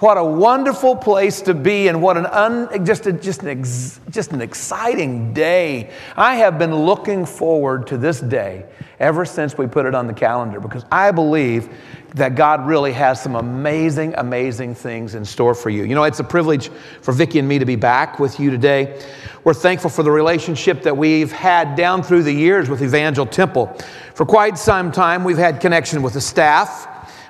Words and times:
What 0.00 0.16
a 0.16 0.22
wonderful 0.22 0.94
place 0.94 1.40
to 1.42 1.54
be, 1.54 1.88
and 1.88 2.00
what 2.00 2.16
an 2.16 2.26
un, 2.26 2.86
just, 2.86 3.06
a, 3.06 3.12
just, 3.12 3.42
an 3.42 3.48
ex, 3.48 3.98
just 4.10 4.30
an 4.30 4.40
exciting 4.40 5.32
day. 5.32 5.90
I 6.16 6.36
have 6.36 6.56
been 6.56 6.72
looking 6.72 7.26
forward 7.26 7.88
to 7.88 7.98
this 7.98 8.20
day 8.20 8.64
ever 9.00 9.24
since 9.24 9.58
we 9.58 9.66
put 9.66 9.86
it 9.86 9.96
on 9.96 10.06
the 10.06 10.12
calendar 10.12 10.60
because 10.60 10.84
I 10.92 11.10
believe 11.10 11.68
that 12.14 12.36
God 12.36 12.64
really 12.64 12.92
has 12.92 13.20
some 13.20 13.34
amazing, 13.34 14.14
amazing 14.16 14.76
things 14.76 15.16
in 15.16 15.24
store 15.24 15.54
for 15.54 15.68
you. 15.68 15.82
You 15.82 15.96
know, 15.96 16.04
it's 16.04 16.20
a 16.20 16.24
privilege 16.24 16.70
for 17.02 17.10
Vicki 17.10 17.40
and 17.40 17.48
me 17.48 17.58
to 17.58 17.66
be 17.66 17.76
back 17.76 18.20
with 18.20 18.38
you 18.38 18.50
today. 18.50 19.02
We're 19.42 19.52
thankful 19.52 19.90
for 19.90 20.04
the 20.04 20.12
relationship 20.12 20.82
that 20.84 20.96
we've 20.96 21.32
had 21.32 21.74
down 21.74 22.04
through 22.04 22.22
the 22.22 22.32
years 22.32 22.70
with 22.70 22.82
Evangel 22.82 23.26
Temple. 23.26 23.76
For 24.14 24.24
quite 24.24 24.58
some 24.58 24.92
time, 24.92 25.24
we've 25.24 25.38
had 25.38 25.60
connection 25.60 26.02
with 26.02 26.14
the 26.14 26.20
staff 26.20 26.86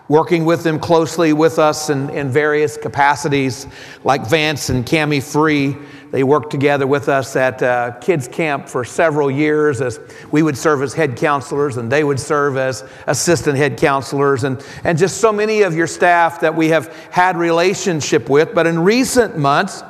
working 0.09 0.45
with 0.45 0.63
them 0.63 0.79
closely 0.79 1.33
with 1.33 1.59
us 1.59 1.91
in, 1.91 2.09
in 2.11 2.31
various 2.31 2.77
capacities, 2.77 3.67
like 4.05 4.27
Vance 4.27 4.71
and 4.71 4.85
Cami 4.87 5.23
Free. 5.23 5.77
They 6.11 6.25
worked 6.25 6.51
together 6.51 6.87
with 6.87 7.11
us 7.11 7.37
at 7.37 7.63
uh, 7.63 7.93
kids 8.01 8.27
camp 8.27 8.69
for 8.69 8.85
several 8.85 9.31
years 9.31 9.83
as 9.83 10.01
we 10.31 10.43
would 10.43 10.57
serve 10.57 10.83
as 10.83 10.95
head 10.95 11.17
counselors 11.17 11.77
and 11.77 11.93
they 11.93 12.03
would 12.03 12.19
serve 12.19 12.57
as 12.57 12.83
assistant 13.07 13.59
head 13.59 13.77
counselors 13.77 14.45
and, 14.45 14.65
and 14.85 14.97
just 14.97 15.19
so 15.19 15.31
many 15.31 15.63
of 15.63 15.75
your 15.75 15.87
staff 15.87 16.41
that 16.41 16.55
we 16.55 16.69
have 16.69 16.87
had 17.11 17.37
relationship 17.37 18.31
with. 18.31 18.55
But 18.55 18.67
in 18.67 18.79
recent 18.79 19.37
months, 19.37 19.83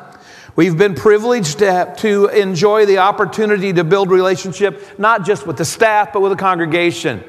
We've 0.57 0.77
been 0.77 0.97
privileged 0.97 1.61
to, 1.61 1.95
to 1.99 2.27
enjoy 2.27 2.85
the 2.85 2.99
opportunity 2.99 3.73
to 3.75 3.85
build 3.85 4.11
relationship, 4.11 4.99
not 4.99 5.25
just 5.25 5.47
with 5.47 5.57
the 5.57 5.65
staff, 5.65 6.13
but 6.13 6.21
with 6.21 6.33
the 6.33 6.37
congregation. 6.37 7.23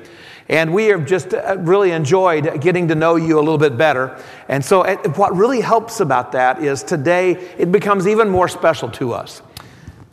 And 0.50 0.74
we 0.74 0.86
have 0.86 1.06
just 1.06 1.34
uh, 1.34 1.58
really 1.60 1.92
enjoyed 1.92 2.60
getting 2.60 2.88
to 2.88 2.96
know 2.96 3.16
you 3.16 3.38
a 3.38 3.42
little 3.42 3.60
bit 3.60 3.78
better. 3.78 4.22
And 4.48 4.66
so, 4.66 4.84
what 5.16 5.36
really 5.36 5.62
helps 5.62 6.00
about 6.00 6.32
that 6.32 6.64
is 6.64 6.82
today 6.82 7.34
it 7.58 7.72
becomes 7.72 8.08
even 8.08 8.30
more 8.30 8.48
special 8.48 8.90
to 8.92 9.14
us. 9.14 9.44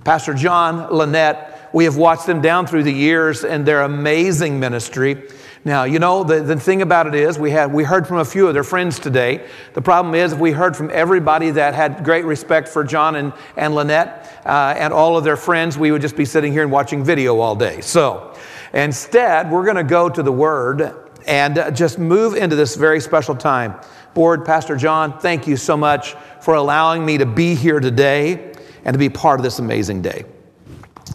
Pastor 0.04 0.34
John 0.34 0.94
Lynette, 0.94 1.70
we 1.72 1.84
have 1.84 1.96
watched 1.96 2.26
them 2.26 2.40
down 2.40 2.66
through 2.66 2.84
the 2.84 2.92
years 2.92 3.44
and 3.44 3.66
their 3.66 3.82
amazing 3.82 4.60
ministry. 4.60 5.22
Now, 5.64 5.82
you 5.82 5.98
know, 5.98 6.22
the, 6.22 6.42
the 6.42 6.60
thing 6.60 6.80
about 6.80 7.08
it 7.08 7.14
is, 7.16 7.40
we, 7.40 7.50
had, 7.50 7.72
we 7.72 7.82
heard 7.82 8.06
from 8.06 8.18
a 8.18 8.24
few 8.24 8.46
of 8.46 8.54
their 8.54 8.62
friends 8.62 9.00
today. 9.00 9.44
The 9.74 9.82
problem 9.82 10.14
is, 10.14 10.32
we 10.32 10.52
heard 10.52 10.76
from 10.76 10.90
everybody 10.92 11.50
that 11.50 11.74
had 11.74 12.04
great 12.04 12.24
respect 12.24 12.68
for 12.68 12.84
John 12.84 13.16
and, 13.16 13.32
and 13.56 13.74
Lynette 13.74 14.40
uh, 14.46 14.74
and 14.78 14.92
all 14.92 15.16
of 15.16 15.24
their 15.24 15.36
friends, 15.36 15.76
we 15.76 15.90
would 15.90 16.02
just 16.02 16.14
be 16.14 16.24
sitting 16.24 16.52
here 16.52 16.62
and 16.62 16.70
watching 16.70 17.02
video 17.02 17.40
all 17.40 17.56
day. 17.56 17.80
So, 17.80 18.32
Instead, 18.72 19.50
we're 19.50 19.64
going 19.64 19.76
to 19.76 19.84
go 19.84 20.08
to 20.08 20.22
the 20.22 20.32
Word 20.32 20.94
and 21.26 21.76
just 21.76 21.98
move 21.98 22.34
into 22.34 22.56
this 22.56 22.76
very 22.76 23.00
special 23.00 23.34
time. 23.34 23.74
Board, 24.14 24.44
Pastor 24.44 24.76
John, 24.76 25.18
thank 25.18 25.46
you 25.46 25.56
so 25.56 25.76
much 25.76 26.14
for 26.40 26.54
allowing 26.54 27.04
me 27.04 27.18
to 27.18 27.26
be 27.26 27.54
here 27.54 27.80
today 27.80 28.52
and 28.84 28.94
to 28.94 28.98
be 28.98 29.08
part 29.08 29.40
of 29.40 29.44
this 29.44 29.58
amazing 29.58 30.02
day. 30.02 30.24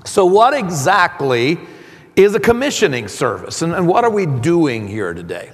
So, 0.05 0.25
what 0.25 0.53
exactly 0.53 1.59
is 2.15 2.35
a 2.35 2.39
commissioning 2.39 3.07
service, 3.07 3.61
and 3.61 3.87
what 3.87 4.03
are 4.03 4.09
we 4.09 4.25
doing 4.25 4.87
here 4.87 5.13
today? 5.13 5.51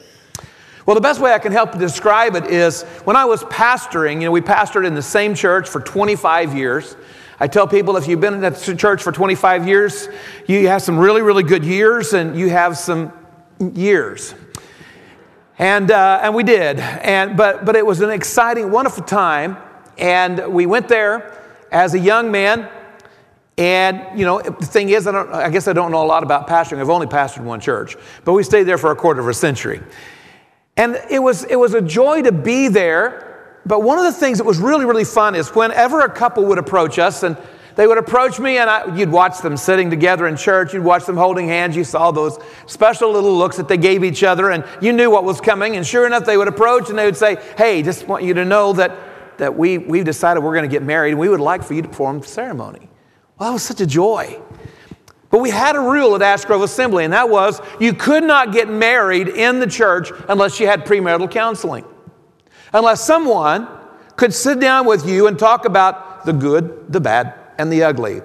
Well, 0.85 0.95
the 0.95 1.01
best 1.01 1.19
way 1.19 1.33
I 1.33 1.39
can 1.39 1.51
help 1.51 1.77
describe 1.77 2.35
it 2.35 2.45
is 2.45 2.83
when 3.03 3.17
I 3.17 3.25
was 3.25 3.43
pastoring, 3.43 4.15
you 4.15 4.25
know, 4.25 4.31
we 4.31 4.41
pastored 4.41 4.87
in 4.87 4.95
the 4.95 5.01
same 5.01 5.35
church 5.35 5.67
for 5.67 5.81
25 5.81 6.55
years. 6.55 6.95
I 7.39 7.47
tell 7.47 7.67
people 7.67 7.97
if 7.97 8.07
you've 8.07 8.19
been 8.19 8.33
in 8.33 8.41
that 8.41 8.57
church 8.77 9.03
for 9.03 9.11
25 9.11 9.67
years, 9.67 10.09
you 10.47 10.67
have 10.67 10.81
some 10.81 10.97
really, 10.97 11.21
really 11.21 11.43
good 11.43 11.63
years 11.63 12.13
and 12.13 12.37
you 12.37 12.49
have 12.49 12.77
some 12.77 13.13
years. 13.59 14.33
And, 15.59 15.91
uh, 15.91 16.19
and 16.23 16.33
we 16.33 16.43
did. 16.43 16.79
And, 16.79 17.37
but, 17.37 17.63
but 17.63 17.75
it 17.75 17.85
was 17.85 18.01
an 18.01 18.09
exciting, 18.09 18.71
wonderful 18.71 19.03
time. 19.03 19.57
And 19.99 20.51
we 20.51 20.65
went 20.65 20.87
there 20.87 21.39
as 21.71 21.93
a 21.93 21.99
young 21.99 22.31
man. 22.31 22.69
And, 23.55 24.17
you 24.17 24.25
know, 24.25 24.41
the 24.41 24.65
thing 24.65 24.89
is, 24.89 25.05
I, 25.05 25.11
don't, 25.11 25.31
I 25.31 25.49
guess 25.49 25.67
I 25.67 25.73
don't 25.73 25.91
know 25.91 26.03
a 26.03 26.05
lot 26.05 26.23
about 26.23 26.47
pastoring. 26.47 26.79
I've 26.79 26.89
only 26.89 27.07
pastored 27.07 27.43
one 27.43 27.59
church. 27.59 27.97
But 28.23 28.33
we 28.33 28.43
stayed 28.43 28.63
there 28.63 28.77
for 28.79 28.91
a 28.91 28.95
quarter 28.95 29.21
of 29.21 29.27
a 29.27 29.33
century. 29.33 29.81
And 30.75 30.99
it 31.09 31.19
was, 31.19 31.43
it 31.43 31.55
was 31.55 31.75
a 31.75 31.81
joy 31.81 32.23
to 32.23 32.31
be 32.31 32.67
there 32.67 33.26
but 33.67 33.83
one 33.83 33.97
of 33.97 34.05
the 34.05 34.13
things 34.13 34.37
that 34.37 34.45
was 34.45 34.59
really, 34.59 34.85
really 34.85 35.03
fun 35.03 35.35
is 35.35 35.49
whenever 35.49 36.01
a 36.01 36.09
couple 36.09 36.45
would 36.45 36.57
approach 36.57 36.99
us 36.99 37.23
and 37.23 37.37
they 37.75 37.85
would 37.85 37.97
approach 37.97 38.39
me 38.39 38.57
and 38.57 38.69
I, 38.69 38.95
you'd 38.95 39.11
watch 39.11 39.39
them 39.39 39.55
sitting 39.55 39.89
together 39.89 40.25
in 40.25 40.35
church, 40.35 40.73
you'd 40.73 40.83
watch 40.83 41.05
them 41.05 41.17
holding 41.17 41.47
hands, 41.47 41.75
you 41.75 41.83
saw 41.83 42.11
those 42.11 42.39
special 42.65 43.11
little 43.11 43.37
looks 43.37 43.57
that 43.57 43.67
they 43.67 43.77
gave 43.77 44.03
each 44.03 44.23
other 44.23 44.49
and 44.49 44.65
you 44.81 44.93
knew 44.93 45.11
what 45.11 45.23
was 45.23 45.39
coming. 45.39 45.75
And 45.75 45.85
sure 45.85 46.07
enough, 46.07 46.25
they 46.25 46.37
would 46.37 46.47
approach 46.47 46.89
and 46.89 46.97
they 46.97 47.05
would 47.05 47.17
say, 47.17 47.37
Hey, 47.55 47.83
just 47.83 48.07
want 48.07 48.23
you 48.23 48.33
to 48.33 48.45
know 48.45 48.73
that, 48.73 49.37
that 49.37 49.55
we, 49.55 49.77
we've 49.77 50.05
decided 50.05 50.43
we're 50.43 50.55
going 50.55 50.67
to 50.67 50.73
get 50.73 50.81
married 50.81 51.11
and 51.11 51.19
we 51.19 51.29
would 51.29 51.39
like 51.39 51.61
for 51.61 51.75
you 51.75 51.83
to 51.83 51.87
perform 51.87 52.19
the 52.19 52.27
ceremony. 52.27 52.89
Well, 53.37 53.49
that 53.49 53.53
was 53.53 53.63
such 53.63 53.81
a 53.81 53.85
joy. 53.85 54.41
But 55.29 55.41
we 55.41 55.49
had 55.49 55.75
a 55.75 55.79
rule 55.79 56.15
at 56.15 56.21
Ash 56.21 56.45
Grove 56.45 56.63
Assembly, 56.63 57.03
and 57.03 57.11
that 57.11 57.29
was 57.29 57.61
you 57.81 57.93
could 57.93 58.23
not 58.23 58.53
get 58.53 58.69
married 58.69 59.27
in 59.27 59.59
the 59.59 59.67
church 59.67 60.09
unless 60.29 60.59
you 60.59 60.67
had 60.67 60.85
premarital 60.85 61.29
counseling 61.29 61.83
unless 62.73 63.05
someone 63.05 63.67
could 64.15 64.33
sit 64.33 64.59
down 64.59 64.85
with 64.85 65.07
you 65.07 65.27
and 65.27 65.37
talk 65.37 65.65
about 65.65 66.25
the 66.25 66.33
good, 66.33 66.91
the 66.91 66.99
bad, 66.99 67.33
and 67.57 67.71
the 67.71 67.83
ugly. 67.83 68.21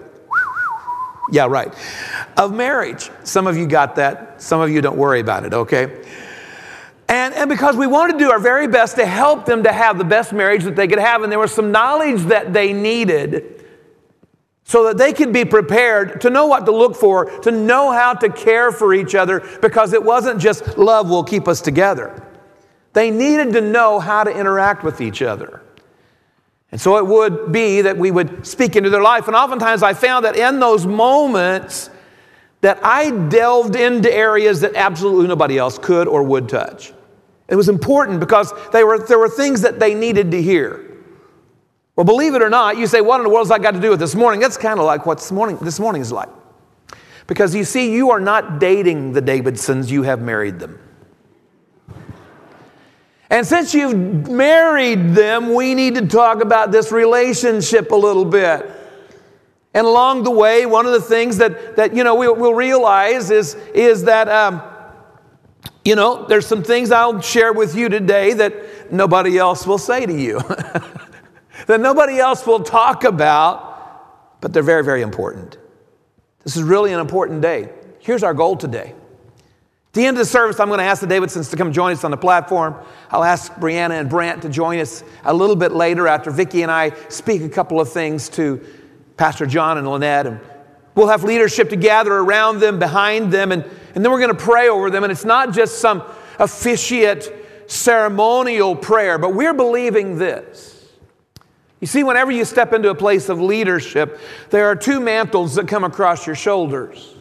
Yeah, 1.30 1.46
right. 1.46 1.72
Of 2.36 2.52
marriage. 2.52 3.10
Some 3.24 3.46
of 3.46 3.56
you 3.56 3.66
got 3.66 3.96
that. 3.96 4.42
Some 4.42 4.60
of 4.60 4.70
you 4.70 4.80
don't 4.80 4.96
worry 4.96 5.20
about 5.20 5.44
it, 5.44 5.54
okay? 5.54 6.04
And, 7.08 7.34
and 7.34 7.48
because 7.48 7.76
we 7.76 7.86
wanted 7.86 8.14
to 8.14 8.18
do 8.18 8.30
our 8.30 8.38
very 8.38 8.66
best 8.66 8.96
to 8.96 9.06
help 9.06 9.44
them 9.44 9.62
to 9.64 9.72
have 9.72 9.98
the 9.98 10.04
best 10.04 10.32
marriage 10.32 10.64
that 10.64 10.76
they 10.76 10.88
could 10.88 10.98
have, 10.98 11.22
and 11.22 11.30
there 11.30 11.38
was 11.38 11.52
some 11.52 11.70
knowledge 11.70 12.22
that 12.22 12.52
they 12.52 12.72
needed 12.72 13.64
so 14.64 14.84
that 14.84 14.96
they 14.96 15.12
could 15.12 15.32
be 15.32 15.44
prepared 15.44 16.20
to 16.22 16.30
know 16.30 16.46
what 16.46 16.64
to 16.66 16.72
look 16.72 16.96
for, 16.96 17.26
to 17.40 17.50
know 17.50 17.90
how 17.90 18.14
to 18.14 18.28
care 18.28 18.72
for 18.72 18.94
each 18.94 19.14
other, 19.14 19.40
because 19.60 19.92
it 19.92 20.02
wasn't 20.02 20.40
just 20.40 20.78
love 20.78 21.10
will 21.10 21.24
keep 21.24 21.48
us 21.48 21.60
together. 21.60 22.21
They 22.92 23.10
needed 23.10 23.52
to 23.54 23.60
know 23.60 24.00
how 24.00 24.24
to 24.24 24.30
interact 24.30 24.84
with 24.84 25.00
each 25.00 25.22
other. 25.22 25.62
And 26.70 26.80
so 26.80 26.96
it 26.96 27.06
would 27.06 27.52
be 27.52 27.82
that 27.82 27.96
we 27.98 28.10
would 28.10 28.46
speak 28.46 28.76
into 28.76 28.90
their 28.90 29.02
life. 29.02 29.26
And 29.26 29.36
oftentimes 29.36 29.82
I 29.82 29.92
found 29.94 30.24
that 30.24 30.36
in 30.36 30.58
those 30.58 30.86
moments 30.86 31.90
that 32.62 32.78
I 32.82 33.10
delved 33.28 33.76
into 33.76 34.12
areas 34.12 34.60
that 34.60 34.74
absolutely 34.74 35.26
nobody 35.26 35.58
else 35.58 35.78
could 35.78 36.08
or 36.08 36.22
would 36.22 36.48
touch. 36.48 36.92
It 37.48 37.56
was 37.56 37.68
important 37.68 38.20
because 38.20 38.52
they 38.72 38.84
were, 38.84 38.98
there 38.98 39.18
were 39.18 39.28
things 39.28 39.60
that 39.62 39.78
they 39.78 39.94
needed 39.94 40.30
to 40.30 40.40
hear. 40.40 40.88
Well, 41.96 42.04
believe 42.04 42.34
it 42.34 42.40
or 42.40 42.48
not, 42.48 42.78
you 42.78 42.86
say, 42.86 43.02
what 43.02 43.18
in 43.18 43.24
the 43.24 43.28
world 43.28 43.46
has 43.46 43.50
that 43.50 43.62
got 43.62 43.72
to 43.72 43.80
do 43.80 43.90
with 43.90 44.00
this 44.00 44.14
morning? 44.14 44.40
That's 44.40 44.56
kind 44.56 44.80
of 44.80 44.86
like 44.86 45.04
what 45.04 45.18
this 45.18 45.30
morning, 45.30 45.58
this 45.58 45.78
morning 45.78 46.00
is 46.00 46.10
like. 46.10 46.30
Because 47.26 47.54
you 47.54 47.64
see, 47.64 47.92
you 47.92 48.10
are 48.10 48.20
not 48.20 48.58
dating 48.58 49.12
the 49.12 49.20
Davidsons, 49.20 49.90
you 49.90 50.02
have 50.04 50.22
married 50.22 50.58
them. 50.58 50.78
And 53.32 53.46
since 53.46 53.72
you've 53.72 54.28
married 54.28 55.14
them, 55.14 55.54
we 55.54 55.74
need 55.74 55.94
to 55.94 56.06
talk 56.06 56.42
about 56.42 56.70
this 56.70 56.92
relationship 56.92 57.90
a 57.90 57.96
little 57.96 58.26
bit. 58.26 58.70
And 59.72 59.86
along 59.86 60.24
the 60.24 60.30
way, 60.30 60.66
one 60.66 60.84
of 60.84 60.92
the 60.92 61.00
things 61.00 61.38
that, 61.38 61.76
that 61.76 61.96
you 61.96 62.04
know, 62.04 62.14
we'll, 62.14 62.36
we'll 62.36 62.52
realize 62.52 63.30
is, 63.30 63.54
is 63.72 64.04
that, 64.04 64.28
um, 64.28 64.60
you 65.82 65.96
know, 65.96 66.26
there's 66.26 66.46
some 66.46 66.62
things 66.62 66.90
I'll 66.90 67.22
share 67.22 67.54
with 67.54 67.74
you 67.74 67.88
today 67.88 68.34
that 68.34 68.92
nobody 68.92 69.38
else 69.38 69.66
will 69.66 69.78
say 69.78 70.04
to 70.04 70.12
you, 70.12 70.38
that 71.66 71.80
nobody 71.80 72.18
else 72.18 72.46
will 72.46 72.60
talk 72.60 73.04
about, 73.04 74.42
but 74.42 74.52
they're 74.52 74.62
very, 74.62 74.84
very 74.84 75.00
important. 75.00 75.56
This 76.44 76.54
is 76.54 76.62
really 76.62 76.92
an 76.92 77.00
important 77.00 77.40
day. 77.40 77.70
Here's 77.98 78.22
our 78.22 78.34
goal 78.34 78.56
today 78.56 78.94
at 79.92 79.96
the 79.96 80.06
end 80.06 80.16
of 80.16 80.20
the 80.20 80.24
service, 80.24 80.58
I'm 80.58 80.68
going 80.68 80.78
to 80.78 80.84
ask 80.84 81.02
the 81.02 81.06
Davidsons 81.06 81.50
to 81.50 81.56
come 81.58 81.70
join 81.70 81.92
us 81.92 82.02
on 82.02 82.10
the 82.10 82.16
platform. 82.16 82.74
I'll 83.10 83.22
ask 83.22 83.52
Brianna 83.56 84.00
and 84.00 84.08
Brant 84.08 84.40
to 84.40 84.48
join 84.48 84.78
us 84.78 85.04
a 85.22 85.34
little 85.34 85.54
bit 85.54 85.72
later 85.72 86.08
after 86.08 86.30
Vicki 86.30 86.62
and 86.62 86.72
I 86.72 86.92
speak 87.10 87.42
a 87.42 87.48
couple 87.50 87.78
of 87.78 87.92
things 87.92 88.30
to 88.30 88.64
Pastor 89.18 89.44
John 89.44 89.76
and 89.76 89.86
Lynette. 89.86 90.26
And 90.26 90.40
we'll 90.94 91.08
have 91.08 91.24
leadership 91.24 91.68
to 91.68 91.76
gather 91.76 92.14
around 92.14 92.60
them, 92.60 92.78
behind 92.78 93.30
them, 93.30 93.52
and, 93.52 93.62
and 93.94 94.02
then 94.02 94.10
we're 94.10 94.20
going 94.20 94.34
to 94.34 94.42
pray 94.42 94.70
over 94.70 94.88
them. 94.88 95.04
And 95.04 95.12
it's 95.12 95.26
not 95.26 95.52
just 95.52 95.78
some 95.78 96.02
officiate 96.38 97.30
ceremonial 97.66 98.74
prayer, 98.74 99.18
but 99.18 99.34
we're 99.34 99.52
believing 99.52 100.16
this. 100.16 100.90
You 101.80 101.86
see, 101.86 102.02
whenever 102.02 102.30
you 102.30 102.46
step 102.46 102.72
into 102.72 102.88
a 102.88 102.94
place 102.94 103.28
of 103.28 103.42
leadership, 103.42 104.18
there 104.48 104.68
are 104.68 104.74
two 104.74 105.00
mantles 105.00 105.56
that 105.56 105.68
come 105.68 105.84
across 105.84 106.26
your 106.26 106.34
shoulders. 106.34 107.11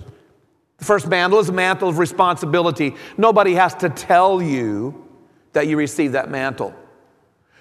The 0.81 0.85
first 0.85 1.07
mantle 1.07 1.37
is 1.37 1.47
a 1.47 1.51
mantle 1.51 1.89
of 1.89 1.99
responsibility. 1.99 2.95
Nobody 3.15 3.53
has 3.53 3.75
to 3.75 3.89
tell 3.89 4.41
you 4.41 5.07
that 5.53 5.67
you 5.67 5.77
received 5.77 6.15
that 6.15 6.31
mantle. 6.31 6.73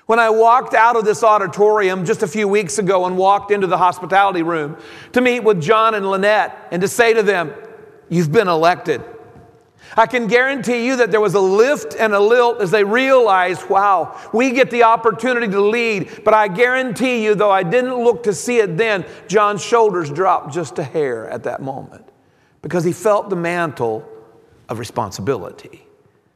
When 0.07 0.19
I 0.19 0.31
walked 0.31 0.73
out 0.73 0.97
of 0.97 1.05
this 1.05 1.23
auditorium 1.23 2.07
just 2.07 2.23
a 2.23 2.27
few 2.27 2.49
weeks 2.49 2.79
ago 2.79 3.05
and 3.05 3.19
walked 3.19 3.51
into 3.51 3.67
the 3.67 3.77
hospitality 3.77 4.41
room 4.41 4.79
to 5.13 5.21
meet 5.21 5.41
with 5.41 5.61
John 5.61 5.95
and 5.95 6.11
Lynette 6.11 6.57
and 6.71 6.81
to 6.81 6.89
say 6.89 7.13
to 7.13 7.23
them, 7.23 7.53
You've 8.09 8.33
been 8.33 8.49
elected. 8.49 9.05
I 9.99 10.07
can 10.07 10.27
guarantee 10.27 10.87
you 10.87 10.97
that 10.97 11.11
there 11.11 11.21
was 11.21 11.35
a 11.35 11.41
lift 11.41 11.95
and 11.95 12.15
a 12.15 12.21
lilt 12.21 12.63
as 12.63 12.71
they 12.71 12.85
realized, 12.85 13.69
wow, 13.69 14.19
we 14.33 14.53
get 14.53 14.71
the 14.71 14.85
opportunity 14.85 15.47
to 15.49 15.61
lead. 15.61 16.25
But 16.25 16.33
I 16.33 16.49
guarantee 16.49 17.23
you, 17.23 17.35
though 17.35 17.51
I 17.51 17.65
didn't 17.65 17.97
look 18.03 18.23
to 18.23 18.33
see 18.33 18.59
it 18.61 18.79
then, 18.79 19.05
John's 19.29 19.63
shoulders 19.63 20.11
dropped 20.11 20.55
just 20.55 20.79
a 20.79 20.83
hair 20.83 21.29
at 21.29 21.43
that 21.43 21.61
moment 21.61 22.10
because 22.63 22.85
he 22.85 22.93
felt 22.93 23.31
the 23.31 23.37
mantle 23.37 24.07
of 24.69 24.79
responsibility. 24.79 25.87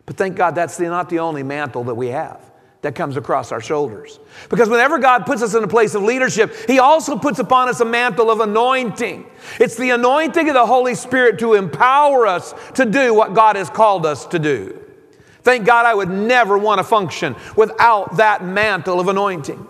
But 0.06 0.17
thank 0.17 0.37
God 0.37 0.55
that's 0.55 0.76
the, 0.76 0.85
not 0.85 1.09
the 1.09 1.21
only 1.21 1.43
mantle 1.43 1.85
that 1.85 1.94
we 1.94 2.09
have 2.09 2.41
that 2.82 2.94
comes 2.94 3.17
across 3.17 3.50
our 3.50 3.62
shoulders. 3.62 4.21
Because 4.50 4.69
whenever 4.69 4.99
God 4.99 5.25
puts 5.25 5.41
us 5.41 5.55
in 5.55 5.65
a 5.65 5.69
place 5.69 5.94
of 5.94 6.03
leadership, 6.03 6.55
He 6.67 6.79
also 6.79 7.17
puts 7.17 7.38
upon 7.38 7.71
us 7.71 7.81
a 7.81 7.85
mantle 7.85 8.31
of 8.31 8.41
anointing. 8.41 9.25
It's 9.59 9.76
the 9.76 9.91
anointing 9.91 10.49
of 10.49 10.55
the 10.55 10.67
Holy 10.67 10.94
Spirit 10.94 11.38
to 11.38 11.55
empower 11.55 12.26
us 12.26 12.55
to 12.75 12.85
do 12.85 13.15
what 13.15 13.32
God 13.32 13.56
has 13.56 13.71
called 13.71 14.05
us 14.05 14.26
to 14.26 14.38
do. 14.38 14.79
Thank 15.41 15.65
God 15.65 15.87
I 15.87 15.94
would 15.94 16.11
never 16.11 16.59
want 16.59 16.79
to 16.79 16.85
function 16.85 17.37
without 17.56 18.19
that 18.19 18.44
mantle 18.44 19.00
of 19.00 19.09
anointing. 19.09 19.67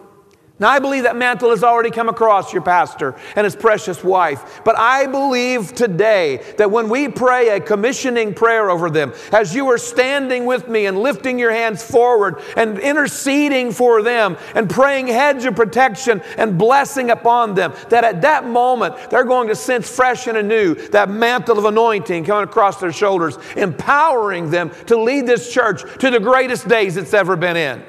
Now, 0.61 0.69
I 0.69 0.79
believe 0.79 1.03
that 1.03 1.17
mantle 1.17 1.51
has 1.51 1.65
already 1.65 1.91
come 1.91 2.09
across 2.09 2.53
your 2.53 2.63
pastor 2.63 3.17
and 3.35 3.45
his 3.45 3.57
precious 3.57 4.05
wife. 4.05 4.61
But 4.65 4.79
I 4.79 5.09
believe 5.09 5.75
today 5.75 6.45
that 6.59 6.71
when 6.71 6.89
we 6.89 7.09
pray 7.09 7.49
a 7.49 7.59
commissioning 7.59 8.35
prayer 8.35 8.71
over 8.71 8.89
them, 8.89 9.13
as 9.33 9.53
you 9.53 9.67
are 9.71 9.79
standing 9.79 10.47
with 10.47 10.69
me 10.69 10.87
and 10.87 10.97
lifting 10.97 11.41
your 11.41 11.51
hands 11.51 11.83
forward 11.83 12.41
and 12.57 12.79
interceding 12.79 13.73
for 13.73 14.01
them 14.01 14.37
and 14.55 14.71
praying 14.71 15.09
hedge 15.09 15.45
of 15.45 15.57
protection 15.57 16.23
and 16.39 16.57
blessing 16.57 17.11
upon 17.11 17.57
them, 17.57 17.75
that 17.89 18.05
at 18.05 18.23
that 18.23 18.47
moment 18.47 19.11
they're 19.11 19.25
going 19.25 19.49
to 19.49 19.57
sense 19.57 19.91
fresh 19.91 20.29
and 20.29 20.39
anew 20.39 20.77
that 20.91 21.11
mantle 21.11 21.59
of 21.59 21.65
anointing 21.65 22.25
coming 22.25 22.45
across 22.45 22.79
their 22.79 22.93
shoulders, 22.93 23.39
empowering 23.57 24.51
them 24.51 24.71
to 24.87 24.97
lead 24.97 25.27
this 25.27 25.53
church 25.53 25.83
to 25.99 26.13
the 26.13 26.21
greatest 26.21 26.69
days 26.69 26.97
it's 26.97 27.13
ever 27.13 27.35
been 27.35 27.57
in. 27.57 27.83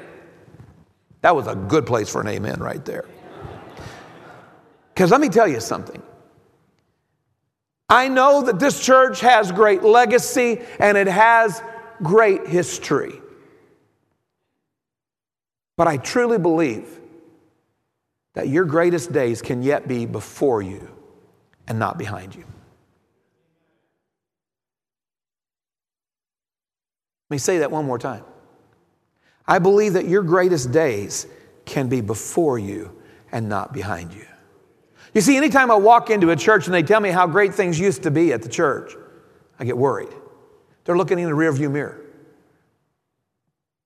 That 1.26 1.34
was 1.34 1.48
a 1.48 1.56
good 1.56 1.86
place 1.86 2.08
for 2.08 2.20
an 2.20 2.28
amen 2.28 2.60
right 2.60 2.84
there. 2.84 3.04
Because 4.94 5.10
let 5.10 5.20
me 5.20 5.28
tell 5.28 5.48
you 5.48 5.58
something. 5.58 6.00
I 7.88 8.06
know 8.06 8.42
that 8.42 8.60
this 8.60 8.80
church 8.80 9.22
has 9.22 9.50
great 9.50 9.82
legacy 9.82 10.60
and 10.78 10.96
it 10.96 11.08
has 11.08 11.60
great 12.00 12.46
history. 12.46 13.20
But 15.76 15.88
I 15.88 15.96
truly 15.96 16.38
believe 16.38 16.96
that 18.34 18.46
your 18.46 18.64
greatest 18.64 19.12
days 19.12 19.42
can 19.42 19.64
yet 19.64 19.88
be 19.88 20.06
before 20.06 20.62
you 20.62 20.88
and 21.66 21.76
not 21.76 21.98
behind 21.98 22.36
you. 22.36 22.44
Let 27.28 27.34
me 27.34 27.38
say 27.38 27.58
that 27.58 27.72
one 27.72 27.84
more 27.84 27.98
time. 27.98 28.22
I 29.48 29.58
believe 29.58 29.92
that 29.92 30.08
your 30.08 30.22
greatest 30.22 30.72
days 30.72 31.26
can 31.64 31.88
be 31.88 32.00
before 32.00 32.58
you 32.58 32.96
and 33.32 33.48
not 33.48 33.72
behind 33.72 34.12
you. 34.12 34.26
You 35.14 35.20
see, 35.20 35.36
anytime 35.36 35.70
I 35.70 35.76
walk 35.76 36.10
into 36.10 36.30
a 36.30 36.36
church 36.36 36.66
and 36.66 36.74
they 36.74 36.82
tell 36.82 37.00
me 37.00 37.10
how 37.10 37.26
great 37.26 37.54
things 37.54 37.78
used 37.78 38.02
to 38.02 38.10
be 38.10 38.32
at 38.32 38.42
the 38.42 38.48
church, 38.48 38.94
I 39.58 39.64
get 39.64 39.76
worried. 39.76 40.12
They're 40.84 40.96
looking 40.96 41.18
in 41.18 41.26
the 41.26 41.34
rearview 41.34 41.70
mirror. 41.70 42.02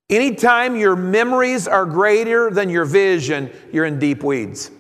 Anytime 0.09 0.75
your 0.75 0.97
memories 0.97 1.69
are 1.69 1.87
greater 1.87 2.51
than 2.51 2.69
your 2.69 2.85
vision, 2.85 3.51
you're 3.73 3.85
in 3.85 3.99
deep 4.01 4.25
weeds. 4.25 4.71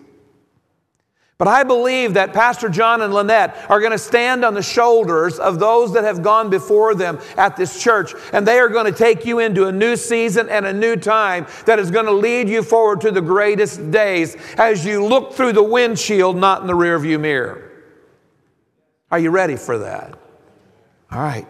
But 1.41 1.49
I 1.49 1.63
believe 1.63 2.13
that 2.15 2.35
Pastor 2.35 2.69
John 2.69 3.01
and 3.01 3.15
Lynette 3.15 3.57
are 3.71 3.81
going 3.81 3.93
to 3.93 3.99
stand 3.99 4.45
on 4.45 4.53
the 4.53 4.63
shoulders 4.63 5.39
of 5.39 5.59
those 5.59 5.95
that 5.95 6.05
have 6.05 6.23
gone 6.23 6.51
before 6.51 6.95
them 6.95 7.19
at 7.39 7.57
this 7.57 7.83
church, 7.83 8.13
and 8.35 8.47
they 8.47 8.59
are 8.59 8.69
going 8.69 8.85
to 8.85 8.93
take 8.93 9.25
you 9.25 9.39
into 9.39 9.67
a 9.67 9.73
new 9.73 9.97
season 9.97 10.51
and 10.51 10.67
a 10.67 10.73
new 10.75 10.97
time 10.97 11.47
that 11.65 11.79
is 11.79 11.91
going 11.91 12.05
to 12.05 12.13
lead 12.13 12.47
you 12.47 12.63
forward 12.63 13.01
to 13.01 13.11
the 13.11 13.23
greatest 13.23 13.91
days 13.91 14.37
as 14.59 14.85
you 14.85 15.03
look 15.03 15.33
through 15.33 15.55
the 15.55 15.63
windshield, 15.63 16.37
not 16.37 16.61
in 16.61 16.67
the 16.67 16.75
rearview 16.75 17.19
mirror. 17.19 17.73
Are 19.11 19.19
you 19.19 19.31
ready 19.31 19.57
for 19.57 19.79
that? 19.79 20.19
All 21.11 21.23
right. 21.23 21.47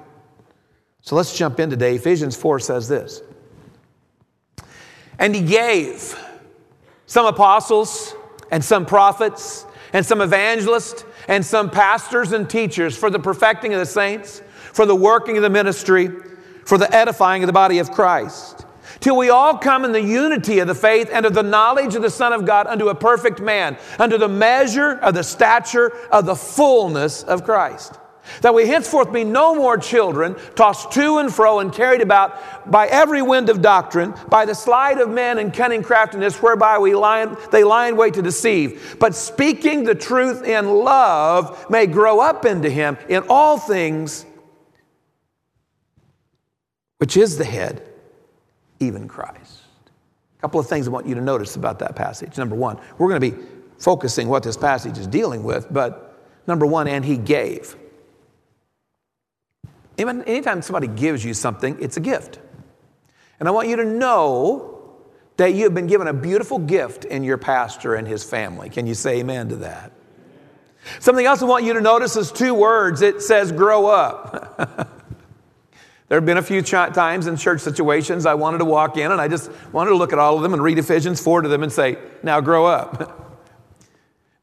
So 1.00 1.16
let's 1.16 1.36
jump 1.36 1.58
in 1.58 1.68
today. 1.68 1.96
Ephesians 1.96 2.36
4 2.36 2.60
says 2.60 2.86
this 2.86 3.22
And 5.18 5.34
he 5.34 5.42
gave 5.42 6.16
some 7.06 7.26
apostles 7.26 8.14
and 8.52 8.64
some 8.64 8.86
prophets 8.86 9.66
and 9.92 10.04
some 10.04 10.20
evangelists 10.20 11.04
and 11.28 11.44
some 11.44 11.70
pastors 11.70 12.32
and 12.32 12.48
teachers 12.48 12.96
for 12.96 13.10
the 13.10 13.18
perfecting 13.18 13.72
of 13.74 13.80
the 13.80 13.86
saints, 13.86 14.42
for 14.72 14.86
the 14.86 14.96
working 14.96 15.36
of 15.36 15.42
the 15.42 15.50
ministry, 15.50 16.10
for 16.64 16.78
the 16.78 16.92
edifying 16.94 17.42
of 17.42 17.46
the 17.46 17.52
body 17.52 17.78
of 17.78 17.90
Christ. 17.90 18.64
Till 18.98 19.16
we 19.16 19.30
all 19.30 19.56
come 19.56 19.84
in 19.84 19.92
the 19.92 20.02
unity 20.02 20.58
of 20.58 20.66
the 20.66 20.74
faith 20.74 21.08
and 21.12 21.24
of 21.24 21.34
the 21.34 21.42
knowledge 21.42 21.94
of 21.94 22.02
the 22.02 22.10
Son 22.10 22.32
of 22.32 22.44
God 22.44 22.66
unto 22.66 22.88
a 22.88 22.94
perfect 22.94 23.40
man, 23.40 23.78
unto 23.98 24.18
the 24.18 24.28
measure 24.28 24.98
of 24.98 25.14
the 25.14 25.22
stature 25.22 25.92
of 26.10 26.26
the 26.26 26.34
fullness 26.34 27.22
of 27.22 27.44
Christ. 27.44 27.99
That 28.42 28.54
we 28.54 28.66
henceforth 28.66 29.12
be 29.12 29.24
no 29.24 29.54
more 29.54 29.76
children, 29.78 30.36
tossed 30.54 30.92
to 30.92 31.18
and 31.18 31.32
fro 31.32 31.60
and 31.60 31.72
carried 31.72 32.00
about 32.00 32.70
by 32.70 32.86
every 32.86 33.22
wind 33.22 33.48
of 33.48 33.62
doctrine, 33.62 34.14
by 34.28 34.44
the 34.44 34.54
sleight 34.54 34.98
of 34.98 35.08
men 35.08 35.38
and 35.38 35.52
cunning 35.52 35.82
craftiness, 35.82 36.42
whereby 36.42 36.78
we 36.78 36.94
lie, 36.94 37.26
they 37.50 37.64
lie 37.64 37.88
in 37.88 37.96
wait 37.96 38.14
to 38.14 38.22
deceive. 38.22 38.96
But 38.98 39.14
speaking 39.14 39.84
the 39.84 39.94
truth 39.94 40.44
in 40.44 40.68
love 40.68 41.70
may 41.70 41.86
grow 41.86 42.20
up 42.20 42.44
into 42.44 42.70
him 42.70 42.96
in 43.08 43.24
all 43.28 43.58
things, 43.58 44.24
which 46.98 47.16
is 47.16 47.38
the 47.38 47.44
head, 47.44 47.86
even 48.78 49.08
Christ. 49.08 49.62
A 50.38 50.40
couple 50.40 50.58
of 50.58 50.66
things 50.66 50.88
I 50.88 50.90
want 50.90 51.06
you 51.06 51.14
to 51.14 51.20
notice 51.20 51.56
about 51.56 51.78
that 51.80 51.96
passage. 51.96 52.38
Number 52.38 52.56
one, 52.56 52.78
we're 52.96 53.08
going 53.08 53.20
to 53.20 53.30
be 53.30 53.46
focusing 53.78 54.28
what 54.28 54.42
this 54.42 54.56
passage 54.56 54.96
is 54.98 55.06
dealing 55.06 55.42
with, 55.42 55.66
but 55.70 56.18
number 56.46 56.66
one, 56.66 56.88
and 56.88 57.04
he 57.04 57.16
gave. 57.16 57.76
Anytime 60.08 60.62
somebody 60.62 60.86
gives 60.86 61.24
you 61.24 61.34
something, 61.34 61.76
it's 61.80 61.96
a 61.96 62.00
gift. 62.00 62.38
And 63.38 63.48
I 63.48 63.52
want 63.52 63.68
you 63.68 63.76
to 63.76 63.84
know 63.84 64.80
that 65.36 65.54
you 65.54 65.64
have 65.64 65.74
been 65.74 65.86
given 65.86 66.06
a 66.06 66.12
beautiful 66.12 66.58
gift 66.58 67.04
in 67.06 67.24
your 67.24 67.38
pastor 67.38 67.94
and 67.94 68.06
his 68.06 68.22
family. 68.22 68.68
Can 68.68 68.86
you 68.86 68.94
say 68.94 69.20
amen 69.20 69.48
to 69.48 69.56
that? 69.56 69.92
Something 70.98 71.26
else 71.26 71.42
I 71.42 71.46
want 71.46 71.64
you 71.64 71.74
to 71.74 71.80
notice 71.80 72.16
is 72.16 72.30
two 72.30 72.54
words. 72.54 73.02
It 73.02 73.22
says 73.22 73.52
grow 73.52 73.86
up. 73.86 74.56
there 76.08 76.18
have 76.18 76.26
been 76.26 76.36
a 76.36 76.42
few 76.42 76.62
times 76.62 77.26
in 77.26 77.36
church 77.36 77.60
situations 77.60 78.26
I 78.26 78.34
wanted 78.34 78.58
to 78.58 78.64
walk 78.64 78.96
in 78.96 79.12
and 79.12 79.20
I 79.20 79.28
just 79.28 79.50
wanted 79.72 79.90
to 79.90 79.96
look 79.96 80.12
at 80.12 80.18
all 80.18 80.36
of 80.36 80.42
them 80.42 80.52
and 80.52 80.62
read 80.62 80.78
Ephesians 80.78 81.22
4 81.22 81.42
to 81.42 81.48
them 81.48 81.62
and 81.62 81.72
say, 81.72 81.98
now 82.22 82.40
grow 82.40 82.66
up. 82.66 83.16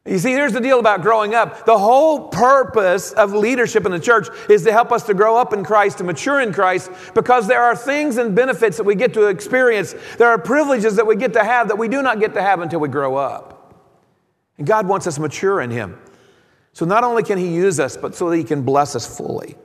You 0.08 0.18
see, 0.18 0.32
here's 0.32 0.54
the 0.54 0.60
deal 0.60 0.80
about 0.80 1.02
growing 1.02 1.34
up. 1.34 1.66
The 1.66 1.76
whole 1.76 2.28
purpose 2.28 3.12
of 3.12 3.34
leadership 3.34 3.84
in 3.84 3.92
the 3.92 4.00
church 4.00 4.28
is 4.48 4.64
to 4.64 4.72
help 4.72 4.90
us 4.90 5.04
to 5.04 5.14
grow 5.14 5.36
up 5.36 5.52
in 5.52 5.62
Christ, 5.62 5.98
to 5.98 6.04
mature 6.04 6.40
in 6.40 6.52
Christ, 6.52 6.90
because 7.14 7.46
there 7.46 7.62
are 7.62 7.76
things 7.76 8.16
and 8.16 8.34
benefits 8.34 8.78
that 8.78 8.84
we 8.84 8.94
get 8.94 9.12
to 9.14 9.26
experience. 9.26 9.94
There 10.16 10.28
are 10.28 10.38
privileges 10.38 10.96
that 10.96 11.06
we 11.06 11.14
get 11.14 11.34
to 11.34 11.44
have 11.44 11.68
that 11.68 11.76
we 11.76 11.88
do 11.88 12.00
not 12.00 12.20
get 12.20 12.32
to 12.34 12.42
have 12.42 12.60
until 12.60 12.80
we 12.80 12.88
grow 12.88 13.16
up. 13.16 13.74
And 14.56 14.66
God 14.66 14.88
wants 14.88 15.06
us 15.06 15.18
mature 15.18 15.60
in 15.60 15.70
Him. 15.70 15.98
So 16.72 16.86
not 16.86 17.04
only 17.04 17.22
can 17.22 17.36
He 17.36 17.54
use 17.54 17.78
us, 17.78 17.96
but 17.96 18.14
so 18.14 18.30
that 18.30 18.36
He 18.36 18.44
can 18.44 18.62
bless 18.62 18.96
us 18.96 19.06
fully. 19.06 19.56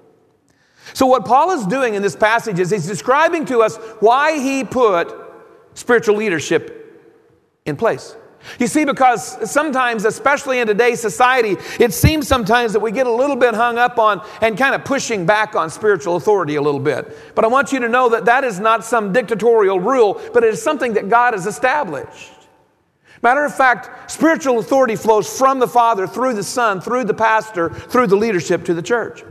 So, 0.93 1.05
what 1.05 1.25
Paul 1.25 1.51
is 1.51 1.65
doing 1.65 1.95
in 1.95 2.01
this 2.01 2.15
passage 2.15 2.59
is 2.59 2.69
he's 2.69 2.85
describing 2.85 3.45
to 3.45 3.61
us 3.61 3.77
why 4.01 4.39
he 4.39 4.65
put 4.65 5.15
spiritual 5.73 6.17
leadership 6.17 7.01
in 7.65 7.77
place. 7.77 8.17
You 8.59 8.67
see, 8.67 8.85
because 8.85 9.49
sometimes, 9.49 10.05
especially 10.05 10.59
in 10.59 10.67
today's 10.67 10.99
society, 10.99 11.57
it 11.79 11.93
seems 11.93 12.27
sometimes 12.27 12.73
that 12.73 12.79
we 12.79 12.91
get 12.91 13.07
a 13.07 13.11
little 13.11 13.35
bit 13.35 13.53
hung 13.53 13.77
up 13.77 13.97
on 13.97 14.25
and 14.41 14.57
kind 14.57 14.75
of 14.75 14.83
pushing 14.83 15.25
back 15.25 15.55
on 15.55 15.69
spiritual 15.69 16.15
authority 16.15 16.55
a 16.55 16.61
little 16.61 16.79
bit. 16.79 17.35
But 17.35 17.45
I 17.45 17.47
want 17.47 17.71
you 17.71 17.79
to 17.79 17.89
know 17.89 18.09
that 18.09 18.25
that 18.25 18.43
is 18.43 18.59
not 18.59 18.83
some 18.83 19.13
dictatorial 19.13 19.79
rule, 19.79 20.21
but 20.33 20.43
it 20.43 20.53
is 20.53 20.61
something 20.61 20.93
that 20.93 21.09
God 21.09 21.33
has 21.33 21.47
established. 21.47 22.31
Matter 23.21 23.45
of 23.45 23.55
fact, 23.55 24.11
spiritual 24.11 24.59
authority 24.59 24.97
flows 24.97 25.37
from 25.37 25.59
the 25.59 25.67
Father, 25.67 26.05
through 26.05 26.33
the 26.33 26.43
Son, 26.43 26.81
through 26.81 27.05
the 27.05 27.13
pastor, 27.13 27.69
through 27.69 28.07
the 28.07 28.17
leadership 28.17 28.65
to 28.65 28.73
the 28.73 28.81
church. 28.81 29.23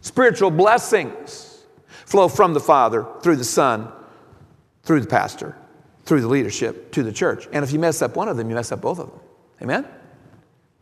Spiritual 0.00 0.50
blessings 0.50 1.64
flow 2.06 2.28
from 2.28 2.54
the 2.54 2.60
Father, 2.60 3.06
through 3.20 3.36
the 3.36 3.44
Son, 3.44 3.88
through 4.82 5.00
the 5.00 5.06
pastor, 5.06 5.54
through 6.06 6.22
the 6.22 6.28
leadership 6.28 6.92
to 6.92 7.02
the 7.02 7.12
church. 7.12 7.48
And 7.52 7.62
if 7.64 7.72
you 7.72 7.78
mess 7.78 8.00
up 8.00 8.16
one 8.16 8.28
of 8.28 8.36
them, 8.36 8.48
you 8.48 8.54
mess 8.54 8.72
up 8.72 8.80
both 8.80 8.98
of 8.98 9.10
them. 9.10 9.20
Amen? 9.62 9.86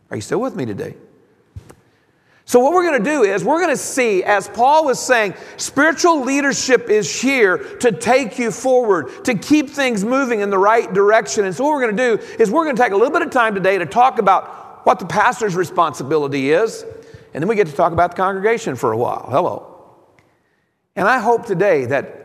Are 0.09 0.15
you 0.15 0.21
still 0.21 0.39
with 0.39 0.55
me 0.55 0.65
today? 0.65 0.95
So, 2.47 2.59
what 2.59 2.73
we're 2.73 2.83
going 2.83 3.03
to 3.03 3.09
do 3.09 3.23
is 3.23 3.43
we're 3.43 3.59
going 3.59 3.73
to 3.73 3.77
see, 3.77 4.23
as 4.23 4.47
Paul 4.47 4.85
was 4.85 4.99
saying, 4.99 5.33
spiritual 5.57 6.21
leadership 6.21 6.89
is 6.91 7.19
here 7.19 7.57
to 7.79 7.91
take 7.91 8.37
you 8.37 8.51
forward, 8.51 9.25
to 9.25 9.33
keep 9.33 9.71
things 9.71 10.05
moving 10.05 10.41
in 10.41 10.51
the 10.51 10.57
right 10.59 10.93
direction. 10.93 11.45
And 11.45 11.55
so, 11.55 11.63
what 11.63 11.71
we're 11.71 11.81
going 11.81 11.97
to 11.97 12.17
do 12.17 12.23
is 12.39 12.51
we're 12.51 12.65
going 12.65 12.75
to 12.75 12.81
take 12.81 12.91
a 12.91 12.95
little 12.95 13.11
bit 13.11 13.23
of 13.23 13.31
time 13.31 13.55
today 13.55 13.79
to 13.79 13.87
talk 13.87 14.19
about 14.19 14.85
what 14.85 14.99
the 14.99 15.07
pastor's 15.07 15.55
responsibility 15.55 16.51
is, 16.51 16.85
and 17.33 17.41
then 17.41 17.47
we 17.47 17.55
get 17.55 17.65
to 17.65 17.73
talk 17.73 17.91
about 17.91 18.11
the 18.11 18.17
congregation 18.17 18.75
for 18.75 18.91
a 18.91 18.97
while. 18.97 19.27
Hello. 19.31 19.75
And 20.95 21.07
I 21.07 21.17
hope 21.17 21.47
today 21.47 21.85
that, 21.85 22.24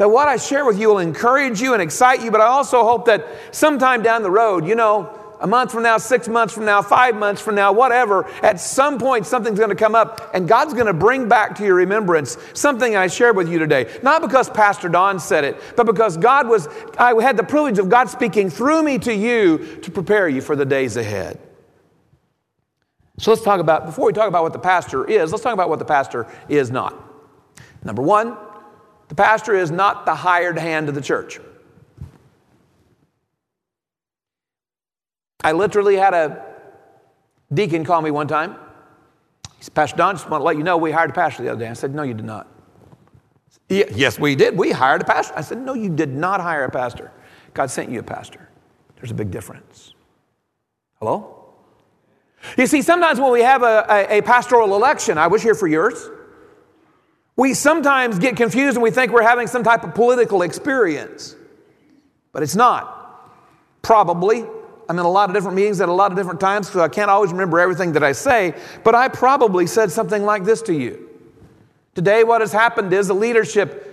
that 0.00 0.08
what 0.08 0.28
I 0.28 0.38
share 0.38 0.64
with 0.64 0.80
you 0.80 0.88
will 0.88 0.98
encourage 0.98 1.60
you 1.60 1.74
and 1.74 1.82
excite 1.82 2.22
you, 2.22 2.30
but 2.30 2.40
I 2.40 2.46
also 2.46 2.84
hope 2.84 3.04
that 3.04 3.26
sometime 3.50 4.02
down 4.02 4.22
the 4.22 4.30
road, 4.30 4.66
you 4.66 4.74
know, 4.74 5.14
a 5.40 5.46
month 5.46 5.72
from 5.72 5.82
now, 5.82 5.98
six 5.98 6.26
months 6.26 6.54
from 6.54 6.64
now, 6.64 6.80
five 6.80 7.14
months 7.14 7.42
from 7.42 7.54
now, 7.54 7.70
whatever, 7.70 8.24
at 8.42 8.58
some 8.58 8.98
point 8.98 9.26
something's 9.26 9.58
going 9.58 9.68
to 9.68 9.76
come 9.76 9.94
up 9.94 10.30
and 10.32 10.48
God's 10.48 10.72
going 10.72 10.86
to 10.86 10.94
bring 10.94 11.28
back 11.28 11.54
to 11.56 11.64
your 11.66 11.74
remembrance 11.74 12.38
something 12.54 12.96
I 12.96 13.08
shared 13.08 13.36
with 13.36 13.50
you 13.50 13.58
today. 13.58 13.90
Not 14.02 14.22
because 14.22 14.48
Pastor 14.48 14.88
Don 14.88 15.20
said 15.20 15.44
it, 15.44 15.60
but 15.76 15.84
because 15.84 16.16
God 16.16 16.48
was, 16.48 16.66
I 16.96 17.12
had 17.22 17.36
the 17.36 17.44
privilege 17.44 17.78
of 17.78 17.90
God 17.90 18.08
speaking 18.08 18.48
through 18.48 18.82
me 18.82 18.96
to 19.00 19.14
you 19.14 19.80
to 19.82 19.90
prepare 19.90 20.30
you 20.30 20.40
for 20.40 20.56
the 20.56 20.64
days 20.64 20.96
ahead. 20.96 21.38
So 23.18 23.32
let's 23.32 23.44
talk 23.44 23.60
about, 23.60 23.84
before 23.84 24.06
we 24.06 24.14
talk 24.14 24.28
about 24.28 24.44
what 24.44 24.54
the 24.54 24.58
pastor 24.58 25.06
is, 25.06 25.30
let's 25.30 25.44
talk 25.44 25.52
about 25.52 25.68
what 25.68 25.78
the 25.78 25.84
pastor 25.84 26.26
is 26.48 26.70
not. 26.70 26.94
Number 27.84 28.00
one, 28.00 28.38
the 29.10 29.16
pastor 29.16 29.56
is 29.56 29.72
not 29.72 30.06
the 30.06 30.14
hired 30.14 30.56
hand 30.56 30.88
of 30.88 30.94
the 30.94 31.00
church. 31.00 31.40
I 35.42 35.50
literally 35.50 35.96
had 35.96 36.14
a 36.14 36.46
deacon 37.52 37.84
call 37.84 38.02
me 38.02 38.12
one 38.12 38.28
time. 38.28 38.54
He 39.58 39.64
said, 39.64 39.74
Pastor 39.74 39.96
Don, 39.96 40.14
just 40.14 40.30
want 40.30 40.42
to 40.42 40.44
let 40.44 40.56
you 40.56 40.62
know 40.62 40.76
we 40.76 40.92
hired 40.92 41.10
a 41.10 41.12
pastor 41.12 41.42
the 41.42 41.48
other 41.48 41.58
day. 41.58 41.68
I 41.68 41.72
said, 41.72 41.92
No, 41.92 42.04
you 42.04 42.14
did 42.14 42.24
not. 42.24 42.46
Yes, 43.68 44.18
we 44.18 44.36
did. 44.36 44.56
We 44.56 44.70
hired 44.70 45.02
a 45.02 45.04
pastor. 45.04 45.34
I 45.36 45.40
said, 45.40 45.58
No, 45.58 45.74
you 45.74 45.90
did 45.90 46.10
not 46.10 46.40
hire 46.40 46.62
a 46.64 46.70
pastor. 46.70 47.10
God 47.52 47.68
sent 47.68 47.90
you 47.90 47.98
a 47.98 48.04
pastor. 48.04 48.48
There's 48.94 49.10
a 49.10 49.14
big 49.14 49.32
difference. 49.32 49.92
Hello? 51.00 51.46
You 52.56 52.68
see, 52.68 52.80
sometimes 52.80 53.18
when 53.18 53.32
we 53.32 53.42
have 53.42 53.64
a, 53.64 53.84
a, 53.88 54.18
a 54.18 54.22
pastoral 54.22 54.76
election, 54.76 55.18
I 55.18 55.26
was 55.26 55.42
here 55.42 55.56
for 55.56 55.66
yours. 55.66 56.10
We 57.40 57.54
sometimes 57.54 58.18
get 58.18 58.36
confused 58.36 58.76
and 58.76 58.82
we 58.82 58.90
think 58.90 59.12
we're 59.12 59.22
having 59.22 59.46
some 59.46 59.64
type 59.64 59.82
of 59.82 59.94
political 59.94 60.42
experience, 60.42 61.34
but 62.32 62.42
it's 62.42 62.54
not. 62.54 63.32
Probably 63.80 64.44
I'm 64.90 64.98
in 64.98 65.06
a 65.06 65.10
lot 65.10 65.30
of 65.30 65.34
different 65.34 65.56
meetings 65.56 65.80
at 65.80 65.88
a 65.88 65.92
lot 65.92 66.12
of 66.12 66.18
different 66.18 66.38
times, 66.38 66.68
so 66.68 66.82
I 66.82 66.88
can't 66.88 67.10
always 67.10 67.32
remember 67.32 67.58
everything 67.58 67.92
that 67.92 68.04
I 68.04 68.12
say, 68.12 68.54
but 68.84 68.94
I 68.94 69.08
probably 69.08 69.66
said 69.66 69.90
something 69.90 70.22
like 70.22 70.44
this 70.44 70.60
to 70.62 70.74
you. 70.74 71.08
Today, 71.94 72.24
what 72.24 72.42
has 72.42 72.52
happened 72.52 72.92
is 72.92 73.08
the 73.08 73.14
leadership 73.14 73.86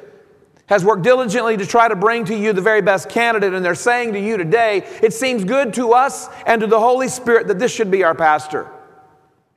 has 0.65 0.83
worked 0.83 1.03
diligently 1.03 1.55
to 1.55 1.65
try 1.65 1.87
to 1.87 1.95
bring 1.95 2.25
to 2.25 2.35
you 2.35 2.51
the 2.51 2.59
very 2.59 2.81
best 2.81 3.07
candidate, 3.07 3.53
and 3.53 3.63
they're 3.63 3.75
saying 3.75 4.11
to 4.11 4.19
you 4.19 4.35
today, 4.35 4.79
it 5.01 5.13
seems 5.13 5.45
good 5.45 5.73
to 5.75 5.93
us 5.93 6.27
and 6.45 6.59
to 6.59 6.67
the 6.67 6.81
Holy 6.81 7.07
Spirit 7.07 7.47
that 7.47 7.59
this 7.59 7.73
should 7.73 7.89
be 7.89 8.03
our 8.03 8.13
pastor. 8.13 8.69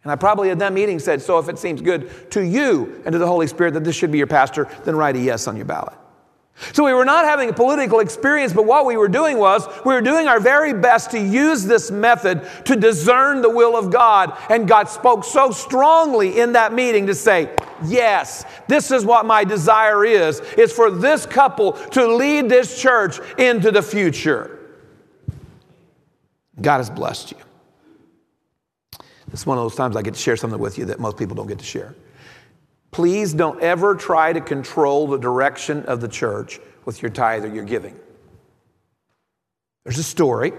And 0.02 0.10
I 0.10 0.16
probably 0.16 0.50
at 0.50 0.58
that 0.60 0.72
meeting 0.72 0.98
said, 0.98 1.20
So 1.20 1.38
if 1.38 1.48
it 1.48 1.58
seems 1.58 1.82
good 1.82 2.30
to 2.32 2.40
you 2.40 3.02
and 3.04 3.12
to 3.12 3.18
the 3.18 3.26
Holy 3.26 3.46
Spirit 3.46 3.74
that 3.74 3.84
this 3.84 3.96
should 3.96 4.10
be 4.10 4.18
your 4.18 4.26
pastor, 4.26 4.68
then 4.84 4.96
write 4.96 5.16
a 5.16 5.18
yes 5.18 5.46
on 5.46 5.56
your 5.56 5.66
ballot. 5.66 5.94
So 6.72 6.84
we 6.84 6.92
were 6.92 7.06
not 7.06 7.24
having 7.24 7.48
a 7.48 7.52
political 7.54 8.00
experience, 8.00 8.52
but 8.52 8.66
what 8.66 8.84
we 8.84 8.96
were 8.96 9.08
doing 9.08 9.38
was 9.38 9.66
we 9.84 9.94
were 9.94 10.02
doing 10.02 10.26
our 10.26 10.40
very 10.40 10.74
best 10.74 11.10
to 11.12 11.18
use 11.18 11.64
this 11.64 11.90
method 11.90 12.46
to 12.66 12.76
discern 12.76 13.40
the 13.40 13.48
will 13.48 13.76
of 13.76 13.90
God. 13.90 14.36
And 14.50 14.68
God 14.68 14.88
spoke 14.88 15.24
so 15.24 15.50
strongly 15.52 16.38
in 16.38 16.52
that 16.52 16.72
meeting 16.72 17.06
to 17.06 17.14
say, 17.14 17.54
Yes, 17.84 18.44
this 18.68 18.90
is 18.90 19.06
what 19.06 19.24
my 19.24 19.42
desire 19.42 20.04
is, 20.04 20.40
is 20.58 20.70
for 20.70 20.90
this 20.90 21.24
couple 21.24 21.72
to 21.72 22.14
lead 22.14 22.48
this 22.48 22.80
church 22.80 23.18
into 23.38 23.70
the 23.70 23.82
future. 23.82 24.58
God 26.60 26.78
has 26.78 26.90
blessed 26.90 27.32
you. 27.32 27.38
It's 29.32 29.46
one 29.46 29.58
of 29.58 29.64
those 29.64 29.76
times 29.76 29.96
I 29.96 30.02
get 30.02 30.14
to 30.14 30.20
share 30.20 30.36
something 30.36 30.58
with 30.58 30.78
you 30.78 30.86
that 30.86 31.00
most 31.00 31.16
people 31.16 31.36
don't 31.36 31.46
get 31.46 31.58
to 31.58 31.64
share. 31.64 31.94
Please 32.90 33.32
don't 33.32 33.60
ever 33.62 33.94
try 33.94 34.32
to 34.32 34.40
control 34.40 35.06
the 35.06 35.18
direction 35.18 35.84
of 35.84 36.00
the 36.00 36.08
church 36.08 36.58
with 36.84 37.02
your 37.02 37.10
tithe 37.10 37.44
or 37.44 37.48
your 37.48 37.64
giving. 37.64 37.94
There's 39.84 39.98
a 39.98 40.02
story. 40.02 40.52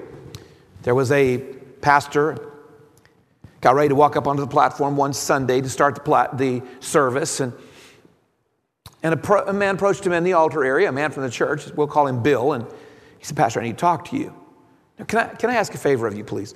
There 0.84 0.96
was 0.96 1.12
a 1.12 1.38
pastor 1.82 2.54
got 3.60 3.76
ready 3.76 3.90
to 3.90 3.96
walk 3.96 4.16
up 4.16 4.28
onto 4.28 4.42
the 4.42 4.48
platform 4.48 4.98
one 4.98 5.14
Sunday 5.14 5.62
to 5.62 5.70
start 5.70 5.96
the, 5.96 6.02
plat- 6.02 6.38
the 6.38 6.64
service, 6.80 7.40
and, 7.40 7.54
and 9.04 9.14
a, 9.14 9.18
pro- 9.18 9.46
a 9.46 9.54
man 9.54 9.76
approached 9.76 10.06
him 10.06 10.14
in 10.14 10.24
the 10.24 10.34
altar 10.34 10.64
area, 10.64 10.90
a 10.90 10.92
man 10.92 11.12
from 11.12 11.24
the 11.24 11.30
church. 11.30 11.68
We'll 11.76 11.88
call 11.88 12.08
him 12.08 12.24
Bill, 12.24 12.54
and 12.54 12.66
he 13.20 13.26
said, 13.26 13.38
"Pastor, 13.38 13.60
I 13.60 13.64
need 13.64 13.74
to 13.74 13.78
talk 13.78 14.06
to 14.06 14.18
you. 14.18 14.41
Can 15.08 15.20
I 15.20 15.28
can 15.28 15.50
I 15.50 15.56
ask 15.56 15.74
a 15.74 15.78
favor 15.78 16.08
of 16.08 16.16
you, 16.16 16.24
please? 16.24 16.54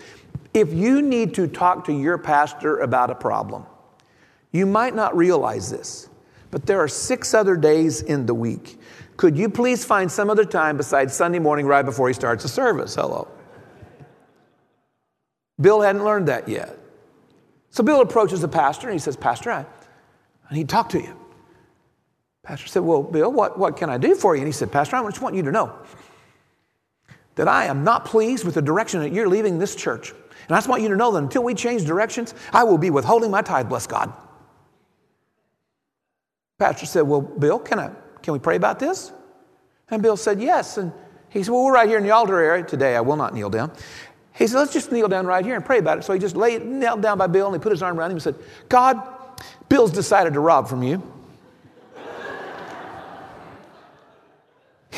If 0.53 0.73
you 0.73 1.01
need 1.01 1.33
to 1.35 1.47
talk 1.47 1.85
to 1.85 1.93
your 1.93 2.17
pastor 2.17 2.79
about 2.79 3.09
a 3.09 3.15
problem." 3.15 3.65
You 4.55 4.65
might 4.65 4.95
not 4.95 5.17
realize 5.17 5.69
this, 5.69 6.07
but 6.49 6.65
there 6.65 6.79
are 6.79 6.87
six 6.87 7.33
other 7.33 7.57
days 7.57 8.01
in 8.01 8.25
the 8.25 8.33
week. 8.33 8.79
Could 9.17 9.37
you 9.37 9.49
please 9.49 9.83
find 9.83 10.09
some 10.09 10.29
other 10.29 10.45
time 10.45 10.77
besides 10.77 11.13
Sunday 11.13 11.39
morning 11.39 11.65
right 11.65 11.83
before 11.83 12.07
he 12.07 12.13
starts 12.13 12.43
the 12.43 12.47
service? 12.47 12.95
Hello. 12.95 13.27
Bill 15.59 15.81
hadn't 15.81 16.05
learned 16.05 16.29
that 16.29 16.47
yet. 16.47 16.79
So 17.69 17.83
Bill 17.83 17.99
approaches 17.99 18.39
the 18.39 18.47
pastor 18.47 18.87
and 18.87 18.93
he 18.93 18.99
says, 18.99 19.17
Pastor, 19.17 19.51
I, 19.51 19.65
I 20.49 20.53
need 20.53 20.69
to 20.69 20.73
talk 20.73 20.87
to 20.91 21.01
you. 21.01 21.19
Pastor 22.43 22.67
said, 22.67 22.83
Well, 22.83 23.03
Bill, 23.03 23.29
what, 23.29 23.59
what 23.59 23.75
can 23.75 23.89
I 23.89 23.97
do 23.97 24.15
for 24.15 24.35
you? 24.37 24.41
And 24.41 24.47
he 24.47 24.53
said, 24.53 24.71
Pastor, 24.71 24.95
I 24.95 25.03
just 25.03 25.21
want 25.21 25.35
you 25.35 25.43
to 25.43 25.51
know 25.51 25.77
that 27.35 27.47
I 27.47 27.65
am 27.65 27.83
not 27.83 28.05
pleased 28.05 28.45
with 28.45 28.55
the 28.55 28.61
direction 28.61 29.01
that 29.01 29.11
you're 29.11 29.27
leaving 29.27 29.59
this 29.59 29.75
church. 29.75 30.11
And 30.47 30.55
I 30.55 30.57
just 30.57 30.67
want 30.67 30.81
you 30.81 30.89
to 30.89 30.95
know 30.95 31.11
that 31.11 31.19
until 31.19 31.43
we 31.43 31.53
change 31.53 31.85
directions, 31.85 32.33
I 32.53 32.63
will 32.63 32.77
be 32.77 32.89
withholding 32.89 33.31
my 33.31 33.41
tithe, 33.41 33.69
bless 33.69 33.87
God. 33.87 34.13
Pastor 36.57 36.85
said, 36.85 37.01
Well, 37.01 37.21
Bill, 37.21 37.59
can, 37.59 37.79
I, 37.79 37.91
can 38.21 38.33
we 38.33 38.39
pray 38.39 38.55
about 38.55 38.79
this? 38.79 39.11
And 39.89 40.01
Bill 40.01 40.17
said, 40.17 40.39
Yes. 40.39 40.77
And 40.77 40.91
he 41.29 41.43
said, 41.43 41.51
Well, 41.51 41.65
we're 41.65 41.73
right 41.73 41.87
here 41.87 41.97
in 41.97 42.03
the 42.03 42.11
altar 42.11 42.39
area. 42.39 42.63
Today 42.63 42.95
I 42.95 43.01
will 43.01 43.17
not 43.17 43.33
kneel 43.33 43.49
down. 43.49 43.71
He 44.33 44.47
said, 44.47 44.59
Let's 44.59 44.73
just 44.73 44.91
kneel 44.91 45.07
down 45.07 45.25
right 45.25 45.43
here 45.43 45.55
and 45.55 45.65
pray 45.65 45.79
about 45.79 45.97
it. 45.97 46.03
So 46.03 46.13
he 46.13 46.19
just 46.19 46.35
laid, 46.35 46.65
knelt 46.65 47.01
down 47.01 47.17
by 47.17 47.27
Bill 47.27 47.47
and 47.47 47.55
he 47.55 47.59
put 47.59 47.71
his 47.71 47.81
arm 47.81 47.99
around 47.99 48.11
him 48.11 48.17
and 48.17 48.23
said, 48.23 48.35
God, 48.69 49.01
Bill's 49.67 49.91
decided 49.91 50.33
to 50.33 50.39
rob 50.39 50.67
from 50.67 50.83
you. 50.83 51.03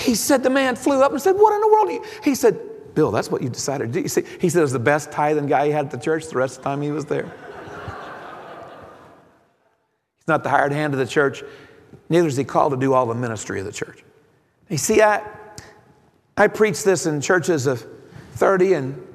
He 0.07 0.15
said, 0.15 0.41
The 0.41 0.49
man 0.49 0.77
flew 0.77 1.03
up 1.03 1.11
and 1.11 1.21
said, 1.21 1.35
What 1.35 1.53
in 1.53 1.59
the 1.59 1.67
world? 1.67 2.05
He 2.23 2.33
said, 2.33 2.57
Bill, 2.95 3.11
that's 3.11 3.29
what 3.29 3.41
you 3.43 3.49
decided 3.49 3.91
to 3.91 4.01
do. 4.01 4.07
Said, 4.07 4.25
he 4.39 4.49
said 4.49 4.59
it 4.59 4.61
was 4.61 4.71
the 4.71 4.79
best 4.79 5.11
tithing 5.11 5.47
guy 5.47 5.65
he 5.65 5.71
had 5.71 5.85
at 5.85 5.91
the 5.91 5.97
church 5.97 6.27
the 6.27 6.37
rest 6.37 6.57
of 6.57 6.63
the 6.63 6.69
time 6.69 6.81
he 6.81 6.91
was 6.91 7.05
there 7.05 7.25
He's 10.15 10.27
not 10.27 10.43
the 10.43 10.49
hired 10.49 10.71
hand 10.71 10.93
of 10.93 10.99
the 10.99 11.05
church, 11.05 11.43
neither 12.07 12.27
is 12.27 12.37
he 12.37 12.45
called 12.45 12.71
to 12.71 12.77
do 12.77 12.93
all 12.93 13.05
the 13.05 13.15
ministry 13.15 13.59
of 13.59 13.65
the 13.65 13.71
church. 13.73 14.01
You 14.69 14.77
see, 14.77 15.01
I, 15.01 15.21
I 16.37 16.47
preach 16.47 16.83
this 16.83 17.05
in 17.05 17.19
churches 17.19 17.67
of 17.67 17.85
30 18.33 18.73
and 18.73 19.07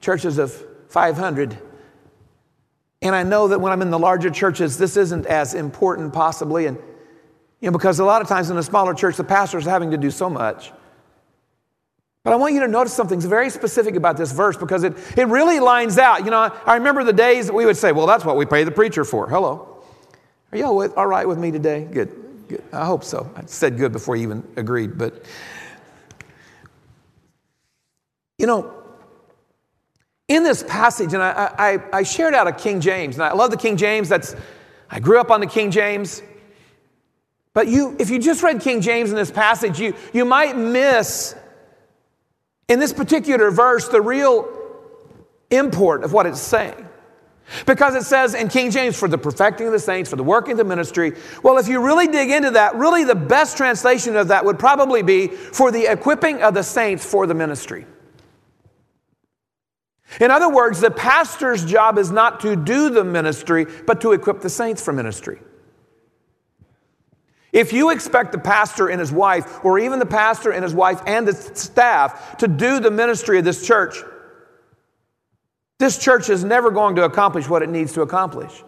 churches 0.00 0.38
of 0.38 0.52
500. 0.88 1.58
And 3.02 3.14
I 3.14 3.22
know 3.22 3.48
that 3.48 3.60
when 3.60 3.70
I'm 3.70 3.82
in 3.82 3.90
the 3.90 3.98
larger 3.98 4.30
churches, 4.30 4.78
this 4.78 4.96
isn't 4.96 5.26
as 5.26 5.52
important, 5.52 6.14
possibly. 6.14 6.66
And, 6.66 6.78
you 7.60 7.70
know, 7.70 7.72
because 7.72 7.98
a 7.98 8.04
lot 8.04 8.22
of 8.22 8.28
times 8.28 8.50
in 8.50 8.56
a 8.56 8.62
smaller 8.62 8.94
church, 8.94 9.16
the 9.16 9.24
pastor 9.24 9.58
is 9.58 9.64
having 9.64 9.90
to 9.90 9.96
do 9.96 10.10
so 10.10 10.30
much. 10.30 10.72
But 12.24 12.32
I 12.32 12.36
want 12.36 12.54
you 12.54 12.60
to 12.60 12.68
notice 12.68 12.92
something 12.92 13.20
very 13.20 13.48
specific 13.50 13.96
about 13.96 14.16
this 14.16 14.32
verse 14.32 14.56
because 14.56 14.84
it, 14.84 14.94
it 15.16 15.28
really 15.28 15.60
lines 15.60 15.98
out. 15.98 16.24
You 16.24 16.30
know, 16.30 16.54
I 16.66 16.74
remember 16.74 17.04
the 17.04 17.12
days 17.12 17.46
that 17.46 17.54
we 17.54 17.64
would 17.64 17.76
say, 17.76 17.92
well, 17.92 18.06
that's 18.06 18.24
what 18.24 18.36
we 18.36 18.44
pay 18.44 18.64
the 18.64 18.70
preacher 18.70 19.04
for. 19.04 19.28
Hello. 19.28 19.82
Are 20.52 20.58
y'all 20.58 20.92
all 20.94 21.06
right 21.06 21.26
with 21.26 21.38
me 21.38 21.50
today? 21.50 21.88
Good. 21.90 22.48
Good. 22.48 22.64
I 22.72 22.84
hope 22.86 23.04
so. 23.04 23.30
I 23.36 23.44
said 23.46 23.76
good 23.76 23.92
before 23.92 24.16
you 24.16 24.22
even 24.22 24.42
agreed, 24.56 24.96
but 24.96 25.24
you 28.38 28.46
know, 28.46 28.72
in 30.28 30.44
this 30.44 30.62
passage, 30.62 31.12
and 31.12 31.22
I, 31.22 31.52
I, 31.58 31.98
I, 31.98 32.02
shared 32.02 32.34
out 32.34 32.46
of 32.46 32.56
King 32.56 32.80
James, 32.80 33.16
and 33.16 33.24
I 33.24 33.32
love 33.32 33.50
the 33.50 33.56
King 33.56 33.76
James. 33.76 34.08
That's 34.08 34.36
I 34.90 35.00
grew 35.00 35.18
up 35.18 35.30
on 35.30 35.40
the 35.40 35.46
King 35.46 35.70
James. 35.70 36.22
But 37.58 37.66
you, 37.66 37.96
if 37.98 38.08
you 38.08 38.20
just 38.20 38.44
read 38.44 38.60
King 38.60 38.80
James 38.80 39.10
in 39.10 39.16
this 39.16 39.32
passage, 39.32 39.80
you, 39.80 39.92
you 40.12 40.24
might 40.24 40.56
miss 40.56 41.34
in 42.68 42.78
this 42.78 42.92
particular 42.92 43.50
verse 43.50 43.88
the 43.88 44.00
real 44.00 44.48
import 45.50 46.04
of 46.04 46.12
what 46.12 46.26
it's 46.26 46.40
saying. 46.40 46.88
Because 47.66 47.96
it 47.96 48.04
says 48.04 48.34
in 48.34 48.46
King 48.46 48.70
James, 48.70 48.96
for 48.96 49.08
the 49.08 49.18
perfecting 49.18 49.66
of 49.66 49.72
the 49.72 49.80
saints, 49.80 50.08
for 50.08 50.14
the 50.14 50.22
working 50.22 50.52
of 50.52 50.58
the 50.58 50.62
ministry. 50.62 51.14
Well, 51.42 51.58
if 51.58 51.66
you 51.66 51.84
really 51.84 52.06
dig 52.06 52.30
into 52.30 52.52
that, 52.52 52.76
really 52.76 53.02
the 53.02 53.16
best 53.16 53.56
translation 53.56 54.14
of 54.14 54.28
that 54.28 54.44
would 54.44 54.60
probably 54.60 55.02
be 55.02 55.26
for 55.26 55.72
the 55.72 55.90
equipping 55.90 56.44
of 56.44 56.54
the 56.54 56.62
saints 56.62 57.04
for 57.04 57.26
the 57.26 57.34
ministry. 57.34 57.86
In 60.20 60.30
other 60.30 60.48
words, 60.48 60.78
the 60.78 60.92
pastor's 60.92 61.64
job 61.64 61.98
is 61.98 62.12
not 62.12 62.38
to 62.42 62.54
do 62.54 62.88
the 62.88 63.02
ministry, 63.02 63.66
but 63.84 64.00
to 64.02 64.12
equip 64.12 64.42
the 64.42 64.48
saints 64.48 64.80
for 64.80 64.92
ministry. 64.92 65.40
If 67.52 67.72
you 67.72 67.90
expect 67.90 68.32
the 68.32 68.38
pastor 68.38 68.88
and 68.88 69.00
his 69.00 69.10
wife, 69.10 69.64
or 69.64 69.78
even 69.78 69.98
the 69.98 70.06
pastor 70.06 70.50
and 70.50 70.62
his 70.62 70.74
wife 70.74 71.00
and 71.06 71.26
the 71.26 71.32
staff 71.32 72.36
to 72.38 72.48
do 72.48 72.78
the 72.78 72.90
ministry 72.90 73.38
of 73.38 73.44
this 73.44 73.66
church, 73.66 73.96
this 75.78 75.98
church 75.98 76.28
is 76.28 76.44
never 76.44 76.70
going 76.70 76.96
to 76.96 77.04
accomplish 77.04 77.48
what 77.48 77.62
it 77.62 77.68
needs 77.68 77.92
to 77.94 78.02
accomplish. 78.02 78.64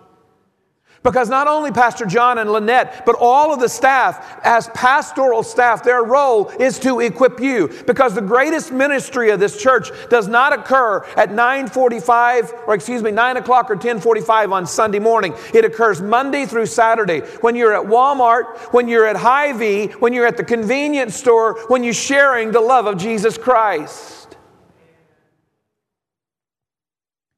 Because 1.02 1.30
not 1.30 1.48
only 1.48 1.72
Pastor 1.72 2.04
John 2.04 2.36
and 2.36 2.52
Lynette, 2.52 3.06
but 3.06 3.16
all 3.18 3.54
of 3.54 3.60
the 3.60 3.70
staff, 3.70 4.38
as 4.44 4.68
pastoral 4.68 5.42
staff, 5.42 5.82
their 5.82 6.04
role 6.04 6.50
is 6.60 6.78
to 6.80 7.00
equip 7.00 7.40
you. 7.40 7.70
Because 7.86 8.14
the 8.14 8.20
greatest 8.20 8.70
ministry 8.70 9.30
of 9.30 9.40
this 9.40 9.56
church 9.56 9.90
does 10.10 10.28
not 10.28 10.52
occur 10.52 11.02
at 11.16 11.30
9:45, 11.32 12.52
or 12.66 12.74
excuse 12.74 13.02
me, 13.02 13.10
9 13.10 13.38
o'clock 13.38 13.70
or 13.70 13.76
10:45 13.76 14.52
on 14.52 14.66
Sunday 14.66 14.98
morning. 14.98 15.34
It 15.54 15.64
occurs 15.64 16.02
Monday 16.02 16.44
through 16.44 16.66
Saturday. 16.66 17.20
When 17.40 17.56
you're 17.56 17.72
at 17.72 17.86
Walmart, 17.86 18.58
when 18.72 18.86
you're 18.86 19.06
at 19.06 19.16
Hy-Vee, 19.16 19.86
when 20.00 20.12
you're 20.12 20.26
at 20.26 20.36
the 20.36 20.44
convenience 20.44 21.16
store, 21.16 21.58
when 21.68 21.82
you're 21.82 21.94
sharing 21.94 22.50
the 22.50 22.60
love 22.60 22.84
of 22.84 22.98
Jesus 22.98 23.38
Christ. 23.38 24.36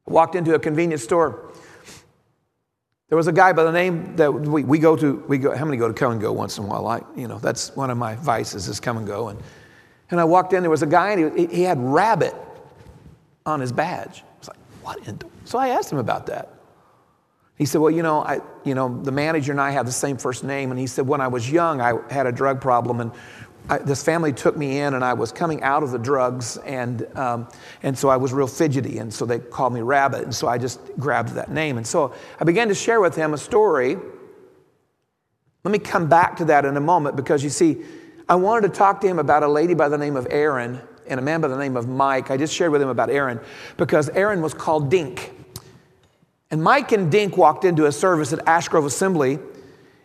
I 0.08 0.10
walked 0.12 0.34
into 0.34 0.52
a 0.54 0.58
convenience 0.58 1.04
store 1.04 1.51
there 3.12 3.18
was 3.18 3.26
a 3.26 3.32
guy 3.32 3.52
by 3.52 3.62
the 3.62 3.72
name 3.72 4.16
that 4.16 4.32
we, 4.32 4.64
we 4.64 4.78
go 4.78 4.96
to, 4.96 5.22
we 5.28 5.36
go, 5.36 5.54
how 5.54 5.66
many 5.66 5.76
go 5.76 5.86
to 5.86 5.92
Kum 5.92 6.18
& 6.18 6.18
Go 6.18 6.32
once 6.32 6.56
in 6.56 6.64
a 6.64 6.66
while? 6.66 6.86
I, 6.86 7.02
you 7.14 7.28
know, 7.28 7.36
that's 7.38 7.76
one 7.76 7.90
of 7.90 7.98
my 7.98 8.14
vices 8.14 8.68
is 8.68 8.80
Kum 8.80 9.04
& 9.04 9.06
Go. 9.06 9.28
And, 9.28 9.38
and 10.10 10.18
I 10.18 10.24
walked 10.24 10.54
in, 10.54 10.62
there 10.62 10.70
was 10.70 10.80
a 10.80 10.86
guy 10.86 11.10
and 11.10 11.38
he, 11.38 11.44
he 11.44 11.62
had 11.62 11.78
rabbit 11.78 12.34
on 13.44 13.60
his 13.60 13.70
badge. 13.70 14.22
I 14.22 14.38
was 14.38 14.48
like, 14.48 14.56
what? 14.82 15.06
In 15.06 15.18
so 15.44 15.58
I 15.58 15.68
asked 15.68 15.92
him 15.92 15.98
about 15.98 16.24
that. 16.28 16.54
He 17.58 17.66
said, 17.66 17.82
well, 17.82 17.90
you 17.90 18.02
know, 18.02 18.22
I, 18.22 18.40
you 18.64 18.74
know, 18.74 19.02
the 19.02 19.12
manager 19.12 19.52
and 19.52 19.60
I 19.60 19.72
have 19.72 19.84
the 19.84 19.92
same 19.92 20.16
first 20.16 20.42
name. 20.42 20.70
And 20.70 20.80
he 20.80 20.86
said, 20.86 21.06
when 21.06 21.20
I 21.20 21.28
was 21.28 21.50
young, 21.50 21.82
I 21.82 21.98
had 22.10 22.26
a 22.26 22.32
drug 22.32 22.62
problem 22.62 23.00
and 23.00 23.12
I, 23.68 23.78
this 23.78 24.02
family 24.02 24.32
took 24.32 24.56
me 24.56 24.80
in 24.80 24.94
and 24.94 25.04
I 25.04 25.14
was 25.14 25.32
coming 25.32 25.62
out 25.62 25.82
of 25.82 25.92
the 25.92 25.98
drugs 25.98 26.56
and, 26.58 27.06
um, 27.16 27.48
and 27.82 27.96
so 27.96 28.08
I 28.08 28.16
was 28.16 28.32
real 28.32 28.46
fidgety 28.46 28.98
and 28.98 29.12
so 29.12 29.24
they 29.24 29.38
called 29.38 29.72
me 29.72 29.80
Rabbit 29.80 30.24
and 30.24 30.34
so 30.34 30.48
I 30.48 30.58
just 30.58 30.80
grabbed 30.98 31.30
that 31.34 31.50
name. 31.50 31.76
And 31.76 31.86
so 31.86 32.12
I 32.40 32.44
began 32.44 32.68
to 32.68 32.74
share 32.74 33.00
with 33.00 33.14
him 33.14 33.34
a 33.34 33.38
story. 33.38 33.96
Let 35.64 35.70
me 35.70 35.78
come 35.78 36.08
back 36.08 36.36
to 36.38 36.44
that 36.46 36.64
in 36.64 36.76
a 36.76 36.80
moment 36.80 37.16
because 37.16 37.44
you 37.44 37.50
see, 37.50 37.82
I 38.28 38.34
wanted 38.34 38.72
to 38.72 38.76
talk 38.76 39.00
to 39.02 39.06
him 39.06 39.18
about 39.18 39.42
a 39.42 39.48
lady 39.48 39.74
by 39.74 39.88
the 39.88 39.98
name 39.98 40.16
of 40.16 40.26
Erin 40.30 40.80
and 41.06 41.20
a 41.20 41.22
man 41.22 41.40
by 41.40 41.48
the 41.48 41.56
name 41.56 41.76
of 41.76 41.88
Mike. 41.88 42.30
I 42.30 42.36
just 42.36 42.54
shared 42.54 42.72
with 42.72 42.82
him 42.82 42.88
about 42.88 43.10
Erin 43.10 43.40
because 43.76 44.08
Erin 44.10 44.42
was 44.42 44.54
called 44.54 44.90
Dink. 44.90 45.32
And 46.50 46.62
Mike 46.62 46.92
and 46.92 47.10
Dink 47.10 47.36
walked 47.36 47.64
into 47.64 47.86
a 47.86 47.92
service 47.92 48.32
at 48.32 48.46
Ash 48.46 48.68
Grove 48.68 48.84
Assembly 48.84 49.38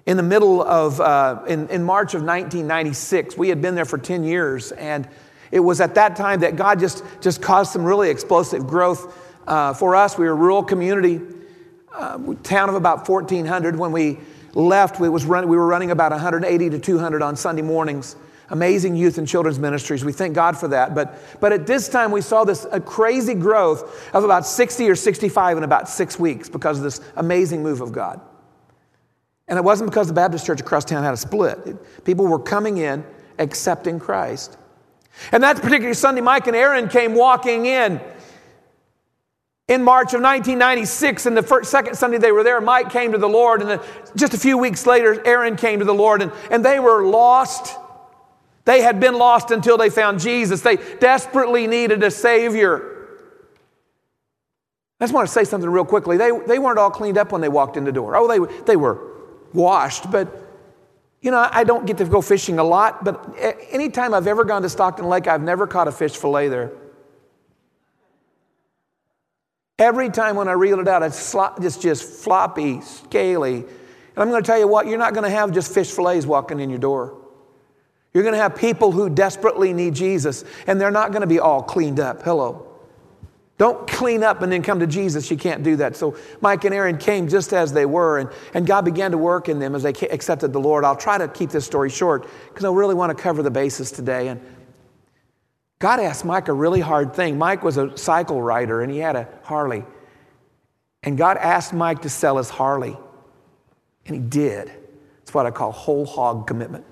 in 0.07 0.15
the 0.15 0.23
middle 0.23 0.63
of, 0.63 1.01
uh, 1.01 1.43
in, 1.47 1.67
in 1.67 1.83
March 1.83 2.13
of 2.13 2.23
1996. 2.23 3.37
We 3.37 3.49
had 3.49 3.61
been 3.61 3.75
there 3.75 3.85
for 3.85 3.97
10 3.97 4.23
years, 4.23 4.71
and 4.71 5.07
it 5.51 5.59
was 5.59 5.81
at 5.81 5.95
that 5.95 6.15
time 6.15 6.39
that 6.39 6.55
God 6.55 6.79
just, 6.79 7.03
just 7.21 7.41
caused 7.41 7.73
some 7.73 7.83
really 7.83 8.09
explosive 8.09 8.65
growth 8.65 9.13
uh, 9.47 9.73
for 9.73 9.97
us. 9.97 10.17
We 10.17 10.25
were 10.25 10.31
a 10.31 10.35
rural 10.35 10.63
community, 10.63 11.19
uh, 11.93 12.19
town 12.41 12.69
of 12.69 12.75
about 12.75 13.07
1,400. 13.07 13.77
When 13.77 13.91
we 13.91 14.17
left, 14.53 14.97
we, 15.01 15.09
was 15.09 15.25
run, 15.25 15.49
we 15.49 15.57
were 15.57 15.67
running 15.67 15.91
about 15.91 16.13
180 16.13 16.69
to 16.69 16.79
200 16.79 17.21
on 17.21 17.35
Sunday 17.35 17.61
mornings. 17.61 18.15
Amazing 18.49 18.95
youth 18.95 19.17
and 19.17 19.27
children's 19.27 19.59
ministries. 19.59 20.05
We 20.05 20.13
thank 20.13 20.33
God 20.33 20.57
for 20.57 20.69
that. 20.69 20.95
But, 20.95 21.17
but 21.41 21.51
at 21.51 21.67
this 21.67 21.89
time, 21.89 22.11
we 22.11 22.21
saw 22.21 22.45
this 22.45 22.65
a 22.71 22.79
crazy 22.79 23.33
growth 23.33 24.09
of 24.15 24.23
about 24.23 24.45
60 24.45 24.89
or 24.89 24.95
65 24.95 25.57
in 25.57 25.63
about 25.63 25.89
six 25.89 26.17
weeks 26.17 26.47
because 26.47 26.77
of 26.77 26.85
this 26.85 27.01
amazing 27.17 27.61
move 27.61 27.81
of 27.81 27.91
God. 27.91 28.21
And 29.47 29.57
it 29.57 29.63
wasn't 29.63 29.89
because 29.89 30.07
the 30.07 30.13
Baptist 30.13 30.45
church 30.45 30.59
across 30.59 30.83
town 30.85 31.03
had 31.03 31.13
a 31.13 31.17
split. 31.17 32.03
People 32.03 32.27
were 32.27 32.39
coming 32.39 32.77
in 32.77 33.05
accepting 33.39 33.99
Christ. 33.99 34.57
And 35.31 35.43
that 35.43 35.61
particular 35.61 35.93
Sunday, 35.93 36.21
Mike 36.21 36.47
and 36.47 36.55
Erin 36.55 36.89
came 36.89 37.15
walking 37.15 37.65
in 37.65 38.01
in 39.67 39.83
March 39.83 40.13
of 40.13 40.21
1996. 40.21 41.25
And 41.25 41.35
the 41.35 41.41
first, 41.41 41.71
second 41.71 41.95
Sunday 41.95 42.17
they 42.17 42.31
were 42.31 42.43
there, 42.43 42.61
Mike 42.61 42.91
came 42.91 43.13
to 43.13 43.17
the 43.17 43.29
Lord. 43.29 43.61
And 43.61 43.69
then 43.69 43.79
just 44.15 44.33
a 44.33 44.37
few 44.37 44.57
weeks 44.57 44.85
later, 44.85 45.25
Erin 45.25 45.55
came 45.55 45.79
to 45.79 45.85
the 45.85 45.93
Lord. 45.93 46.21
And, 46.21 46.31
and 46.51 46.63
they 46.63 46.79
were 46.79 47.05
lost. 47.05 47.77
They 48.65 48.81
had 48.81 48.99
been 48.99 49.17
lost 49.17 49.51
until 49.51 49.77
they 49.77 49.89
found 49.89 50.19
Jesus. 50.19 50.61
They 50.61 50.75
desperately 50.99 51.67
needed 51.67 52.03
a 52.03 52.11
Savior. 52.11 52.95
I 54.99 55.03
just 55.03 55.13
want 55.13 55.27
to 55.27 55.33
say 55.33 55.43
something 55.43 55.69
real 55.69 55.85
quickly. 55.85 56.17
They, 56.17 56.31
they 56.47 56.59
weren't 56.59 56.79
all 56.79 56.89
cleaned 56.89 57.17
up 57.17 57.31
when 57.31 57.39
they 57.39 57.49
walked 57.49 57.77
in 57.77 57.85
the 57.85 57.91
door. 57.91 58.15
Oh, 58.15 58.27
they, 58.27 58.63
they 58.63 58.75
were 58.75 59.06
washed, 59.53 60.11
but 60.11 60.43
you 61.19 61.31
know, 61.31 61.49
I 61.51 61.63
don't 61.63 61.85
get 61.85 61.97
to 61.97 62.05
go 62.05 62.21
fishing 62.21 62.59
a 62.59 62.63
lot, 62.63 63.03
but 63.03 63.35
anytime 63.71 64.13
I've 64.13 64.27
ever 64.27 64.43
gone 64.43 64.61
to 64.61 64.69
Stockton 64.69 65.09
Lake, 65.09 65.27
I've 65.27 65.41
never 65.41 65.65
caught 65.65 65.87
a 65.87 65.91
fish 65.91 66.15
fillet 66.15 66.47
there. 66.47 66.71
Every 69.79 70.09
time 70.09 70.35
when 70.35 70.47
I 70.47 70.53
reel 70.53 70.79
it 70.79 70.87
out, 70.87 71.03
it's 71.03 71.33
just, 71.59 71.81
just 71.81 72.23
floppy, 72.23 72.81
scaly. 72.81 73.57
And 73.57 73.67
I'm 74.17 74.29
going 74.29 74.41
to 74.41 74.47
tell 74.47 74.59
you 74.59 74.67
what, 74.67 74.87
you're 74.87 74.97
not 74.97 75.13
going 75.13 75.23
to 75.23 75.29
have 75.29 75.51
just 75.51 75.73
fish 75.73 75.91
fillets 75.91 76.25
walking 76.25 76.59
in 76.59 76.69
your 76.69 76.79
door. 76.79 77.17
You're 78.13 78.23
going 78.23 78.33
to 78.33 78.41
have 78.41 78.55
people 78.55 78.91
who 78.91 79.09
desperately 79.09 79.73
need 79.73 79.95
Jesus, 79.95 80.43
and 80.65 80.79
they're 80.79 80.91
not 80.91 81.11
going 81.11 81.21
to 81.21 81.27
be 81.27 81.39
all 81.39 81.61
cleaned 81.61 81.99
up. 81.99 82.21
Hello. 82.21 82.66
Don't 83.57 83.87
clean 83.87 84.23
up 84.23 84.43
and 84.43 84.51
then 84.51 84.61
come 84.61 84.79
to 84.79 84.87
Jesus. 84.87 85.31
You 85.31 85.37
can't 85.37 85.63
do 85.63 85.77
that. 85.77 85.95
So 85.95 86.15
Mike 86.41 86.63
and 86.63 86.75
Erin 86.75 86.97
came 86.97 87.27
just 87.27 87.53
as 87.53 87.73
they 87.73 87.87
were, 87.87 88.19
and, 88.19 88.29
and 88.53 88.67
God 88.67 88.85
began 88.85 89.11
to 89.11 89.17
work 89.17 89.49
in 89.49 89.57
them 89.57 89.73
as 89.73 89.81
they 89.81 89.93
accepted 89.93 90.53
the 90.53 90.59
Lord. 90.59 90.83
I'll 90.83 90.95
try 90.95 91.17
to 91.17 91.27
keep 91.27 91.49
this 91.49 91.65
story 91.65 91.89
short 91.89 92.27
because 92.49 92.65
I 92.65 92.69
really 92.69 92.93
want 92.93 93.15
to 93.15 93.21
cover 93.21 93.41
the 93.41 93.49
basis 93.49 93.89
today. 93.89 94.27
And 94.27 94.39
God 95.79 95.99
asked 95.99 96.23
Mike 96.23 96.49
a 96.49 96.53
really 96.53 96.81
hard 96.81 97.15
thing. 97.15 97.37
Mike 97.39 97.63
was 97.63 97.77
a 97.77 97.97
cycle 97.97 98.41
rider 98.41 98.81
and 98.81 98.91
he 98.91 98.99
had 98.99 99.15
a 99.15 99.27
Harley. 99.43 99.83
And 101.01 101.17
God 101.17 101.37
asked 101.37 101.73
Mike 101.73 102.01
to 102.03 102.09
sell 102.09 102.37
his 102.37 102.49
Harley, 102.49 102.97
and 104.05 104.15
he 104.15 104.21
did. 104.21 104.71
It's 105.21 105.33
what 105.33 105.45
I 105.45 105.51
call 105.51 105.71
whole 105.71 106.05
hog 106.05 106.47
commitment. 106.47 106.85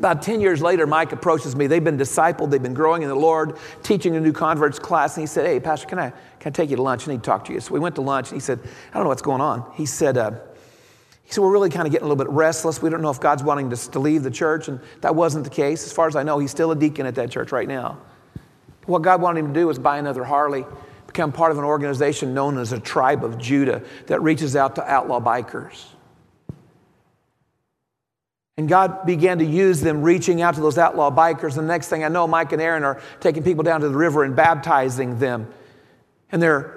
About 0.00 0.22
10 0.22 0.40
years 0.40 0.62
later, 0.62 0.86
Mike 0.86 1.12
approaches 1.12 1.54
me. 1.54 1.66
They've 1.66 1.84
been 1.84 1.98
discipled, 1.98 2.50
they've 2.50 2.62
been 2.62 2.72
growing 2.72 3.02
in 3.02 3.10
the 3.10 3.14
Lord, 3.14 3.58
teaching 3.82 4.16
a 4.16 4.20
new 4.20 4.32
converts 4.32 4.78
class. 4.78 5.14
And 5.14 5.22
he 5.22 5.26
said, 5.26 5.44
Hey, 5.44 5.60
Pastor, 5.60 5.86
can 5.86 5.98
I, 5.98 6.08
can 6.38 6.46
I 6.46 6.50
take 6.52 6.70
you 6.70 6.76
to 6.76 6.82
lunch? 6.82 7.06
I 7.06 7.10
need 7.10 7.18
to 7.18 7.26
talk 7.26 7.44
to 7.44 7.52
you. 7.52 7.60
So 7.60 7.74
we 7.74 7.80
went 7.80 7.96
to 7.96 8.00
lunch, 8.00 8.30
and 8.30 8.36
he 8.36 8.40
said, 8.40 8.60
I 8.62 8.94
don't 8.94 9.02
know 9.02 9.10
what's 9.10 9.20
going 9.20 9.42
on. 9.42 9.70
He 9.74 9.84
said, 9.84 10.16
uh, 10.16 10.30
he 11.22 11.34
said, 11.34 11.42
We're 11.42 11.52
really 11.52 11.68
kind 11.68 11.86
of 11.86 11.92
getting 11.92 12.06
a 12.06 12.08
little 12.08 12.24
bit 12.24 12.32
restless. 12.32 12.80
We 12.80 12.88
don't 12.88 13.02
know 13.02 13.10
if 13.10 13.20
God's 13.20 13.42
wanting 13.42 13.70
us 13.74 13.88
to 13.88 13.98
leave 13.98 14.22
the 14.22 14.30
church. 14.30 14.68
And 14.68 14.80
that 15.02 15.14
wasn't 15.14 15.44
the 15.44 15.50
case. 15.50 15.84
As 15.84 15.92
far 15.92 16.08
as 16.08 16.16
I 16.16 16.22
know, 16.22 16.38
he's 16.38 16.50
still 16.50 16.70
a 16.70 16.76
deacon 16.76 17.04
at 17.04 17.16
that 17.16 17.30
church 17.30 17.52
right 17.52 17.68
now. 17.68 17.98
What 18.86 19.02
God 19.02 19.20
wanted 19.20 19.40
him 19.40 19.48
to 19.48 19.60
do 19.60 19.66
was 19.66 19.78
buy 19.78 19.98
another 19.98 20.24
Harley, 20.24 20.64
become 21.08 21.30
part 21.30 21.52
of 21.52 21.58
an 21.58 21.64
organization 21.64 22.32
known 22.32 22.56
as 22.56 22.72
a 22.72 22.80
Tribe 22.80 23.22
of 23.22 23.36
Judah 23.36 23.82
that 24.06 24.22
reaches 24.22 24.56
out 24.56 24.76
to 24.76 24.90
outlaw 24.90 25.20
bikers. 25.20 25.84
And 28.60 28.68
God 28.68 29.06
began 29.06 29.38
to 29.38 29.44
use 29.46 29.80
them 29.80 30.02
reaching 30.02 30.42
out 30.42 30.54
to 30.56 30.60
those 30.60 30.76
outlaw 30.76 31.10
bikers. 31.10 31.56
And 31.56 31.66
the 31.66 31.72
next 31.72 31.88
thing 31.88 32.04
I 32.04 32.08
know, 32.08 32.26
Mike 32.26 32.52
and 32.52 32.60
Erin 32.60 32.84
are 32.84 33.00
taking 33.18 33.42
people 33.42 33.64
down 33.64 33.80
to 33.80 33.88
the 33.88 33.96
river 33.96 34.22
and 34.22 34.36
baptizing 34.36 35.18
them. 35.18 35.50
And 36.30 36.42
they're 36.42 36.76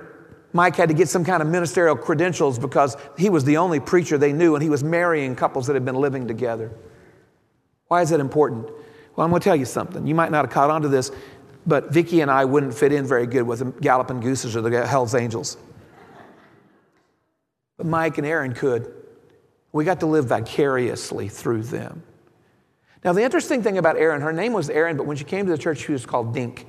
Mike 0.53 0.77
had 0.77 0.87
to 0.87 0.95
get 0.95 1.09
some 1.09 1.25
kind 1.25 1.41
of 1.41 1.49
ministerial 1.49 1.97
credentials 1.97 2.57
because 2.57 2.95
he 3.17 3.29
was 3.29 3.43
the 3.43 3.57
only 3.57 3.81
preacher 3.81 4.17
they 4.17 4.31
knew 4.31 4.55
and 4.55 4.63
he 4.63 4.69
was 4.69 4.81
marrying 4.81 5.35
couples 5.35 5.67
that 5.67 5.73
had 5.73 5.83
been 5.83 5.95
living 5.95 6.25
together. 6.25 6.71
Why 7.89 8.01
is 8.01 8.11
that 8.11 8.21
important? 8.21 8.67
Well, 9.17 9.25
I'm 9.25 9.31
going 9.31 9.41
to 9.41 9.43
tell 9.43 9.57
you 9.57 9.65
something. 9.65 10.07
You 10.07 10.15
might 10.15 10.31
not 10.31 10.45
have 10.45 10.53
caught 10.53 10.69
on 10.69 10.83
to 10.83 10.87
this, 10.87 11.11
but 11.67 11.91
Vicki 11.91 12.21
and 12.21 12.31
I 12.31 12.45
wouldn't 12.45 12.73
fit 12.73 12.93
in 12.93 13.05
very 13.05 13.27
good 13.27 13.43
with 13.43 13.59
the 13.59 13.65
Galloping 13.81 14.21
Gooses 14.21 14.55
or 14.55 14.61
the 14.61 14.87
Hells 14.87 15.15
Angels. 15.15 15.57
But 17.75 17.87
Mike 17.87 18.17
and 18.19 18.25
Erin 18.25 18.53
could. 18.53 19.02
We 19.73 19.83
got 19.83 19.99
to 19.99 20.05
live 20.05 20.27
vicariously 20.27 21.27
through 21.27 21.63
them. 21.63 22.03
Now, 23.03 23.11
the 23.11 23.23
interesting 23.23 23.61
thing 23.61 23.77
about 23.77 23.97
Erin, 23.97 24.21
her 24.21 24.31
name 24.31 24.53
was 24.53 24.69
Erin, 24.69 24.95
but 24.95 25.05
when 25.05 25.17
she 25.17 25.25
came 25.25 25.45
to 25.45 25.51
the 25.51 25.57
church, 25.57 25.79
she 25.79 25.91
was 25.91 26.05
called 26.05 26.33
Dink. 26.33 26.65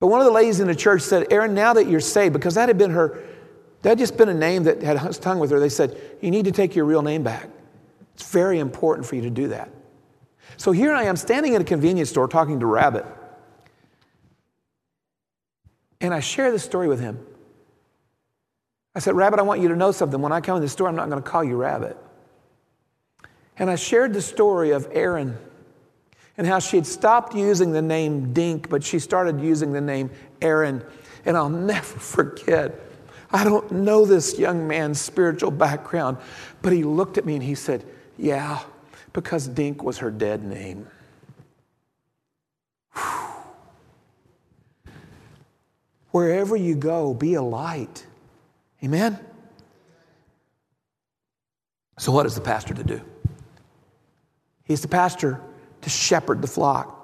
But 0.00 0.08
one 0.08 0.20
of 0.20 0.26
the 0.26 0.32
ladies 0.32 0.60
in 0.60 0.66
the 0.66 0.74
church 0.74 1.02
said, 1.02 1.32
Erin, 1.32 1.54
now 1.54 1.72
that 1.72 1.88
you're 1.88 2.00
saved, 2.00 2.34
because 2.34 2.56
that 2.56 2.68
had 2.68 2.76
been 2.76 2.90
her, 2.90 3.24
that 3.82 3.90
had 3.90 3.98
just 3.98 4.16
been 4.18 4.28
a 4.28 4.34
name 4.34 4.64
that 4.64 4.82
had 4.82 4.98
hung 4.98 5.38
with 5.38 5.50
her, 5.50 5.58
they 5.58 5.68
said, 5.68 5.98
you 6.20 6.30
need 6.30 6.44
to 6.44 6.52
take 6.52 6.76
your 6.76 6.84
real 6.84 7.02
name 7.02 7.22
back. 7.22 7.48
It's 8.14 8.30
very 8.30 8.58
important 8.58 9.06
for 9.06 9.14
you 9.14 9.22
to 9.22 9.30
do 9.30 9.48
that. 9.48 9.70
So 10.56 10.72
here 10.72 10.92
I 10.92 11.04
am 11.04 11.16
standing 11.16 11.54
in 11.54 11.62
a 11.62 11.64
convenience 11.64 12.10
store 12.10 12.26
talking 12.26 12.60
to 12.60 12.66
Rabbit. 12.66 13.06
And 16.00 16.12
I 16.12 16.20
share 16.20 16.50
this 16.50 16.64
story 16.64 16.88
with 16.88 17.00
him. 17.00 17.24
I 18.98 19.00
said, 19.00 19.14
Rabbit, 19.14 19.38
I 19.38 19.42
want 19.42 19.60
you 19.60 19.68
to 19.68 19.76
know 19.76 19.92
something. 19.92 20.20
When 20.20 20.32
I 20.32 20.40
come 20.40 20.56
in 20.56 20.62
the 20.62 20.68
store, 20.68 20.88
I'm 20.88 20.96
not 20.96 21.08
going 21.08 21.22
to 21.22 21.30
call 21.30 21.44
you 21.44 21.54
Rabbit. 21.54 21.96
And 23.56 23.70
I 23.70 23.76
shared 23.76 24.12
the 24.12 24.20
story 24.20 24.72
of 24.72 24.88
Erin 24.90 25.38
and 26.36 26.44
how 26.44 26.58
she 26.58 26.78
had 26.78 26.84
stopped 26.84 27.32
using 27.32 27.70
the 27.70 27.80
name 27.80 28.32
Dink, 28.32 28.68
but 28.68 28.82
she 28.82 28.98
started 28.98 29.40
using 29.40 29.70
the 29.70 29.80
name 29.80 30.10
Erin. 30.42 30.84
And 31.24 31.36
I'll 31.36 31.48
never 31.48 31.80
forget, 32.00 32.74
I 33.30 33.44
don't 33.44 33.70
know 33.70 34.04
this 34.04 34.36
young 34.36 34.66
man's 34.66 35.00
spiritual 35.00 35.52
background, 35.52 36.16
but 36.60 36.72
he 36.72 36.82
looked 36.82 37.18
at 37.18 37.24
me 37.24 37.34
and 37.34 37.42
he 37.44 37.54
said, 37.54 37.84
Yeah, 38.16 38.58
because 39.12 39.46
Dink 39.46 39.84
was 39.84 39.98
her 39.98 40.10
dead 40.10 40.42
name. 40.42 40.88
Wherever 46.10 46.56
you 46.56 46.74
go, 46.74 47.14
be 47.14 47.34
a 47.34 47.42
light. 47.42 48.07
Amen? 48.84 49.18
So, 51.98 52.12
what 52.12 52.26
is 52.26 52.34
the 52.34 52.40
pastor 52.40 52.74
to 52.74 52.84
do? 52.84 53.00
He's 54.64 54.82
the 54.82 54.88
pastor 54.88 55.40
to 55.82 55.90
shepherd 55.90 56.42
the 56.42 56.48
flock. 56.48 56.94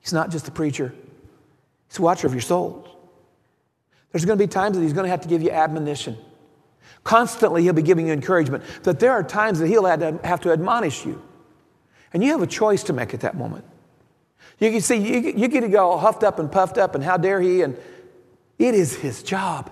He's 0.00 0.12
not 0.12 0.30
just 0.30 0.48
a 0.48 0.50
preacher, 0.50 0.94
he's 1.88 1.98
a 1.98 2.02
watcher 2.02 2.26
of 2.26 2.34
your 2.34 2.42
souls. 2.42 2.88
There's 4.12 4.24
going 4.24 4.38
to 4.38 4.42
be 4.42 4.48
times 4.48 4.76
that 4.76 4.82
he's 4.82 4.94
going 4.94 5.04
to 5.04 5.10
have 5.10 5.20
to 5.22 5.28
give 5.28 5.42
you 5.42 5.50
admonition. 5.50 6.16
Constantly, 7.04 7.62
he'll 7.62 7.74
be 7.74 7.82
giving 7.82 8.06
you 8.06 8.12
encouragement. 8.12 8.64
That 8.82 9.00
there 9.00 9.12
are 9.12 9.22
times 9.22 9.58
that 9.58 9.68
he'll 9.68 9.84
have 9.84 10.40
to 10.40 10.52
admonish 10.52 11.04
you. 11.04 11.22
And 12.12 12.24
you 12.24 12.32
have 12.32 12.42
a 12.42 12.46
choice 12.46 12.82
to 12.84 12.92
make 12.92 13.12
at 13.12 13.20
that 13.20 13.36
moment. 13.36 13.64
You 14.58 14.70
can 14.70 14.80
see, 14.80 14.96
you, 14.96 15.32
you 15.36 15.48
get 15.48 15.60
to 15.60 15.68
go 15.68 15.96
huffed 15.98 16.24
up 16.24 16.38
and 16.38 16.50
puffed 16.50 16.78
up, 16.78 16.94
and 16.94 17.04
how 17.04 17.16
dare 17.16 17.40
he? 17.40 17.62
And 17.62 17.76
it 18.58 18.74
is 18.74 18.96
his 18.96 19.22
job, 19.22 19.70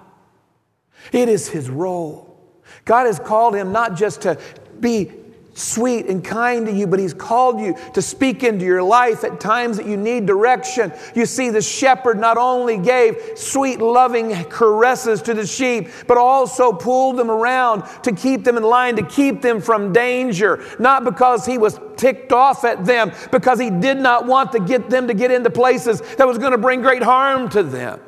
it 1.13 1.29
is 1.29 1.49
his 1.49 1.71
role. 1.71 2.39
God 2.85 3.07
has 3.07 3.19
called 3.19 3.55
him 3.55 3.73
not 3.73 3.97
just 3.97 4.23
to 4.23 4.39
be 4.81 5.11
sweet 5.57 6.07
and 6.07 6.23
kind 6.23 6.67
to 6.67 6.73
you, 6.73 6.87
but 6.87 7.01
He's 7.01 7.15
called 7.15 7.61
you 7.61 7.75
to 7.95 8.03
speak 8.03 8.43
into 8.43 8.65
your 8.65 8.83
life 8.83 9.25
at 9.25 9.41
times 9.41 9.79
that 9.79 9.87
you 9.87 9.97
need 9.97 10.27
direction. 10.27 10.93
You 11.15 11.27
see, 11.27 11.51
the 11.51 11.63
shepherd 11.63 12.19
not 12.19 12.37
only 12.37 12.79
gave 12.79 13.17
sweet, 13.35 13.81
loving 13.81 14.33
caresses 14.45 15.23
to 15.23 15.35
the 15.35 15.47
sheep, 15.47 15.89
but 16.07 16.19
also 16.19 16.73
pulled 16.73 17.17
them 17.17 17.31
around 17.31 17.85
to 18.03 18.13
keep 18.13 18.45
them 18.45 18.57
in 18.57 18.63
line, 18.63 18.97
to 18.97 19.03
keep 19.03 19.43
them 19.43 19.61
from 19.61 19.93
danger. 19.93 20.63
Not 20.79 21.05
because 21.05 21.47
He 21.47 21.59
was 21.59 21.81
ticked 21.97 22.33
off 22.33 22.65
at 22.65 22.85
them, 22.85 23.13
because 23.33 23.59
He 23.59 23.71
did 23.71 23.99
not 23.99 24.27
want 24.27 24.53
to 24.53 24.61
get 24.61 24.91
them 24.91 25.09
to 25.09 25.15
get 25.15 25.31
into 25.31 25.51
places 25.51 26.01
that 26.17 26.27
was 26.27 26.39
going 26.39 26.53
to 26.53 26.59
bring 26.59 26.83
great 26.83 27.03
harm 27.03 27.49
to 27.51 27.63
them. 27.63 28.01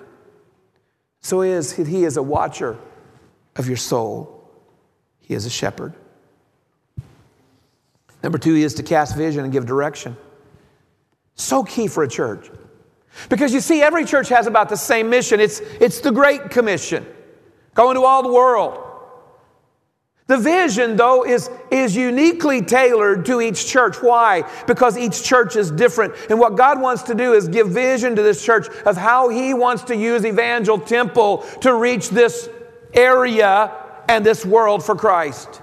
So 1.21 1.41
he 1.43 1.51
is, 1.51 1.73
he 1.73 2.05
is 2.05 2.17
a 2.17 2.23
watcher 2.23 2.79
of 3.57 3.67
your 3.69 3.77
soul. 3.77 4.51
He 5.21 5.35
is 5.35 5.47
a 5.47 5.51
shepherd. 5.51 5.95
Number 8.23 8.39
two 8.39 8.55
he 8.55 8.63
is 8.63 8.75
to 8.75 8.83
cast 8.83 9.17
vision 9.17 9.45
and 9.45 9.53
give 9.53 9.67
direction. 9.67 10.17
So 11.35 11.63
key 11.63 11.87
for 11.87 12.03
a 12.03 12.09
church. 12.09 12.51
Because 13.29 13.53
you 13.53 13.61
see, 13.61 13.83
every 13.83 14.05
church 14.05 14.29
has 14.29 14.47
about 14.47 14.69
the 14.69 14.77
same 14.77 15.11
mission. 15.11 15.41
It's, 15.41 15.61
it's 15.61 16.01
the 16.01 16.13
Great 16.13 16.51
Commission 16.51 17.07
go 17.75 17.91
into 17.91 18.03
all 18.03 18.25
the 18.25 18.33
world. 18.33 18.88
The 20.29 20.37
vision, 20.37 20.97
though, 20.97 21.25
is, 21.25 21.51
is 21.71 21.97
uniquely 21.97 22.61
tailored 22.61 23.25
to 23.27 23.41
each 23.41 23.67
church. 23.67 23.97
Why? 24.03 24.49
Because 24.67 24.99
each 24.99 25.25
church 25.25 25.57
is 25.57 25.71
different. 25.71 26.15
And 26.29 26.39
what 26.39 26.55
God 26.55 26.81
wants 26.81 27.03
to 27.05 27.15
do 27.15 27.33
is 27.33 27.49
give 27.49 27.71
vision 27.71 28.15
to 28.15 28.23
this 28.23 28.45
church 28.45 28.69
of 28.85 28.99
how 28.99 29.31
He 29.31 29.55
wants 29.55 29.85
to 29.85 29.97
use 29.97 30.27
Evangel 30.27 30.79
Temple 30.79 31.39
to 31.63 31.75
reach 31.75 32.11
this 32.11 32.51
area 32.93 33.73
and 34.07 34.25
this 34.25 34.45
world 34.45 34.85
for 34.85 34.95
Christ. 34.95 35.63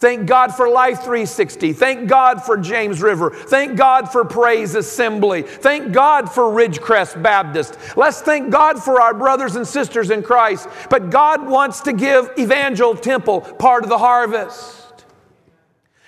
Thank 0.00 0.26
God 0.26 0.54
for 0.54 0.66
Life 0.66 1.00
360. 1.00 1.74
Thank 1.74 2.08
God 2.08 2.42
for 2.42 2.56
James 2.56 3.02
River. 3.02 3.28
Thank 3.30 3.76
God 3.76 4.10
for 4.10 4.24
Praise 4.24 4.74
Assembly. 4.74 5.42
Thank 5.42 5.92
God 5.92 6.32
for 6.32 6.44
Ridgecrest 6.44 7.22
Baptist. 7.22 7.76
Let's 7.98 8.22
thank 8.22 8.50
God 8.50 8.82
for 8.82 8.98
our 8.98 9.12
brothers 9.12 9.56
and 9.56 9.68
sisters 9.68 10.08
in 10.08 10.22
Christ. 10.22 10.70
But 10.88 11.10
God 11.10 11.46
wants 11.46 11.82
to 11.82 11.92
give 11.92 12.30
Evangel 12.38 12.96
Temple 12.96 13.42
part 13.42 13.82
of 13.82 13.90
the 13.90 13.98
harvest. 13.98 15.04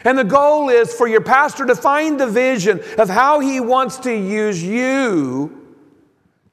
And 0.05 0.17
the 0.17 0.25
goal 0.25 0.71
is 0.71 0.95
for 0.95 1.07
your 1.07 1.21
pastor 1.21 1.67
to 1.67 1.75
find 1.75 2.19
the 2.19 2.27
vision 2.27 2.81
of 2.97 3.11
how 3.11 3.41
he 3.41 3.61
wants 3.61 3.99
to 3.99 4.11
use 4.11 4.63
you 4.63 5.67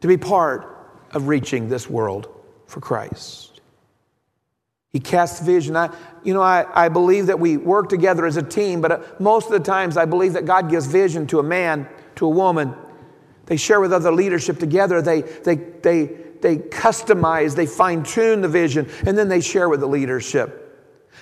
to 0.02 0.08
be 0.10 0.18
part 0.18 0.68
of 1.12 1.30
reaching 1.30 1.70
this 1.70 1.90
world 1.90 2.28
for 2.68 2.82
Christ. 2.82 3.50
He 4.92 5.00
casts 5.00 5.40
vision. 5.40 5.78
I, 5.78 5.96
you 6.24 6.34
know, 6.34 6.42
I, 6.42 6.66
I 6.74 6.90
believe 6.90 7.28
that 7.28 7.40
we 7.40 7.58
work 7.58 7.90
together 7.90 8.26
as 8.26 8.38
a 8.38 8.44
team, 8.44 8.82
but 8.82 8.92
uh, 8.92 9.00
most 9.20 9.46
of 9.46 9.52
the 9.52 9.60
times 9.60 9.98
I 9.98 10.06
believe 10.06 10.34
that 10.34 10.46
God 10.46 10.70
gives 10.70 10.86
vision 10.86 11.28
to 11.28 11.40
a 11.40 11.44
man, 11.44 11.88
to 12.16 12.26
a 12.26 12.30
woman. 12.30 12.76
They 13.46 13.58
share 13.58 13.80
with 13.80 13.94
other 13.94 14.12
leadership 14.12 14.60
together. 14.60 15.02
They, 15.02 15.22
they, 15.22 15.56
they, 15.56 16.06
they 16.42 16.58
customize, 16.58 17.56
they 17.56 17.66
fine 17.66 18.04
tune 18.04 18.42
the 18.42 18.48
vision, 18.48 18.90
and 19.06 19.18
then 19.18 19.28
they 19.28 19.42
share 19.42 19.70
with 19.70 19.80
the 19.80 19.88
leadership. 19.88 20.66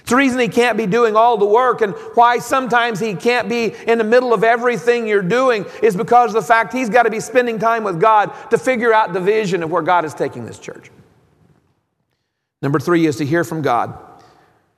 It's 0.02 0.12
the 0.12 0.16
reason 0.16 0.40
he 0.40 0.48
can't 0.48 0.78
be 0.78 0.86
doing 0.86 1.16
all 1.16 1.38
the 1.38 1.46
work 1.46 1.82
and 1.82 1.94
why 2.14 2.40
sometimes 2.40 3.00
he 3.00 3.14
can't 3.14 3.50
be 3.50 3.74
in 3.88 3.98
the 3.98 4.04
middle 4.04 4.34
of 4.34 4.44
everything 4.44 5.08
you're 5.08 5.22
doing 5.22 5.66
is 5.82 5.96
because 5.96 6.30
of 6.30 6.42
the 6.42 6.48
fact 6.48 6.72
he's 6.72 6.90
got 6.90 7.04
to 7.04 7.10
be 7.10 7.20
spending 7.20 7.60
time 7.60 7.84
with 7.84 8.00
God 8.00 8.34
to 8.52 8.58
figure 8.58 8.94
out 8.94 9.12
the 9.12 9.20
vision 9.20 9.64
of 9.64 9.72
where 9.72 9.82
God 9.82 10.06
is 10.06 10.14
taking 10.14 10.46
this 10.46 10.60
church. 10.60 10.92
Number 12.62 12.80
three 12.80 13.06
is 13.06 13.18
to 13.18 13.26
hear 13.26 13.44
from 13.44 13.62
God 13.62 14.07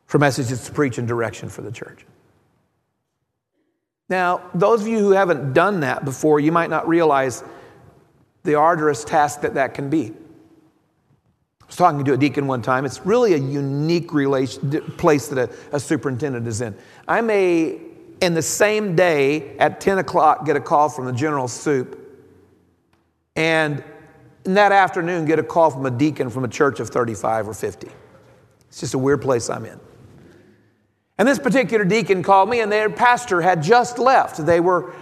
for 0.10 0.17
messages 0.17 0.65
to 0.65 0.72
preach 0.72 0.98
and 0.98 1.08
direction 1.08 1.50
for 1.50 1.62
the 1.62 1.72
church. 1.72 2.04
Now, 4.10 4.41
those 4.56 4.82
of 4.82 4.88
you 4.88 4.98
who 4.98 5.12
haven't 5.12 5.54
done 5.54 5.82
that 5.82 6.04
before, 6.04 6.39
you 6.39 6.52
might 6.52 6.72
not 6.72 6.88
realize 6.88 7.43
the 8.41 8.56
arduous 8.56 9.04
task 9.04 9.41
that 9.41 9.54
that 9.54 9.76
can 9.76 9.91
be. 9.91 10.12
I 11.62 11.65
was 11.67 11.76
talking 11.76 12.04
to 12.04 12.13
a 12.13 12.17
deacon 12.17 12.48
one 12.48 12.63
time. 12.63 12.86
It's 12.86 13.06
really 13.06 13.36
a 13.36 13.38
unique 13.38 14.12
relation, 14.12 14.82
place 14.98 15.28
that 15.28 15.52
a, 15.52 15.76
a 15.76 15.80
superintendent 15.80 16.48
is 16.48 16.62
in. 16.62 16.76
I 17.08 17.22
may, 17.22 17.80
in 18.19 18.34
the 18.34 18.41
same 18.41 18.95
day 18.95 19.56
at 19.60 19.80
10 19.80 20.00
o'clock, 20.00 20.43
get 20.43 20.56
a 20.56 20.60
call 20.60 20.89
from 20.89 21.06
the 21.06 21.13
general 21.13 21.48
soup, 21.48 22.00
and 23.36 23.84
in 24.43 24.56
that 24.56 24.72
afternoon 24.72 25.26
get 25.26 25.38
a 25.38 25.43
call 25.43 25.69
from 25.69 25.86
a 25.86 25.91
deacon 25.91 26.32
from 26.32 26.45
a 26.45 26.50
church 26.50 26.80
of 26.80 26.89
35 26.89 27.48
or 27.48 27.54
50. 27.54 27.89
It's 28.69 28.80
just 28.80 28.95
a 28.95 28.98
weird 28.98 29.22
place 29.22 29.52
I'm 29.52 29.65
in. 29.65 29.80
And 31.20 31.28
this 31.28 31.38
particular 31.38 31.84
deacon 31.84 32.24
called 32.24 32.50
me, 32.50 32.62
and 32.62 32.72
their 32.72 32.90
pastor 32.90 33.42
had 33.42 33.62
just 33.62 34.00
left. 34.00 34.44
They 34.46 34.62
were, 34.62 34.94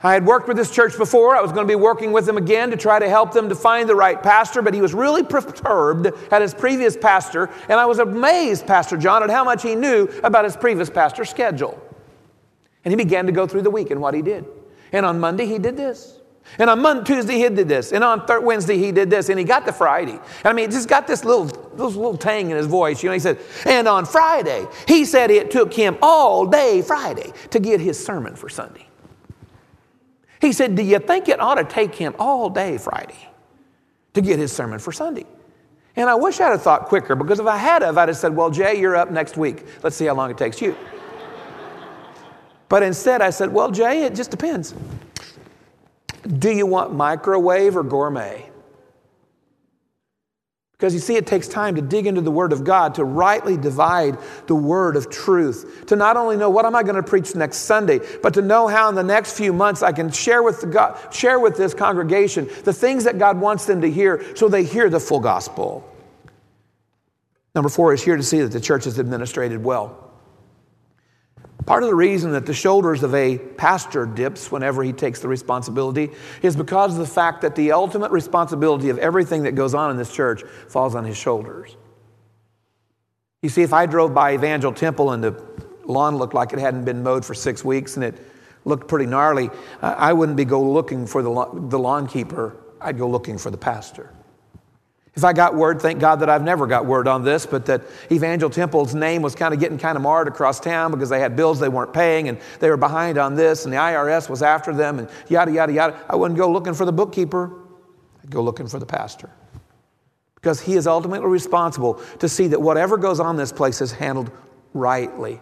I 0.00 0.12
had 0.14 0.24
worked 0.24 0.46
with 0.46 0.56
this 0.56 0.70
church 0.70 0.96
before. 0.96 1.34
I 1.34 1.42
was 1.42 1.50
going 1.50 1.66
to 1.66 1.68
be 1.68 1.74
working 1.74 2.12
with 2.12 2.24
them 2.24 2.36
again 2.36 2.70
to 2.70 2.76
try 2.76 3.00
to 3.00 3.08
help 3.08 3.32
them 3.32 3.48
to 3.48 3.56
find 3.56 3.88
the 3.88 3.96
right 3.96 4.22
pastor, 4.22 4.62
but 4.62 4.74
he 4.74 4.80
was 4.80 4.94
really 4.94 5.24
perturbed 5.24 6.06
at 6.32 6.40
his 6.40 6.54
previous 6.54 6.96
pastor, 6.96 7.50
and 7.68 7.80
I 7.80 7.86
was 7.86 7.98
amazed, 7.98 8.64
Pastor 8.64 8.96
John, 8.96 9.24
at 9.24 9.30
how 9.30 9.42
much 9.42 9.64
he 9.64 9.74
knew 9.74 10.04
about 10.22 10.44
his 10.44 10.56
previous 10.56 10.88
pastor's 10.88 11.28
schedule. 11.28 11.82
And 12.84 12.92
he 12.92 12.96
began 12.96 13.26
to 13.26 13.32
go 13.32 13.48
through 13.48 13.62
the 13.62 13.70
week 13.70 13.90
and 13.90 14.00
what 14.00 14.14
he 14.14 14.22
did. 14.22 14.46
And 14.92 15.04
on 15.04 15.18
Monday, 15.18 15.46
he 15.46 15.58
did 15.58 15.76
this. 15.76 16.19
And 16.58 16.68
on 16.68 16.82
Monday, 16.82 17.04
Tuesday, 17.04 17.34
he 17.34 17.48
did 17.48 17.68
this. 17.68 17.92
And 17.92 18.02
on 18.02 18.26
third, 18.26 18.44
Wednesday, 18.44 18.76
he 18.76 18.92
did 18.92 19.08
this. 19.08 19.28
And 19.28 19.38
he 19.38 19.44
got 19.44 19.64
to 19.66 19.72
Friday. 19.72 20.12
And 20.12 20.46
I 20.46 20.52
mean, 20.52 20.68
it 20.68 20.72
just 20.72 20.88
got 20.88 21.06
this 21.06 21.24
little, 21.24 21.46
this 21.46 21.96
little 21.96 22.16
tang 22.16 22.50
in 22.50 22.56
his 22.56 22.66
voice. 22.66 23.02
You 23.02 23.08
know, 23.08 23.14
he 23.14 23.20
said, 23.20 23.38
and 23.64 23.86
on 23.88 24.04
Friday, 24.04 24.66
he 24.86 25.04
said 25.04 25.30
it 25.30 25.50
took 25.50 25.72
him 25.72 25.96
all 26.02 26.46
day 26.46 26.82
Friday 26.82 27.32
to 27.50 27.60
get 27.60 27.80
his 27.80 28.04
sermon 28.04 28.36
for 28.36 28.48
Sunday. 28.48 28.86
He 30.40 30.52
said, 30.52 30.74
Do 30.74 30.82
you 30.82 30.98
think 30.98 31.28
it 31.28 31.40
ought 31.40 31.56
to 31.56 31.64
take 31.64 31.94
him 31.94 32.14
all 32.18 32.50
day 32.50 32.78
Friday 32.78 33.28
to 34.14 34.20
get 34.20 34.38
his 34.38 34.52
sermon 34.52 34.78
for 34.78 34.92
Sunday? 34.92 35.26
And 35.96 36.08
I 36.08 36.14
wish 36.14 36.40
I'd 36.40 36.50
have 36.50 36.62
thought 36.62 36.86
quicker 36.86 37.14
because 37.14 37.40
if 37.40 37.46
I 37.46 37.56
had 37.56 37.82
have, 37.82 37.98
I'd 37.98 38.08
have 38.08 38.16
said, 38.16 38.34
Well, 38.34 38.50
Jay, 38.50 38.80
you're 38.80 38.96
up 38.96 39.10
next 39.10 39.36
week. 39.36 39.66
Let's 39.82 39.96
see 39.96 40.06
how 40.06 40.14
long 40.14 40.30
it 40.30 40.38
takes 40.38 40.60
you. 40.60 40.76
but 42.68 42.82
instead, 42.82 43.20
I 43.20 43.30
said, 43.30 43.52
Well, 43.52 43.70
Jay, 43.70 44.04
it 44.04 44.14
just 44.14 44.30
depends. 44.30 44.74
Do 46.22 46.50
you 46.50 46.66
want 46.66 46.94
microwave 46.94 47.76
or 47.76 47.82
gourmet? 47.82 48.46
Because 50.72 50.94
you 50.94 51.00
see, 51.00 51.16
it 51.16 51.26
takes 51.26 51.46
time 51.46 51.74
to 51.74 51.82
dig 51.82 52.06
into 52.06 52.22
the 52.22 52.30
Word 52.30 52.54
of 52.54 52.64
God, 52.64 52.94
to 52.94 53.04
rightly 53.04 53.58
divide 53.58 54.16
the 54.46 54.54
Word 54.54 54.96
of 54.96 55.10
truth, 55.10 55.84
to 55.88 55.96
not 55.96 56.16
only 56.16 56.38
know 56.38 56.48
what 56.48 56.64
am 56.64 56.74
I 56.74 56.82
going 56.82 56.94
to 56.94 57.02
preach 57.02 57.34
next 57.34 57.58
Sunday, 57.58 58.00
but 58.22 58.32
to 58.34 58.40
know 58.40 58.66
how 58.66 58.88
in 58.88 58.94
the 58.94 59.02
next 59.02 59.36
few 59.36 59.52
months 59.52 59.82
I 59.82 59.92
can 59.92 60.10
share 60.10 60.42
with, 60.42 60.62
the 60.62 60.68
God, 60.68 60.98
share 61.12 61.38
with 61.38 61.58
this 61.58 61.74
congregation 61.74 62.48
the 62.64 62.72
things 62.72 63.04
that 63.04 63.18
God 63.18 63.38
wants 63.38 63.66
them 63.66 63.82
to 63.82 63.90
hear 63.90 64.34
so 64.34 64.48
they 64.48 64.64
hear 64.64 64.88
the 64.88 65.00
full 65.00 65.20
gospel. 65.20 65.86
Number 67.54 67.68
four 67.68 67.92
is 67.92 68.02
here 68.02 68.16
to 68.16 68.22
see 68.22 68.40
that 68.40 68.52
the 68.52 68.60
church 68.60 68.86
is 68.86 68.98
administrated 68.98 69.62
well. 69.62 70.09
Part 71.66 71.82
of 71.82 71.88
the 71.88 71.94
reason 71.94 72.32
that 72.32 72.46
the 72.46 72.54
shoulders 72.54 73.02
of 73.02 73.14
a 73.14 73.38
pastor 73.38 74.06
dips 74.06 74.50
whenever 74.50 74.82
he 74.82 74.92
takes 74.92 75.20
the 75.20 75.28
responsibility 75.28 76.10
is 76.42 76.56
because 76.56 76.94
of 76.94 76.98
the 76.98 77.06
fact 77.06 77.42
that 77.42 77.54
the 77.54 77.72
ultimate 77.72 78.10
responsibility 78.10 78.88
of 78.88 78.98
everything 78.98 79.42
that 79.44 79.52
goes 79.52 79.74
on 79.74 79.90
in 79.90 79.96
this 79.96 80.12
church 80.12 80.42
falls 80.68 80.94
on 80.94 81.04
his 81.04 81.16
shoulders. 81.16 81.76
You 83.42 83.48
see, 83.48 83.62
if 83.62 83.72
I 83.72 83.86
drove 83.86 84.14
by 84.14 84.34
Evangel 84.34 84.72
Temple 84.72 85.12
and 85.12 85.22
the 85.22 85.44
lawn 85.84 86.16
looked 86.16 86.34
like 86.34 86.52
it 86.52 86.58
hadn't 86.58 86.84
been 86.84 87.02
mowed 87.02 87.24
for 87.24 87.34
six 87.34 87.64
weeks 87.64 87.96
and 87.96 88.04
it 88.04 88.14
looked 88.64 88.88
pretty 88.88 89.06
gnarly, 89.06 89.50
I 89.80 90.12
wouldn't 90.12 90.36
be 90.36 90.44
go 90.44 90.62
looking 90.62 91.06
for 91.06 91.22
the 91.22 91.30
lawn 91.30 92.06
keeper. 92.06 92.56
I'd 92.80 92.98
go 92.98 93.08
looking 93.08 93.38
for 93.38 93.50
the 93.50 93.58
pastor. 93.58 94.12
If 95.20 95.24
I 95.24 95.34
got 95.34 95.54
word, 95.54 95.82
thank 95.82 96.00
God 96.00 96.20
that 96.20 96.30
I've 96.30 96.42
never 96.42 96.66
got 96.66 96.86
word 96.86 97.06
on 97.06 97.22
this, 97.22 97.44
but 97.44 97.66
that 97.66 97.82
Evangel 98.10 98.48
Temple's 98.48 98.94
name 98.94 99.20
was 99.20 99.34
kind 99.34 99.52
of 99.52 99.60
getting 99.60 99.76
kind 99.76 99.96
of 99.96 100.02
marred 100.02 100.28
across 100.28 100.58
town 100.58 100.92
because 100.92 101.10
they 101.10 101.20
had 101.20 101.36
bills 101.36 101.60
they 101.60 101.68
weren't 101.68 101.92
paying 101.92 102.30
and 102.30 102.38
they 102.58 102.70
were 102.70 102.78
behind 102.78 103.18
on 103.18 103.34
this 103.34 103.66
and 103.66 103.74
the 103.74 103.76
IRS 103.76 104.30
was 104.30 104.42
after 104.42 104.72
them 104.72 104.98
and 104.98 105.10
yada, 105.28 105.52
yada, 105.52 105.74
yada. 105.74 106.00
I 106.08 106.16
wouldn't 106.16 106.38
go 106.38 106.50
looking 106.50 106.72
for 106.72 106.86
the 106.86 106.92
bookkeeper, 106.92 107.52
I'd 108.24 108.30
go 108.30 108.42
looking 108.42 108.66
for 108.66 108.78
the 108.78 108.86
pastor 108.86 109.28
because 110.36 110.58
he 110.58 110.72
is 110.72 110.86
ultimately 110.86 111.28
responsible 111.28 112.00
to 112.20 112.26
see 112.26 112.46
that 112.46 112.62
whatever 112.62 112.96
goes 112.96 113.20
on 113.20 113.36
this 113.36 113.52
place 113.52 113.82
is 113.82 113.92
handled 113.92 114.30
rightly. 114.72 115.32
You 115.32 115.40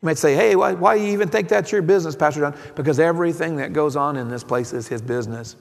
might 0.00 0.16
say, 0.16 0.34
hey, 0.34 0.56
why, 0.56 0.72
why 0.72 0.96
do 0.96 1.04
you 1.04 1.12
even 1.12 1.28
think 1.28 1.50
that's 1.50 1.70
your 1.70 1.82
business, 1.82 2.16
Pastor 2.16 2.40
John? 2.40 2.56
Because 2.76 2.98
everything 2.98 3.56
that 3.56 3.74
goes 3.74 3.94
on 3.94 4.16
in 4.16 4.30
this 4.30 4.42
place 4.42 4.72
is 4.72 4.88
his 4.88 5.02
business. 5.02 5.54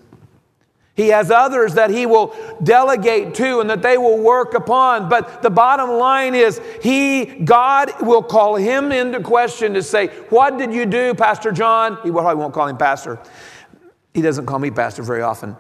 He 0.96 1.08
has 1.08 1.32
others 1.32 1.74
that 1.74 1.90
he 1.90 2.06
will 2.06 2.36
delegate 2.62 3.34
to 3.36 3.60
and 3.60 3.70
that 3.70 3.82
they 3.82 3.98
will 3.98 4.20
work 4.20 4.54
upon. 4.54 5.10
But 5.10 5.42
the 5.42 5.50
bottom 5.50 5.90
line 5.90 6.36
is, 6.36 6.62
he, 6.84 7.26
God 7.26 7.92
will 8.00 8.22
call 8.22 8.56
him 8.56 8.92
into 8.92 9.20
question 9.20 9.74
to 9.74 9.82
say, 9.82 10.08
What 10.30 10.60
did 10.60 10.72
you 10.72 10.86
do, 10.86 11.16
Pastor 11.16 11.52
John? 11.52 11.98
He 12.04 12.12
probably 12.12 12.36
won't 12.36 12.54
call 12.54 12.68
him 12.68 12.78
pastor. 12.78 13.20
He 14.14 14.22
doesn't 14.22 14.46
call 14.46 14.60
me 14.60 14.70
pastor 14.70 15.02
very 15.02 15.24
often. 15.24 15.56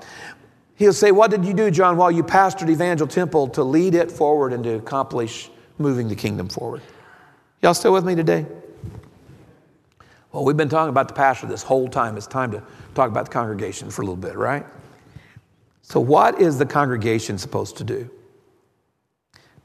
He'll 0.75 0.93
say, 0.93 1.11
What 1.11 1.31
did 1.31 1.45
you 1.45 1.55
do, 1.55 1.71
John, 1.71 1.97
while 1.97 2.11
you 2.11 2.23
pastored 2.23 2.69
Evangel 2.69 3.07
Temple 3.07 3.47
to 3.49 3.63
lead 3.63 3.95
it 3.95 4.11
forward 4.11 4.53
and 4.53 4.63
to 4.65 4.75
accomplish 4.75 5.49
moving 5.79 6.09
the 6.09 6.15
kingdom 6.15 6.47
forward? 6.47 6.81
Y'all 7.63 7.73
still 7.73 7.93
with 7.93 8.05
me 8.05 8.13
today? 8.13 8.45
Well, 10.31 10.45
we've 10.45 10.57
been 10.57 10.69
talking 10.69 10.89
about 10.89 11.07
the 11.07 11.13
pastor 11.15 11.47
this 11.47 11.63
whole 11.63 11.87
time. 11.87 12.17
It's 12.17 12.27
time 12.27 12.51
to 12.51 12.61
talk 12.93 13.09
about 13.09 13.25
the 13.25 13.31
congregation 13.31 13.89
for 13.89 14.03
a 14.03 14.05
little 14.05 14.15
bit, 14.15 14.35
right? 14.35 14.65
So, 15.83 15.99
what 15.99 16.41
is 16.41 16.57
the 16.57 16.65
congregation 16.65 17.37
supposed 17.37 17.77
to 17.77 17.83
do? 17.83 18.09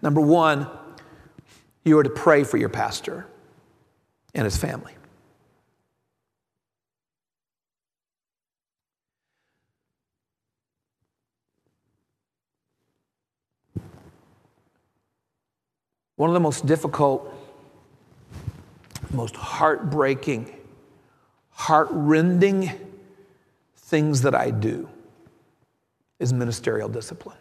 Number 0.02 0.20
one, 0.20 0.66
you 1.84 1.98
are 1.98 2.02
to 2.02 2.10
pray 2.10 2.44
for 2.44 2.56
your 2.56 2.68
pastor 2.68 3.26
and 4.34 4.44
his 4.44 4.56
family. 4.56 4.92
One 16.16 16.28
of 16.28 16.34
the 16.34 16.40
most 16.40 16.66
difficult, 16.66 17.32
most 19.12 19.36
heartbreaking, 19.36 20.52
heartrending 21.50 22.72
things 23.76 24.22
that 24.22 24.34
I 24.34 24.50
do 24.50 24.88
is 26.18 26.32
ministerial 26.32 26.88
discipline. 26.88 27.38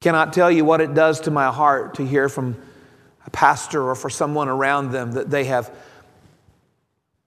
I 0.00 0.04
cannot 0.04 0.32
tell 0.32 0.50
you 0.50 0.64
what 0.64 0.80
it 0.80 0.94
does 0.94 1.20
to 1.22 1.30
my 1.30 1.50
heart 1.50 1.94
to 1.94 2.06
hear 2.06 2.28
from 2.28 2.56
a 3.26 3.30
pastor 3.30 3.82
or 3.82 3.94
for 3.94 4.08
someone 4.08 4.48
around 4.48 4.92
them 4.92 5.12
that 5.12 5.28
they 5.28 5.44
have 5.44 5.74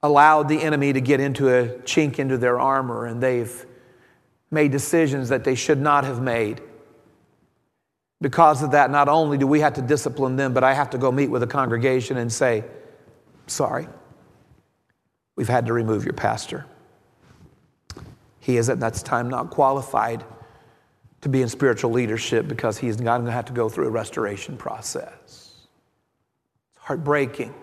allowed 0.02 0.48
the 0.48 0.60
enemy 0.60 0.92
to 0.92 1.00
get 1.00 1.20
into 1.20 1.48
a 1.48 1.68
chink 1.80 2.18
into 2.18 2.36
their 2.36 2.58
armor 2.58 3.06
and 3.06 3.22
they've 3.22 3.66
made 4.50 4.72
decisions 4.72 5.28
that 5.28 5.44
they 5.44 5.54
should 5.54 5.80
not 5.80 6.04
have 6.04 6.20
made. 6.20 6.60
Because 8.20 8.62
of 8.62 8.72
that, 8.72 8.90
not 8.90 9.08
only 9.08 9.38
do 9.38 9.46
we 9.46 9.60
have 9.60 9.74
to 9.74 9.82
discipline 9.82 10.36
them, 10.36 10.52
but 10.52 10.62
I 10.64 10.74
have 10.74 10.90
to 10.90 10.98
go 10.98 11.10
meet 11.10 11.28
with 11.28 11.40
the 11.40 11.46
congregation 11.46 12.16
and 12.16 12.32
say, 12.32 12.64
Sorry, 13.48 13.88
we've 15.34 15.48
had 15.48 15.66
to 15.66 15.72
remove 15.72 16.04
your 16.04 16.14
pastor. 16.14 16.64
He 18.42 18.56
is 18.56 18.68
at 18.68 18.80
that 18.80 18.94
time 18.96 19.30
not 19.30 19.50
qualified 19.50 20.24
to 21.20 21.28
be 21.28 21.42
in 21.42 21.48
spiritual 21.48 21.92
leadership 21.92 22.48
because 22.48 22.76
he's 22.76 22.96
going 22.96 23.24
to 23.24 23.30
have 23.30 23.44
to 23.44 23.52
go 23.52 23.68
through 23.68 23.86
a 23.86 23.90
restoration 23.90 24.56
process. 24.56 25.12
It's 25.24 25.68
heartbreaking. 26.78 27.54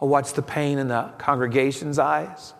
I 0.00 0.04
watch 0.06 0.32
the 0.32 0.42
pain 0.42 0.78
in 0.78 0.88
the 0.88 1.12
congregation's 1.18 2.00
eyes. 2.00 2.54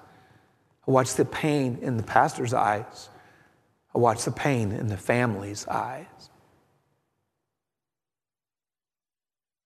I 0.86 0.92
watch 0.92 1.14
the 1.14 1.24
pain 1.24 1.80
in 1.82 1.96
the 1.96 2.04
pastor's 2.04 2.54
eyes. 2.54 3.08
I 3.96 3.98
watch 3.98 4.24
the 4.24 4.30
pain 4.30 4.70
in 4.70 4.86
the 4.86 4.96
family's 4.96 5.66
eyes. 5.66 6.06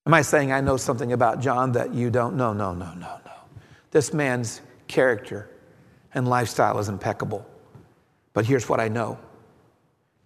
Am 0.06 0.14
I 0.14 0.22
saying 0.22 0.52
I 0.52 0.62
know 0.62 0.78
something 0.78 1.12
about 1.12 1.42
John 1.42 1.72
that 1.72 1.92
you 1.92 2.08
don't? 2.08 2.36
Know? 2.36 2.54
No, 2.54 2.72
no, 2.72 2.86
no, 2.86 2.94
no, 2.94 3.20
no. 3.26 3.32
This 3.90 4.14
man's 4.14 4.62
character 4.88 5.50
and 6.14 6.26
lifestyle 6.26 6.78
is 6.78 6.88
impeccable. 6.88 7.46
But 8.34 8.44
here's 8.44 8.68
what 8.68 8.80
I 8.80 8.88
know 8.88 9.18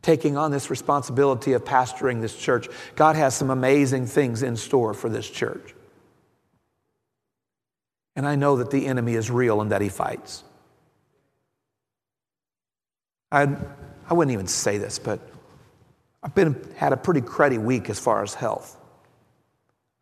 taking 0.01 0.37
on 0.37 0.51
this 0.51 0.71
responsibility 0.71 1.53
of 1.53 1.65
pastoring 1.65 2.21
this 2.21 2.35
church, 2.35 2.69
God 2.95 3.17
has 3.17 3.35
some 3.35 3.51
amazing 3.51 4.07
things 4.07 4.43
in 4.43 4.57
store 4.57 4.95
for 4.95 5.09
this 5.09 5.29
church. 5.29 5.75
And 8.17 8.27
I 8.27 8.37
know 8.37 8.57
that 8.57 8.71
the 8.71 8.87
enemy 8.87 9.15
is 9.15 9.31
real 9.31 9.61
and 9.61 9.71
that 9.71 9.81
he 9.81 9.89
fights. 9.89 10.45
I, 13.31 13.55
I 14.09 14.15
wouldn't 14.15 14.33
even 14.33 14.47
say 14.47 14.79
this, 14.79 14.99
but 14.99 15.21
I've 16.23 16.35
been, 16.35 16.57
had 16.77 16.93
a 16.93 16.97
pretty 16.97 17.21
cruddy 17.21 17.59
week 17.59 17.91
as 17.91 17.99
far 17.99 18.23
as 18.23 18.35
health. 18.35 18.77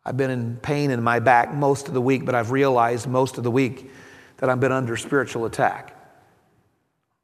I've 0.05 0.15
been 0.15 0.31
in 0.31 0.57
pain 0.57 0.91
in 0.91 1.03
my 1.03 1.19
back 1.19 1.53
most 1.53 1.89
of 1.89 1.93
the 1.93 2.01
week, 2.01 2.23
but 2.23 2.33
I've 2.33 2.51
realized 2.51 3.07
most 3.07 3.37
of 3.37 3.43
the 3.43 3.51
week 3.51 3.91
that 4.37 4.49
I've 4.49 4.59
been 4.59 4.71
under 4.71 4.95
spiritual 4.95 5.45
attack. 5.45 5.96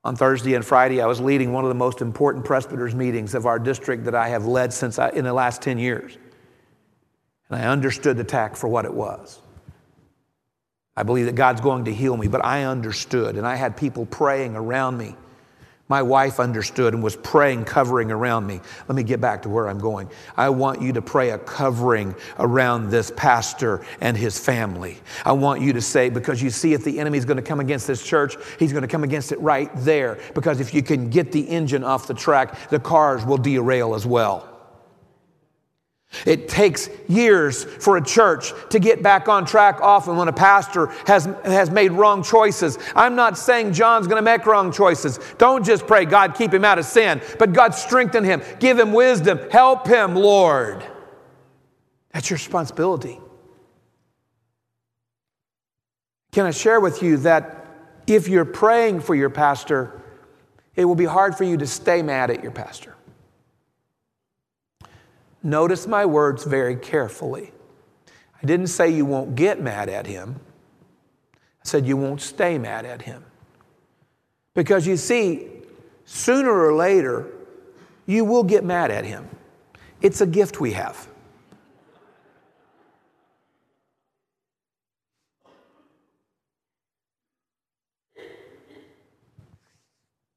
On 0.06 0.16
Thursday 0.16 0.54
and 0.56 0.66
Friday, 0.66 1.02
I 1.02 1.06
was 1.06 1.22
leading 1.22 1.54
one 1.54 1.64
of 1.64 1.70
the 1.70 1.76
most 1.76 2.02
important 2.02 2.44
presbyters 2.44 2.94
meetings 2.94 3.34
of 3.36 3.46
our 3.46 3.58
district 3.58 4.04
that 4.06 4.16
I 4.16 4.30
have 4.30 4.46
led 4.46 4.74
since 4.74 5.00
I, 5.00 5.10
in 5.10 5.24
the 5.24 5.34
last 5.34 5.62
10 5.62 5.78
years. 5.80 6.18
And 7.50 7.62
I 7.62 7.68
understood 7.68 8.18
the 8.18 8.24
attack 8.24 8.56
for 8.56 8.68
what 8.68 8.84
it 8.86 8.94
was. 8.94 9.40
I 10.96 11.04
believe 11.04 11.26
that 11.28 11.36
God's 11.36 11.62
going 11.62 11.86
to 11.86 11.94
heal 11.94 12.18
me, 12.18 12.28
but 12.28 12.44
I 12.44 12.66
understood, 12.66 13.38
and 13.38 13.48
I 13.48 13.56
had 13.56 13.78
people 13.78 14.06
praying 14.06 14.56
around 14.56 14.98
me 14.98 15.16
my 15.94 16.02
wife 16.02 16.40
understood 16.40 16.96
and 16.96 17.04
was 17.04 17.16
praying, 17.18 17.64
covering 17.66 18.10
around 18.10 18.48
me. 18.48 18.60
Let 18.88 18.96
me 18.96 19.04
get 19.04 19.22
back 19.22 19.44
to 19.44 19.50
where 19.50 19.70
I'm 19.70 19.78
going. 19.78 20.10
I 20.36 20.50
want 20.50 20.82
you 20.82 20.92
to 20.94 21.04
pray 21.04 21.30
a 21.30 21.38
covering 21.38 22.16
around 22.40 22.90
this 22.90 23.12
pastor 23.16 23.86
and 24.02 24.18
his 24.18 24.40
family. 24.40 24.98
I 25.24 25.34
want 25.34 25.62
you 25.62 25.72
to 25.74 25.82
say, 25.82 26.10
because 26.10 26.42
you 26.42 26.50
see, 26.50 26.74
if 26.74 26.84
the 26.84 27.00
enemy 27.00 27.20
is 27.20 27.26
going 27.26 27.38
to 27.38 27.44
come 27.44 27.60
against 27.60 27.86
this 27.86 28.04
church, 28.04 28.38
he's 28.58 28.72
going 28.72 28.82
to 28.82 28.88
come 28.88 29.04
against 29.04 29.32
it 29.32 29.40
right 29.40 29.70
there. 29.76 30.18
Because 30.34 30.60
if 30.60 30.74
you 30.74 30.82
can 30.82 31.12
get 31.12 31.32
the 31.32 31.48
engine 31.48 31.84
off 31.84 32.08
the 32.08 32.16
track, 32.16 32.72
the 32.72 32.80
cars 32.80 33.24
will 33.24 33.38
derail 33.38 33.94
as 33.94 34.08
well. 34.08 34.53
It 36.26 36.48
takes 36.48 36.90
years 37.08 37.64
for 37.64 37.98
a 37.98 38.04
church 38.04 38.54
to 38.70 38.80
get 38.80 39.02
back 39.02 39.28
on 39.28 39.46
track 39.46 39.80
often 39.82 40.16
when 40.16 40.28
a 40.28 40.34
pastor 40.34 40.88
has, 41.08 41.26
has 41.44 41.70
made 41.70 41.92
wrong 41.92 42.24
choices. 42.24 42.78
I'm 42.96 43.16
not 43.16 43.38
saying 43.38 43.74
John's 43.74 44.08
going 44.08 44.18
to 44.18 44.24
make 44.24 44.46
wrong 44.46 44.72
choices. 44.72 45.20
Don't 45.38 45.66
just 45.66 45.88
pray, 45.88 46.06
God, 46.06 46.36
keep 46.36 46.54
him 46.54 46.64
out 46.64 46.80
of 46.80 46.86
sin, 46.86 47.22
but 47.40 47.52
God, 47.52 47.74
strengthen 47.74 48.24
him, 48.24 48.42
give 48.60 48.78
him 48.78 48.94
wisdom, 48.94 49.40
help 49.52 49.88
him, 49.88 50.16
Lord. 50.16 50.84
That's 52.12 52.30
your 52.30 52.38
responsibility. 52.38 53.20
Can 56.32 56.46
I 56.46 56.52
share 56.52 56.80
with 56.80 57.04
you 57.04 57.18
that 57.18 57.68
if 58.08 58.28
you're 58.28 58.46
praying 58.46 59.02
for 59.02 59.16
your 59.16 59.30
pastor, 59.30 60.02
it 60.76 60.86
will 60.86 60.96
be 60.96 61.06
hard 61.06 61.36
for 61.36 61.44
you 61.44 61.58
to 61.58 61.68
stay 61.68 62.02
mad 62.02 62.32
at 62.32 62.42
your 62.44 62.52
pastor. 62.52 62.96
Notice 65.44 65.86
my 65.88 66.06
words 66.06 66.46
very 66.46 66.78
carefully. 66.78 67.52
I 68.42 68.46
didn't 68.46 68.68
say 68.68 68.90
you 68.90 69.06
won't 69.06 69.36
get 69.36 69.62
mad 69.62 69.90
at 69.90 70.08
him. 70.08 70.40
I 71.36 71.68
said 71.68 71.86
you 71.86 71.98
won't 71.98 72.22
stay 72.22 72.58
mad 72.58 72.86
at 72.86 73.02
him. 73.02 73.24
Because 74.54 74.88
you 74.88 74.96
see, 74.96 75.48
sooner 76.06 76.52
or 76.52 76.74
later, 76.74 77.28
you 78.06 78.24
will 78.24 78.44
get 78.44 78.64
mad 78.64 78.90
at 78.90 79.04
him. 79.04 79.28
It's 80.02 80.22
a 80.22 80.28
gift 80.28 80.62
we 80.62 80.72
have. 80.74 81.08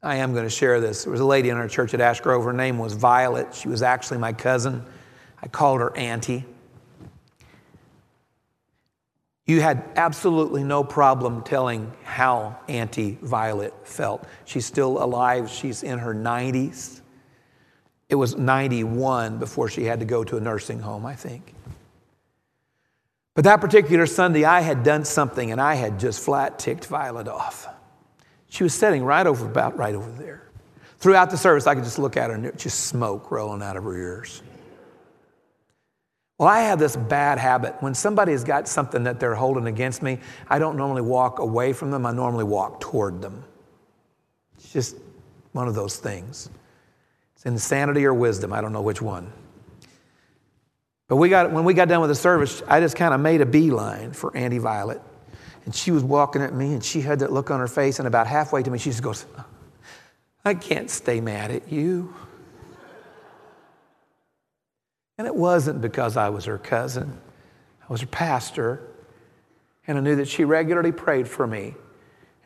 I 0.03 0.17
am 0.17 0.33
going 0.33 0.45
to 0.45 0.51
share 0.51 0.81
this. 0.81 1.03
There 1.03 1.11
was 1.11 1.21
a 1.21 1.25
lady 1.25 1.49
in 1.49 1.57
our 1.57 1.67
church 1.67 1.93
at 1.93 2.01
Ash 2.01 2.21
Grove. 2.21 2.45
Her 2.45 2.53
name 2.53 2.79
was 2.79 2.93
Violet. 2.93 3.53
She 3.53 3.69
was 3.69 3.83
actually 3.83 4.19
my 4.19 4.33
cousin. 4.33 4.85
I 5.47 5.49
called 5.49 5.81
her 5.81 5.97
Auntie. 5.97 6.45
You 9.47 9.61
had 9.61 9.85
absolutely 9.95 10.65
no 10.65 10.83
problem 10.83 11.45
telling 11.45 11.93
how 12.03 12.59
Auntie 12.67 13.17
Violet 13.23 13.73
felt. 13.87 14.27
She's 14.45 14.67
still 14.67 15.01
alive, 15.01 15.49
she's 15.49 15.85
in 15.85 16.01
her 16.01 16.13
90s. 16.13 17.01
It 18.09 18.17
was 18.17 18.35
91 18.35 19.39
before 19.39 19.69
she 19.69 19.85
had 19.85 20.01
to 20.01 20.05
go 20.05 20.25
to 20.25 20.37
a 20.37 20.41
nursing 20.41 20.81
home, 20.81 21.07
I 21.07 21.15
think. 21.15 21.55
But 23.35 23.45
that 23.45 23.61
particular 23.61 24.07
Sunday, 24.07 24.45
I 24.45 24.63
had 24.63 24.83
done 24.83 25.05
something 25.05 25.53
and 25.53 25.61
I 25.61 25.77
had 25.77 26.01
just 26.01 26.25
flat 26.25 26.59
ticked 26.59 26.87
Violet 26.87 27.29
off. 27.29 27.69
She 28.49 28.65
was 28.65 28.75
sitting 28.75 29.05
right 29.05 29.29
over, 29.29 29.47
about 29.47 29.79
right 29.79 29.95
over 29.95 30.11
there. 30.11 30.43
Throughout 30.99 31.31
the 31.31 31.37
service, 31.37 31.69
I 31.69 31.77
could 31.77 31.85
just 31.85 32.01
look 32.01 32.17
at 32.17 32.31
her 32.31 32.35
and 32.35 32.59
just 32.59 32.87
smoke 32.87 33.31
rolling 33.31 33.63
out 33.63 33.77
of 33.77 33.85
her 33.85 33.97
ears. 33.97 34.43
Well, 36.39 36.49
I 36.49 36.61
have 36.61 36.79
this 36.79 36.97
bad 36.97 37.39
habit. 37.39 37.77
When 37.81 37.95
somebody's 37.95 38.45
got 38.45 38.69
something 38.69 39.05
that 39.05 39.19
they're 39.21 39.35
holding 39.35 39.67
against 39.67 40.03
me, 40.03 40.19
I 40.49 40.59
don't 40.59 40.77
normally 40.77 41.03
walk 41.03 41.39
away 41.39 41.73
from 41.73 41.91
them, 41.91 42.05
I 42.05 42.13
normally 42.13 42.45
walk 42.45 42.81
toward 42.81 43.23
them. 43.23 43.43
It's 44.57 44.73
just 44.73 44.97
One 45.53 45.69
of 45.69 45.75
those 45.75 45.97
things. 45.97 46.51
It's 47.35 47.47
insanity 47.47 48.05
or 48.05 48.13
wisdom. 48.13 48.53
I 48.53 48.61
don't 48.61 48.75
know 48.75 48.83
which 48.83 49.01
one. 49.01 49.33
But 51.09 51.17
we 51.17 51.31
got, 51.31 51.51
when 51.51 51.65
we 51.65 51.73
got 51.73 51.89
done 51.89 52.03
with 52.03 52.11
the 52.11 52.15
service, 52.15 52.63
I 52.69 52.81
just 52.81 52.95
kind 52.95 53.15
of 53.15 53.21
made 53.21 53.41
a 53.41 53.47
beeline 53.47 54.13
for 54.13 54.37
Auntie 54.37 54.59
Violet. 54.59 55.01
And 55.65 55.75
she 55.75 55.93
was 55.93 56.05
walking 56.05 56.43
at 56.43 56.53
me, 56.53 56.75
and 56.75 56.85
she 56.85 57.01
had 57.01 57.21
that 57.21 57.33
look 57.33 57.51
on 57.51 57.59
her 57.59 57.69
face. 57.69 57.99
And 57.99 58.07
about 58.07 58.27
halfway 58.27 58.63
to 58.63 58.71
me, 58.71 58.79
she 58.79 58.91
just 58.91 59.03
goes, 59.03 59.25
I 60.45 60.53
can't 60.53 60.91
stay 60.91 61.23
mad 61.23 61.51
at 61.51 61.73
you. 61.73 62.15
And 65.19 65.27
it 65.27 65.35
wasn't 65.35 65.81
because 65.81 66.17
I 66.17 66.29
was 66.29 66.45
her 66.45 66.59
cousin, 66.59 67.19
I 67.83 67.93
was 67.93 68.01
her 68.01 68.07
pastor. 68.07 68.81
And 69.89 69.97
I 69.97 70.01
knew 70.01 70.17
that 70.17 70.27
she 70.27 70.43
regularly 70.43 70.91
prayed 70.91 71.29
for 71.29 71.47
me. 71.47 71.77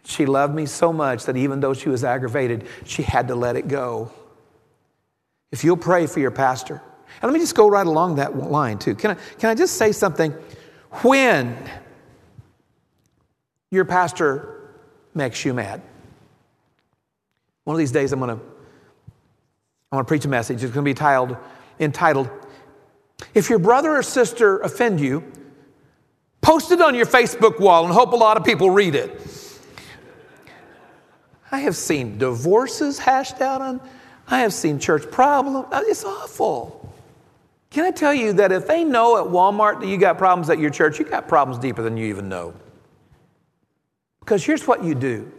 She 0.05 0.27
loved 0.27 0.55
me 0.55 0.67
so 0.67 0.93
much 0.93 1.25
that 1.25 1.39
even 1.39 1.61
though 1.61 1.73
she 1.73 1.89
was 1.89 2.05
aggravated, 2.05 2.67
she 2.85 3.03
had 3.03 3.29
to 3.29 3.35
let 3.35 3.57
it 3.57 3.67
go. 3.67 4.13
If 5.51 5.65
you'll 5.65 5.79
pray 5.79 6.07
for 6.07 6.21
your 6.21 6.31
pastor, 6.31 6.83
and 7.21 7.31
let 7.31 7.33
me 7.33 7.41
just 7.41 7.55
go 7.55 7.69
right 7.69 7.87
along 7.87 8.17
that 8.17 8.37
line 8.37 8.79
too. 8.79 8.95
Can 8.95 9.13
I, 9.13 9.15
can 9.39 9.51
I 9.51 9.55
just 9.55 9.77
say 9.77 9.93
something? 9.93 10.33
When 11.03 11.57
your 13.71 13.85
pastor 13.85 14.75
makes 15.15 15.45
you 15.45 15.55
mad, 15.55 15.83
one 17.65 17.75
of 17.75 17.79
these 17.79 17.93
days 17.93 18.13
I'm 18.13 18.21
going 18.21 18.37
to 18.37 18.45
I'm 19.93 19.97
going 19.97 20.05
to 20.05 20.09
preach 20.09 20.25
a 20.25 20.29
message. 20.29 20.63
It's 20.63 20.73
going 20.73 20.85
to 20.85 20.89
be 20.89 20.95
titled, 20.95 21.37
entitled, 21.81 22.31
If 23.35 23.51
Your 23.51 23.59
Brother 23.59 23.97
or 23.97 24.03
Sister 24.03 24.59
Offend 24.59 25.01
You, 25.01 25.25
Post 26.41 26.73
it 26.73 26.81
on 26.81 26.95
your 26.95 27.07
Facebook 27.07 27.61
wall 27.61 27.85
and 27.85 27.93
hope 27.93 28.13
a 28.13 28.17
lot 28.17 28.37
of 28.37 28.45
people 28.45 28.71
read 28.71 28.95
it. 28.95 29.21
I 31.53 31.59
have 31.59 31.77
seen 31.77 32.19
divorces 32.19 32.99
hashed 32.99 33.41
out 33.41 33.61
on, 33.61 33.81
I 34.29 34.41
have 34.41 34.55
seen 34.55 34.79
church 34.79 35.11
problems. 35.11 35.67
Uh, 35.71 35.83
it's 35.87 36.05
awful. 36.05 36.95
Can 37.71 37.85
I 37.85 37.91
tell 37.91 38.15
you 38.15 38.33
that 38.35 38.53
if 38.53 38.67
they 38.67 38.85
know 38.85 39.17
at 39.19 39.31
Walmart 39.31 39.81
that 39.81 39.87
you 39.87 39.99
got 39.99 40.17
problems 40.17 40.49
at 40.49 40.59
your 40.59 40.71
church, 40.71 40.99
you 40.99 41.05
got 41.05 41.29
problems 41.29 41.61
deeper 41.61 41.83
than 41.83 41.97
you 41.97 42.07
even 42.07 42.29
know? 42.29 42.55
Because 44.21 44.45
here's 44.45 44.67
what 44.67 44.83
you 44.83 44.95
do 44.95 45.31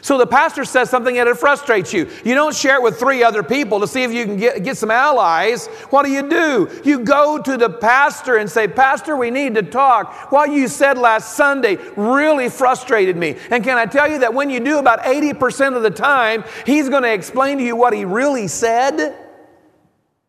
so 0.00 0.16
the 0.16 0.26
pastor 0.26 0.64
says 0.64 0.88
something 0.88 1.18
and 1.18 1.28
it 1.28 1.36
frustrates 1.36 1.92
you. 1.92 2.08
You 2.24 2.34
don't 2.34 2.54
share 2.54 2.76
it 2.76 2.82
with 2.82 2.98
three 2.98 3.22
other 3.22 3.42
people 3.42 3.80
to 3.80 3.86
see 3.86 4.04
if 4.04 4.12
you 4.12 4.24
can 4.24 4.36
get, 4.36 4.62
get 4.62 4.76
some 4.76 4.90
allies. 4.90 5.66
What 5.90 6.04
do 6.04 6.10
you 6.10 6.28
do? 6.28 6.70
You 6.84 7.00
go 7.00 7.40
to 7.42 7.56
the 7.56 7.68
pastor 7.68 8.36
and 8.36 8.48
say, 8.48 8.68
Pastor, 8.68 9.16
we 9.16 9.30
need 9.30 9.54
to 9.56 9.62
talk. 9.62 10.30
What 10.30 10.50
you 10.50 10.68
said 10.68 10.98
last 10.98 11.36
Sunday 11.36 11.78
really 11.96 12.48
frustrated 12.48 13.16
me. 13.16 13.36
And 13.50 13.64
can 13.64 13.76
I 13.76 13.86
tell 13.86 14.10
you 14.10 14.20
that 14.20 14.34
when 14.34 14.50
you 14.50 14.60
do 14.60 14.78
about 14.78 15.00
80% 15.00 15.76
of 15.76 15.82
the 15.82 15.90
time, 15.90 16.44
he's 16.64 16.88
going 16.88 17.02
to 17.02 17.12
explain 17.12 17.58
to 17.58 17.64
you 17.64 17.76
what 17.76 17.92
he 17.92 18.04
really 18.04 18.48
said? 18.48 19.16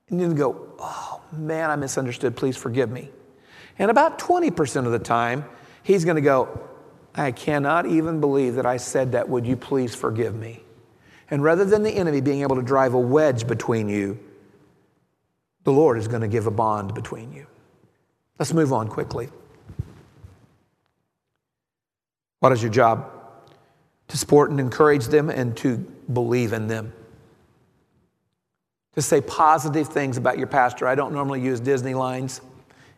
And 0.09 0.19
you 0.19 0.33
go, 0.33 0.67
Oh 0.79 1.21
man, 1.31 1.69
I 1.69 1.75
misunderstood. 1.75 2.35
Please 2.35 2.57
forgive 2.57 2.91
me. 2.91 3.09
And 3.79 3.89
about 3.89 4.19
20% 4.19 4.85
of 4.85 4.91
the 4.91 4.99
time, 4.99 5.45
he's 5.83 6.05
going 6.05 6.15
to 6.15 6.21
go, 6.21 6.69
I 7.15 7.31
cannot 7.31 7.85
even 7.85 8.19
believe 8.19 8.55
that 8.55 8.65
I 8.65 8.77
said 8.77 9.11
that. 9.11 9.29
Would 9.29 9.45
you 9.45 9.55
please 9.55 9.93
forgive 9.93 10.35
me? 10.35 10.63
And 11.29 11.43
rather 11.43 11.65
than 11.65 11.83
the 11.83 11.91
enemy 11.91 12.21
being 12.21 12.41
able 12.41 12.55
to 12.55 12.61
drive 12.61 12.93
a 12.93 12.99
wedge 12.99 13.47
between 13.47 13.89
you, 13.89 14.19
the 15.63 15.71
Lord 15.71 15.97
is 15.97 16.07
going 16.07 16.21
to 16.21 16.27
give 16.27 16.47
a 16.47 16.51
bond 16.51 16.93
between 16.93 17.31
you. 17.31 17.47
Let's 18.39 18.53
move 18.53 18.73
on 18.73 18.87
quickly. 18.87 19.29
What 22.39 22.51
is 22.51 22.61
your 22.61 22.71
job? 22.71 23.09
To 24.09 24.17
support 24.17 24.49
and 24.49 24.59
encourage 24.59 25.07
them 25.07 25.29
and 25.29 25.55
to 25.57 25.77
believe 26.11 26.51
in 26.51 26.67
them. 26.67 26.91
To 28.95 29.01
say 29.01 29.21
positive 29.21 29.87
things 29.87 30.17
about 30.17 30.37
your 30.37 30.47
pastor. 30.47 30.87
I 30.87 30.95
don't 30.95 31.13
normally 31.13 31.41
use 31.41 31.59
Disney 31.59 31.93
lines 31.93 32.41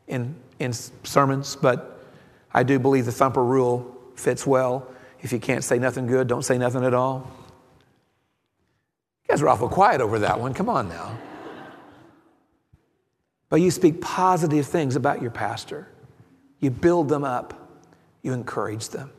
in, 0.08 0.36
in 0.60 0.74
sermons, 0.74 1.56
but 1.56 2.04
I 2.54 2.64
do 2.64 2.80
believe 2.80 3.06
the 3.06 3.12
thumper 3.12 3.44
rule 3.44 3.95
fits 4.16 4.46
well. 4.46 4.88
If 5.22 5.32
you 5.32 5.40
can't 5.40 5.64
say 5.64 5.80
nothing 5.80 6.08
good, 6.08 6.28
don't 6.28 6.44
say 6.44 6.58
nothing 6.58 6.84
at 6.84 6.94
all. 6.94 7.32
You 9.24 9.30
guys 9.30 9.42
are 9.42 9.50
awful 9.50 9.70
quiet 9.70 10.02
over 10.02 10.20
that 10.20 10.40
one. 10.40 10.54
Come 10.54 10.70
on 10.70 10.88
now. 10.90 11.18
But 13.50 13.62
you 13.62 13.72
speak 13.72 14.02
positive 14.02 14.66
things 14.66 14.96
about 14.96 15.22
your 15.22 15.32
pastor. 15.32 15.88
You 16.60 16.70
build 16.70 17.10
them 17.10 17.24
up. 17.24 17.80
You 18.22 18.34
encourage 18.34 18.90
them. 18.90 19.12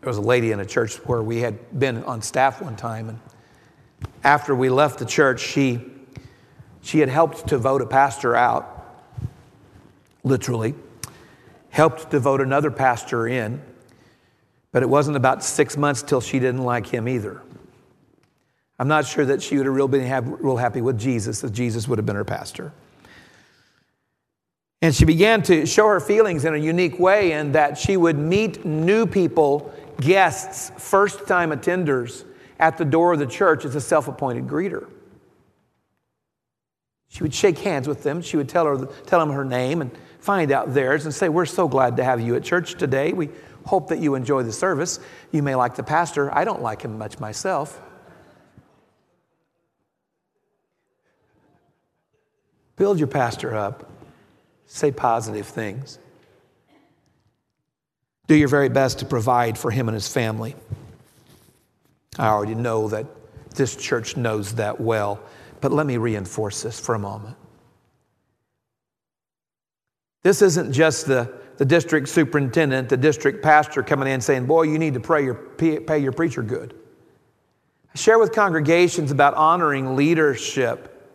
There 0.00 0.10
was 0.10 0.18
a 0.18 0.22
lady 0.22 0.52
in 0.52 0.60
a 0.60 0.66
church 0.66 0.96
where 1.06 1.22
we 1.22 1.38
had 1.38 1.78
been 1.78 2.04
on 2.04 2.20
staff 2.20 2.60
one 2.60 2.76
time, 2.76 3.08
and 3.08 3.20
after 4.22 4.54
we 4.54 4.68
left 4.68 4.98
the 4.98 5.06
church, 5.06 5.40
she 5.40 5.80
she 6.84 7.00
had 7.00 7.08
helped 7.08 7.48
to 7.48 7.56
vote 7.56 7.80
a 7.80 7.86
pastor 7.86 8.36
out, 8.36 9.00
literally, 10.22 10.74
helped 11.70 12.10
to 12.10 12.20
vote 12.20 12.42
another 12.42 12.70
pastor 12.70 13.26
in, 13.26 13.62
but 14.70 14.82
it 14.82 14.88
wasn't 14.88 15.16
about 15.16 15.42
six 15.42 15.78
months 15.78 16.02
till 16.02 16.20
she 16.20 16.38
didn't 16.38 16.62
like 16.62 16.86
him 16.86 17.08
either. 17.08 17.40
I'm 18.78 18.86
not 18.86 19.06
sure 19.06 19.24
that 19.24 19.42
she 19.42 19.56
would 19.56 19.64
have 19.64 19.74
really 19.74 19.98
been 19.98 20.36
real 20.40 20.58
happy 20.58 20.82
with 20.82 20.98
Jesus 20.98 21.42
if 21.42 21.52
Jesus 21.52 21.88
would 21.88 21.98
have 21.98 22.04
been 22.04 22.16
her 22.16 22.24
pastor. 22.24 22.70
And 24.82 24.94
she 24.94 25.06
began 25.06 25.40
to 25.44 25.64
show 25.64 25.88
her 25.88 26.00
feelings 26.00 26.44
in 26.44 26.54
a 26.54 26.58
unique 26.58 26.98
way, 26.98 27.32
in 27.32 27.52
that 27.52 27.78
she 27.78 27.96
would 27.96 28.18
meet 28.18 28.66
new 28.66 29.06
people, 29.06 29.72
guests, 30.02 30.70
first 30.76 31.26
time 31.26 31.50
attenders 31.50 32.24
at 32.60 32.76
the 32.76 32.84
door 32.84 33.14
of 33.14 33.20
the 33.20 33.26
church 33.26 33.64
as 33.64 33.74
a 33.74 33.80
self 33.80 34.06
appointed 34.06 34.46
greeter. 34.46 34.86
She 37.14 37.22
would 37.22 37.32
shake 37.32 37.58
hands 37.58 37.86
with 37.86 38.02
them. 38.02 38.22
She 38.22 38.36
would 38.36 38.48
tell, 38.48 38.66
her, 38.66 38.86
tell 39.06 39.20
them 39.20 39.30
her 39.30 39.44
name 39.44 39.80
and 39.82 39.92
find 40.18 40.50
out 40.50 40.74
theirs 40.74 41.04
and 41.04 41.14
say, 41.14 41.28
We're 41.28 41.46
so 41.46 41.68
glad 41.68 41.96
to 41.98 42.04
have 42.04 42.20
you 42.20 42.34
at 42.34 42.42
church 42.42 42.74
today. 42.74 43.12
We 43.12 43.30
hope 43.66 43.88
that 43.90 44.00
you 44.00 44.16
enjoy 44.16 44.42
the 44.42 44.52
service. 44.52 44.98
You 45.30 45.40
may 45.40 45.54
like 45.54 45.76
the 45.76 45.84
pastor. 45.84 46.34
I 46.36 46.44
don't 46.44 46.60
like 46.60 46.82
him 46.82 46.98
much 46.98 47.20
myself. 47.20 47.80
Build 52.74 52.98
your 52.98 53.06
pastor 53.06 53.54
up, 53.54 53.88
say 54.66 54.90
positive 54.90 55.46
things. 55.46 56.00
Do 58.26 58.34
your 58.34 58.48
very 58.48 58.68
best 58.68 58.98
to 58.98 59.06
provide 59.06 59.56
for 59.56 59.70
him 59.70 59.86
and 59.88 59.94
his 59.94 60.08
family. 60.08 60.56
I 62.18 62.26
already 62.26 62.56
know 62.56 62.88
that 62.88 63.06
this 63.54 63.76
church 63.76 64.16
knows 64.16 64.56
that 64.56 64.80
well. 64.80 65.20
But 65.64 65.72
let 65.72 65.86
me 65.86 65.96
reinforce 65.96 66.60
this 66.60 66.78
for 66.78 66.94
a 66.94 66.98
moment. 66.98 67.38
This 70.22 70.42
isn't 70.42 70.74
just 70.74 71.06
the, 71.06 71.32
the 71.56 71.64
district 71.64 72.10
superintendent, 72.10 72.90
the 72.90 72.98
district 72.98 73.42
pastor 73.42 73.82
coming 73.82 74.08
in 74.08 74.20
saying, 74.20 74.44
Boy, 74.44 74.64
you 74.64 74.78
need 74.78 74.92
to 74.92 75.00
pray 75.00 75.24
your, 75.24 75.36
pay 75.36 75.98
your 76.00 76.12
preacher 76.12 76.42
good. 76.42 76.74
I 77.94 77.98
share 77.98 78.18
with 78.18 78.32
congregations 78.32 79.10
about 79.10 79.32
honoring 79.36 79.96
leadership, 79.96 81.10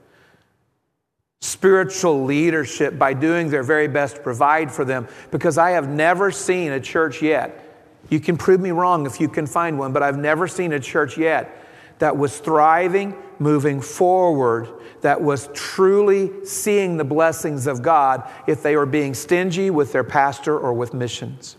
spiritual 1.42 2.24
leadership, 2.24 2.98
by 2.98 3.14
doing 3.14 3.52
their 3.52 3.62
very 3.62 3.88
best 3.88 4.16
to 4.16 4.22
provide 4.24 4.72
for 4.72 4.84
them, 4.84 5.08
because 5.30 5.60
I 5.60 5.70
have 5.70 5.90
never 5.90 6.32
seen 6.32 6.72
a 6.72 6.80
church 6.80 7.22
yet. 7.22 7.94
You 8.10 8.20
can 8.20 8.36
prove 8.36 8.60
me 8.60 8.72
wrong 8.72 9.06
if 9.06 9.22
you 9.22 9.30
can 9.30 9.46
find 9.46 9.78
one, 9.78 9.94
but 9.94 10.02
I've 10.02 10.18
never 10.18 10.48
seen 10.48 10.74
a 10.74 10.80
church 10.80 11.20
yet 11.20 11.59
that 12.00 12.18
was 12.18 12.38
thriving, 12.40 13.16
moving 13.38 13.82
forward, 13.82 14.68
that 15.02 15.22
was 15.22 15.50
truly 15.54 16.46
seeing 16.46 16.98
the 16.98 17.04
blessings 17.04 17.68
of 17.68 17.82
God 17.82 18.30
if 18.48 18.64
they 18.64 18.76
were 18.76 18.86
being 18.86 19.14
stingy 19.14 19.70
with 19.70 19.92
their 19.92 20.04
pastor 20.04 20.58
or 20.58 20.74
with 20.74 20.94
missions. 20.94 21.56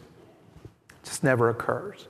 It 0.65 1.05
just 1.05 1.25
never 1.25 1.49
occurs. 1.49 2.09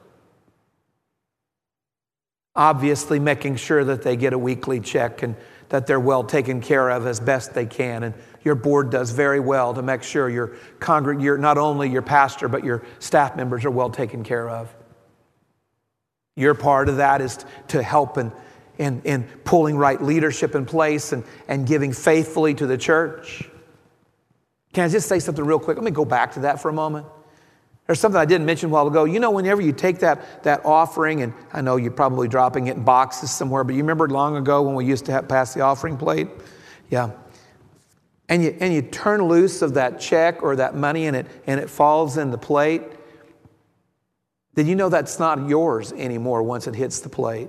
Obviously, 2.56 3.18
making 3.20 3.56
sure 3.56 3.84
that 3.84 4.02
they 4.02 4.16
get 4.16 4.32
a 4.32 4.38
weekly 4.38 4.80
check 4.80 5.22
and 5.22 5.36
that 5.68 5.86
they're 5.86 6.00
well 6.00 6.24
taken 6.24 6.60
care 6.60 6.90
of 6.90 7.06
as 7.06 7.20
best 7.20 7.54
they 7.54 7.66
can. 7.66 8.02
And 8.02 8.14
your 8.42 8.56
board 8.56 8.90
does 8.90 9.12
very 9.12 9.38
well 9.38 9.72
to 9.74 9.82
make 9.82 10.02
sure 10.02 10.28
your 10.28 10.56
congreg- 10.80 11.22
your, 11.22 11.38
not 11.38 11.58
only 11.58 11.88
your 11.88 12.02
pastor, 12.02 12.48
but 12.48 12.64
your 12.64 12.82
staff 12.98 13.36
members 13.36 13.64
are 13.64 13.70
well 13.70 13.90
taken 13.90 14.24
care 14.24 14.48
of. 14.48 14.74
Your 16.40 16.54
part 16.54 16.88
of 16.88 16.96
that 16.96 17.20
is 17.20 17.44
to 17.68 17.82
help 17.82 18.16
in, 18.16 18.32
in, 18.78 19.02
in 19.04 19.24
pulling 19.44 19.76
right 19.76 20.02
leadership 20.02 20.54
in 20.54 20.64
place 20.64 21.12
and, 21.12 21.22
and 21.48 21.66
giving 21.66 21.92
faithfully 21.92 22.54
to 22.54 22.66
the 22.66 22.78
church. 22.78 23.48
Can 24.72 24.84
I 24.84 24.88
just 24.88 25.06
say 25.06 25.18
something 25.18 25.44
real 25.44 25.58
quick? 25.58 25.76
Let 25.76 25.84
me 25.84 25.90
go 25.90 26.06
back 26.06 26.32
to 26.32 26.40
that 26.40 26.62
for 26.62 26.70
a 26.70 26.72
moment. 26.72 27.06
There's 27.86 28.00
something 28.00 28.20
I 28.20 28.24
didn't 28.24 28.46
mention 28.46 28.70
a 28.70 28.72
while 28.72 28.86
ago. 28.86 29.04
You 29.04 29.20
know, 29.20 29.32
whenever 29.32 29.60
you 29.60 29.72
take 29.72 29.98
that, 29.98 30.44
that 30.44 30.64
offering, 30.64 31.22
and 31.22 31.34
I 31.52 31.60
know 31.60 31.76
you're 31.76 31.90
probably 31.90 32.28
dropping 32.28 32.68
it 32.68 32.76
in 32.76 32.84
boxes 32.84 33.30
somewhere, 33.30 33.64
but 33.64 33.74
you 33.74 33.82
remember 33.82 34.08
long 34.08 34.36
ago 34.36 34.62
when 34.62 34.74
we 34.76 34.86
used 34.86 35.06
to 35.06 35.12
have, 35.12 35.28
pass 35.28 35.54
the 35.54 35.60
offering 35.60 35.96
plate? 35.96 36.28
Yeah. 36.88 37.10
and 38.30 38.44
you, 38.44 38.56
and 38.60 38.72
you 38.72 38.80
turn 38.80 39.24
loose 39.24 39.60
of 39.60 39.74
that 39.74 40.00
check 40.00 40.42
or 40.42 40.56
that 40.56 40.74
money 40.76 41.06
and 41.06 41.16
it, 41.16 41.26
and 41.46 41.60
it 41.60 41.68
falls 41.68 42.16
in 42.16 42.30
the 42.30 42.38
plate, 42.38 42.82
then 44.60 44.66
you 44.66 44.76
know 44.76 44.90
that's 44.90 45.18
not 45.18 45.48
yours 45.48 45.90
anymore 45.94 46.42
once 46.42 46.66
it 46.66 46.74
hits 46.74 47.00
the 47.00 47.08
plate. 47.08 47.48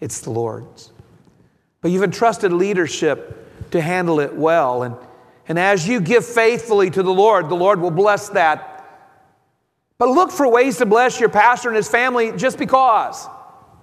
It's 0.00 0.22
the 0.22 0.30
Lord's. 0.30 0.92
But 1.82 1.90
you've 1.90 2.02
entrusted 2.02 2.54
leadership 2.54 3.70
to 3.72 3.82
handle 3.82 4.18
it 4.18 4.34
well. 4.34 4.82
And, 4.82 4.96
and 5.46 5.58
as 5.58 5.86
you 5.86 6.00
give 6.00 6.24
faithfully 6.24 6.88
to 6.88 7.02
the 7.02 7.12
Lord, 7.12 7.50
the 7.50 7.54
Lord 7.54 7.82
will 7.82 7.90
bless 7.90 8.30
that. 8.30 8.76
But 9.98 10.08
look 10.08 10.30
for 10.30 10.50
ways 10.50 10.78
to 10.78 10.86
bless 10.86 11.20
your 11.20 11.28
pastor 11.28 11.68
and 11.68 11.76
his 11.76 11.90
family 11.90 12.32
just 12.32 12.56
because. 12.56 13.28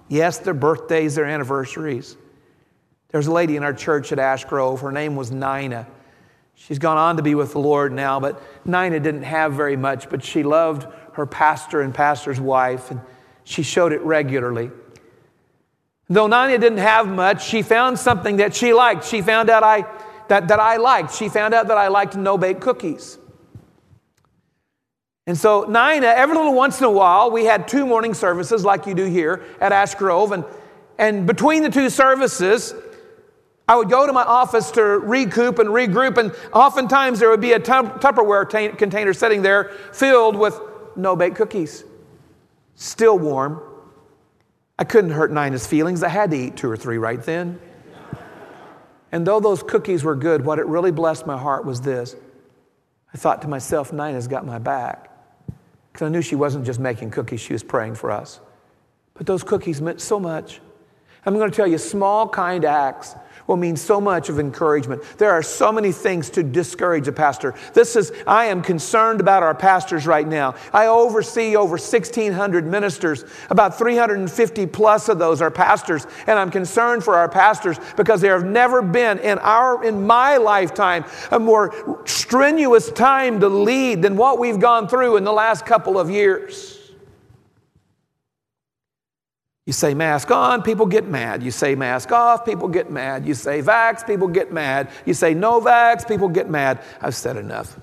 Yes, 0.08 0.38
their 0.38 0.52
birthdays, 0.52 1.14
their 1.14 1.24
anniversaries. 1.24 2.16
There's 3.10 3.28
a 3.28 3.32
lady 3.32 3.56
in 3.56 3.62
our 3.62 3.74
church 3.74 4.10
at 4.10 4.18
Ash 4.18 4.44
Grove. 4.44 4.80
Her 4.80 4.90
name 4.90 5.14
was 5.14 5.30
Nina. 5.30 5.86
She's 6.56 6.80
gone 6.80 6.96
on 6.96 7.18
to 7.18 7.22
be 7.22 7.36
with 7.36 7.52
the 7.52 7.60
Lord 7.60 7.92
now, 7.92 8.18
but 8.18 8.42
Nina 8.64 8.98
didn't 8.98 9.22
have 9.22 9.52
very 9.52 9.76
much, 9.76 10.10
but 10.10 10.24
she 10.24 10.42
loved 10.42 10.88
her 11.16 11.26
pastor 11.26 11.80
and 11.80 11.94
pastor's 11.94 12.40
wife, 12.40 12.90
and 12.90 13.00
she 13.44 13.62
showed 13.62 13.92
it 13.92 14.00
regularly. 14.02 14.70
Though 16.08 16.26
Nina 16.26 16.58
didn't 16.58 16.78
have 16.78 17.08
much, 17.08 17.44
she 17.44 17.62
found 17.62 17.98
something 17.98 18.36
that 18.36 18.54
she 18.54 18.72
liked. 18.72 19.04
She 19.04 19.22
found 19.22 19.50
out 19.50 19.62
I, 19.62 19.84
that, 20.28 20.48
that 20.48 20.60
I 20.60 20.76
liked. 20.76 21.14
She 21.14 21.28
found 21.28 21.52
out 21.52 21.68
that 21.68 21.76
I 21.76 21.88
liked 21.88 22.16
no 22.16 22.38
bake 22.38 22.60
cookies. 22.60 23.18
And 25.26 25.36
so, 25.36 25.64
Nina, 25.64 26.06
every 26.06 26.36
little 26.36 26.54
once 26.54 26.78
in 26.78 26.84
a 26.84 26.90
while, 26.90 27.32
we 27.32 27.44
had 27.44 27.66
two 27.66 27.84
morning 27.84 28.14
services 28.14 28.64
like 28.64 28.86
you 28.86 28.94
do 28.94 29.06
here 29.06 29.42
at 29.60 29.72
Ash 29.72 29.96
Grove. 29.96 30.30
And, 30.30 30.44
and 30.98 31.26
between 31.26 31.64
the 31.64 31.70
two 31.70 31.90
services, 31.90 32.72
I 33.68 33.74
would 33.74 33.90
go 33.90 34.06
to 34.06 34.12
my 34.12 34.22
office 34.22 34.70
to 34.72 34.82
recoup 34.82 35.58
and 35.58 35.70
regroup, 35.70 36.18
and 36.18 36.32
oftentimes 36.52 37.18
there 37.18 37.30
would 37.30 37.40
be 37.40 37.52
a 37.52 37.58
Tupperware 37.58 38.48
t- 38.48 38.76
container 38.76 39.12
sitting 39.12 39.42
there 39.42 39.72
filled 39.92 40.36
with 40.36 40.60
no 40.96 41.16
bake 41.16 41.34
cookies, 41.34 41.84
still 42.74 43.18
warm. 43.18 43.60
I 44.78 44.84
couldn't 44.84 45.10
hurt 45.10 45.32
Nina's 45.32 45.66
feelings. 45.66 46.02
I 46.02 46.08
had 46.08 46.30
to 46.30 46.36
eat 46.36 46.56
two 46.56 46.70
or 46.70 46.76
three 46.76 46.98
right 46.98 47.22
then. 47.22 47.58
And 49.12 49.26
though 49.26 49.40
those 49.40 49.62
cookies 49.62 50.04
were 50.04 50.16
good, 50.16 50.44
what 50.44 50.58
it 50.58 50.66
really 50.66 50.90
blessed 50.90 51.26
my 51.26 51.38
heart 51.38 51.64
was 51.64 51.80
this. 51.80 52.16
I 53.14 53.16
thought 53.16 53.40
to 53.42 53.48
myself, 53.48 53.92
Nina's 53.92 54.28
got 54.28 54.44
my 54.44 54.58
back. 54.58 55.10
Because 55.92 56.06
I 56.06 56.08
knew 56.10 56.20
she 56.20 56.34
wasn't 56.34 56.66
just 56.66 56.78
making 56.78 57.10
cookies, 57.10 57.40
she 57.40 57.54
was 57.54 57.62
praying 57.62 57.94
for 57.94 58.10
us. 58.10 58.40
But 59.14 59.26
those 59.26 59.42
cookies 59.42 59.80
meant 59.80 60.00
so 60.00 60.20
much. 60.20 60.60
I'm 61.26 61.34
going 61.34 61.50
to 61.50 61.56
tell 61.56 61.66
you 61.66 61.78
small, 61.78 62.28
kind 62.28 62.64
acts 62.64 63.16
will 63.46 63.56
mean 63.56 63.76
so 63.76 64.00
much 64.00 64.28
of 64.28 64.38
encouragement. 64.38 65.02
There 65.18 65.30
are 65.30 65.42
so 65.42 65.70
many 65.70 65.92
things 65.92 66.30
to 66.30 66.42
discourage 66.42 67.08
a 67.08 67.12
pastor. 67.12 67.54
This 67.74 67.96
is, 67.96 68.12
I 68.26 68.46
am 68.46 68.62
concerned 68.62 69.20
about 69.20 69.42
our 69.42 69.54
pastors 69.54 70.06
right 70.06 70.26
now. 70.26 70.54
I 70.72 70.86
oversee 70.86 71.56
over 71.56 71.72
1,600 71.72 72.66
ministers. 72.66 73.24
About 73.50 73.78
350 73.78 74.66
plus 74.66 75.08
of 75.08 75.18
those 75.18 75.40
are 75.40 75.50
pastors. 75.50 76.06
And 76.26 76.38
I'm 76.38 76.50
concerned 76.50 77.04
for 77.04 77.14
our 77.14 77.28
pastors 77.28 77.78
because 77.96 78.20
there 78.20 78.34
have 78.34 78.48
never 78.48 78.82
been 78.82 79.18
in 79.18 79.38
our, 79.38 79.84
in 79.84 80.06
my 80.06 80.36
lifetime, 80.36 81.04
a 81.30 81.38
more 81.38 82.02
strenuous 82.04 82.90
time 82.90 83.40
to 83.40 83.48
lead 83.48 84.02
than 84.02 84.16
what 84.16 84.38
we've 84.38 84.60
gone 84.60 84.88
through 84.88 85.16
in 85.16 85.24
the 85.24 85.32
last 85.32 85.66
couple 85.66 85.98
of 85.98 86.10
years. 86.10 86.75
You 89.66 89.72
say 89.72 89.94
mask 89.94 90.30
on, 90.30 90.62
people 90.62 90.86
get 90.86 91.08
mad. 91.08 91.42
You 91.42 91.50
say 91.50 91.74
mask 91.74 92.12
off, 92.12 92.44
people 92.44 92.68
get 92.68 92.88
mad. 92.88 93.26
You 93.26 93.34
say 93.34 93.60
vax, 93.60 94.06
people 94.06 94.28
get 94.28 94.52
mad. 94.52 94.88
You 95.04 95.12
say 95.12 95.34
no 95.34 95.60
vax, 95.60 96.06
people 96.06 96.28
get 96.28 96.48
mad. 96.48 96.80
I've 97.00 97.16
said 97.16 97.36
enough. 97.36 97.76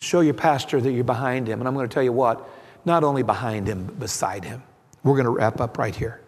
Show 0.00 0.20
your 0.20 0.34
pastor 0.34 0.80
that 0.80 0.92
you're 0.92 1.02
behind 1.02 1.48
him. 1.48 1.60
And 1.60 1.66
I'm 1.66 1.74
going 1.74 1.88
to 1.88 1.92
tell 1.92 2.02
you 2.02 2.12
what, 2.12 2.48
not 2.84 3.02
only 3.02 3.24
behind 3.24 3.66
him, 3.66 3.86
but 3.86 3.98
beside 3.98 4.44
him. 4.44 4.62
We're 5.02 5.14
going 5.14 5.24
to 5.24 5.30
wrap 5.30 5.60
up 5.60 5.78
right 5.78 5.94
here. 5.94 6.20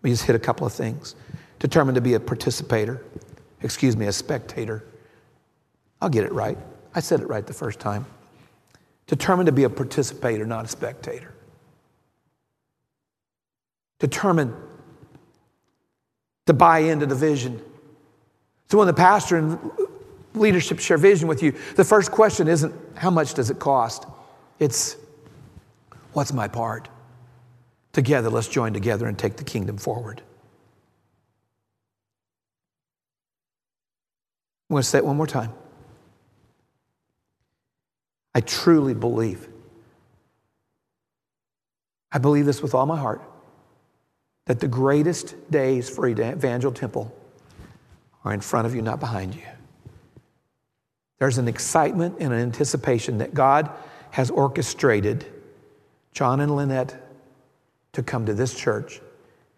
We 0.00 0.10
just 0.10 0.24
hit 0.24 0.34
a 0.34 0.38
couple 0.38 0.66
of 0.66 0.72
things. 0.72 1.14
Determined 1.58 1.96
to 1.96 2.00
be 2.00 2.14
a 2.14 2.20
participator, 2.20 3.04
excuse 3.62 3.98
me, 3.98 4.06
a 4.06 4.12
spectator. 4.12 4.82
I'll 6.00 6.08
get 6.08 6.24
it 6.24 6.32
right. 6.32 6.56
I 6.94 7.00
said 7.00 7.20
it 7.20 7.28
right 7.28 7.46
the 7.46 7.52
first 7.52 7.80
time. 7.80 8.06
Determined 9.06 9.46
to 9.46 9.52
be 9.52 9.64
a 9.64 9.70
participator, 9.70 10.46
not 10.46 10.64
a 10.64 10.68
spectator. 10.68 11.34
Determined 13.98 14.54
to 16.46 16.52
buy 16.52 16.80
into 16.80 17.06
the 17.06 17.14
vision. 17.14 17.62
So 18.70 18.78
when 18.78 18.86
the 18.86 18.94
pastor 18.94 19.36
and 19.36 19.58
leadership 20.34 20.78
share 20.78 20.98
vision 20.98 21.28
with 21.28 21.42
you, 21.42 21.52
the 21.76 21.84
first 21.84 22.10
question 22.10 22.48
isn't 22.48 22.74
how 22.96 23.10
much 23.10 23.34
does 23.34 23.50
it 23.50 23.58
cost? 23.58 24.06
It's 24.58 24.96
what's 26.12 26.32
my 26.32 26.48
part? 26.48 26.88
Together, 27.92 28.30
let's 28.30 28.48
join 28.48 28.72
together 28.72 29.06
and 29.06 29.18
take 29.18 29.36
the 29.36 29.44
kingdom 29.44 29.76
forward. 29.76 30.22
I'm 34.68 34.74
going 34.74 34.82
to 34.82 34.88
say 34.88 34.98
it 34.98 35.04
one 35.04 35.16
more 35.16 35.26
time. 35.26 35.52
I 38.34 38.40
truly 38.40 38.94
believe. 38.94 39.48
I 42.10 42.18
believe 42.18 42.46
this 42.46 42.62
with 42.62 42.74
all 42.74 42.86
my 42.86 42.98
heart 42.98 43.22
that 44.46 44.60
the 44.60 44.68
greatest 44.68 45.50
days 45.50 45.88
for 45.88 46.06
Evangel 46.06 46.70
Temple 46.72 47.14
are 48.24 48.32
in 48.32 48.40
front 48.40 48.66
of 48.66 48.74
you, 48.74 48.82
not 48.82 49.00
behind 49.00 49.34
you. 49.34 49.42
There's 51.18 51.38
an 51.38 51.48
excitement 51.48 52.16
and 52.20 52.32
an 52.32 52.40
anticipation 52.40 53.18
that 53.18 53.32
God 53.32 53.70
has 54.10 54.30
orchestrated 54.30 55.26
John 56.12 56.40
and 56.40 56.54
Lynette 56.54 57.00
to 57.92 58.02
come 58.02 58.26
to 58.26 58.34
this 58.34 58.54
church. 58.54 59.00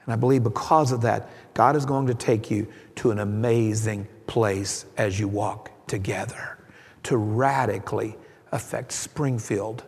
And 0.04 0.12
I 0.12 0.16
believe 0.16 0.44
because 0.44 0.92
of 0.92 1.00
that, 1.02 1.28
God 1.54 1.74
is 1.74 1.84
going 1.84 2.06
to 2.06 2.14
take 2.14 2.50
you 2.50 2.68
to 2.96 3.10
an 3.10 3.18
amazing 3.18 4.06
place 4.26 4.86
as 4.96 5.18
you 5.18 5.26
walk 5.28 5.70
together 5.88 6.58
to 7.04 7.16
radically 7.16 8.16
affect 8.52 8.92
Springfield 8.92 9.84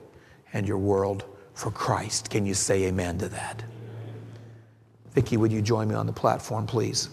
and 0.52 0.66
your 0.66 0.78
world 0.78 1.24
for 1.54 1.70
Christ. 1.70 2.30
Can 2.30 2.46
you 2.46 2.54
say 2.54 2.84
amen 2.84 3.18
to 3.18 3.28
that? 3.28 3.62
Vicki, 5.12 5.36
would 5.36 5.52
you 5.52 5.62
join 5.62 5.88
me 5.88 5.94
on 5.94 6.06
the 6.06 6.12
platform, 6.12 6.66
please? 6.66 7.08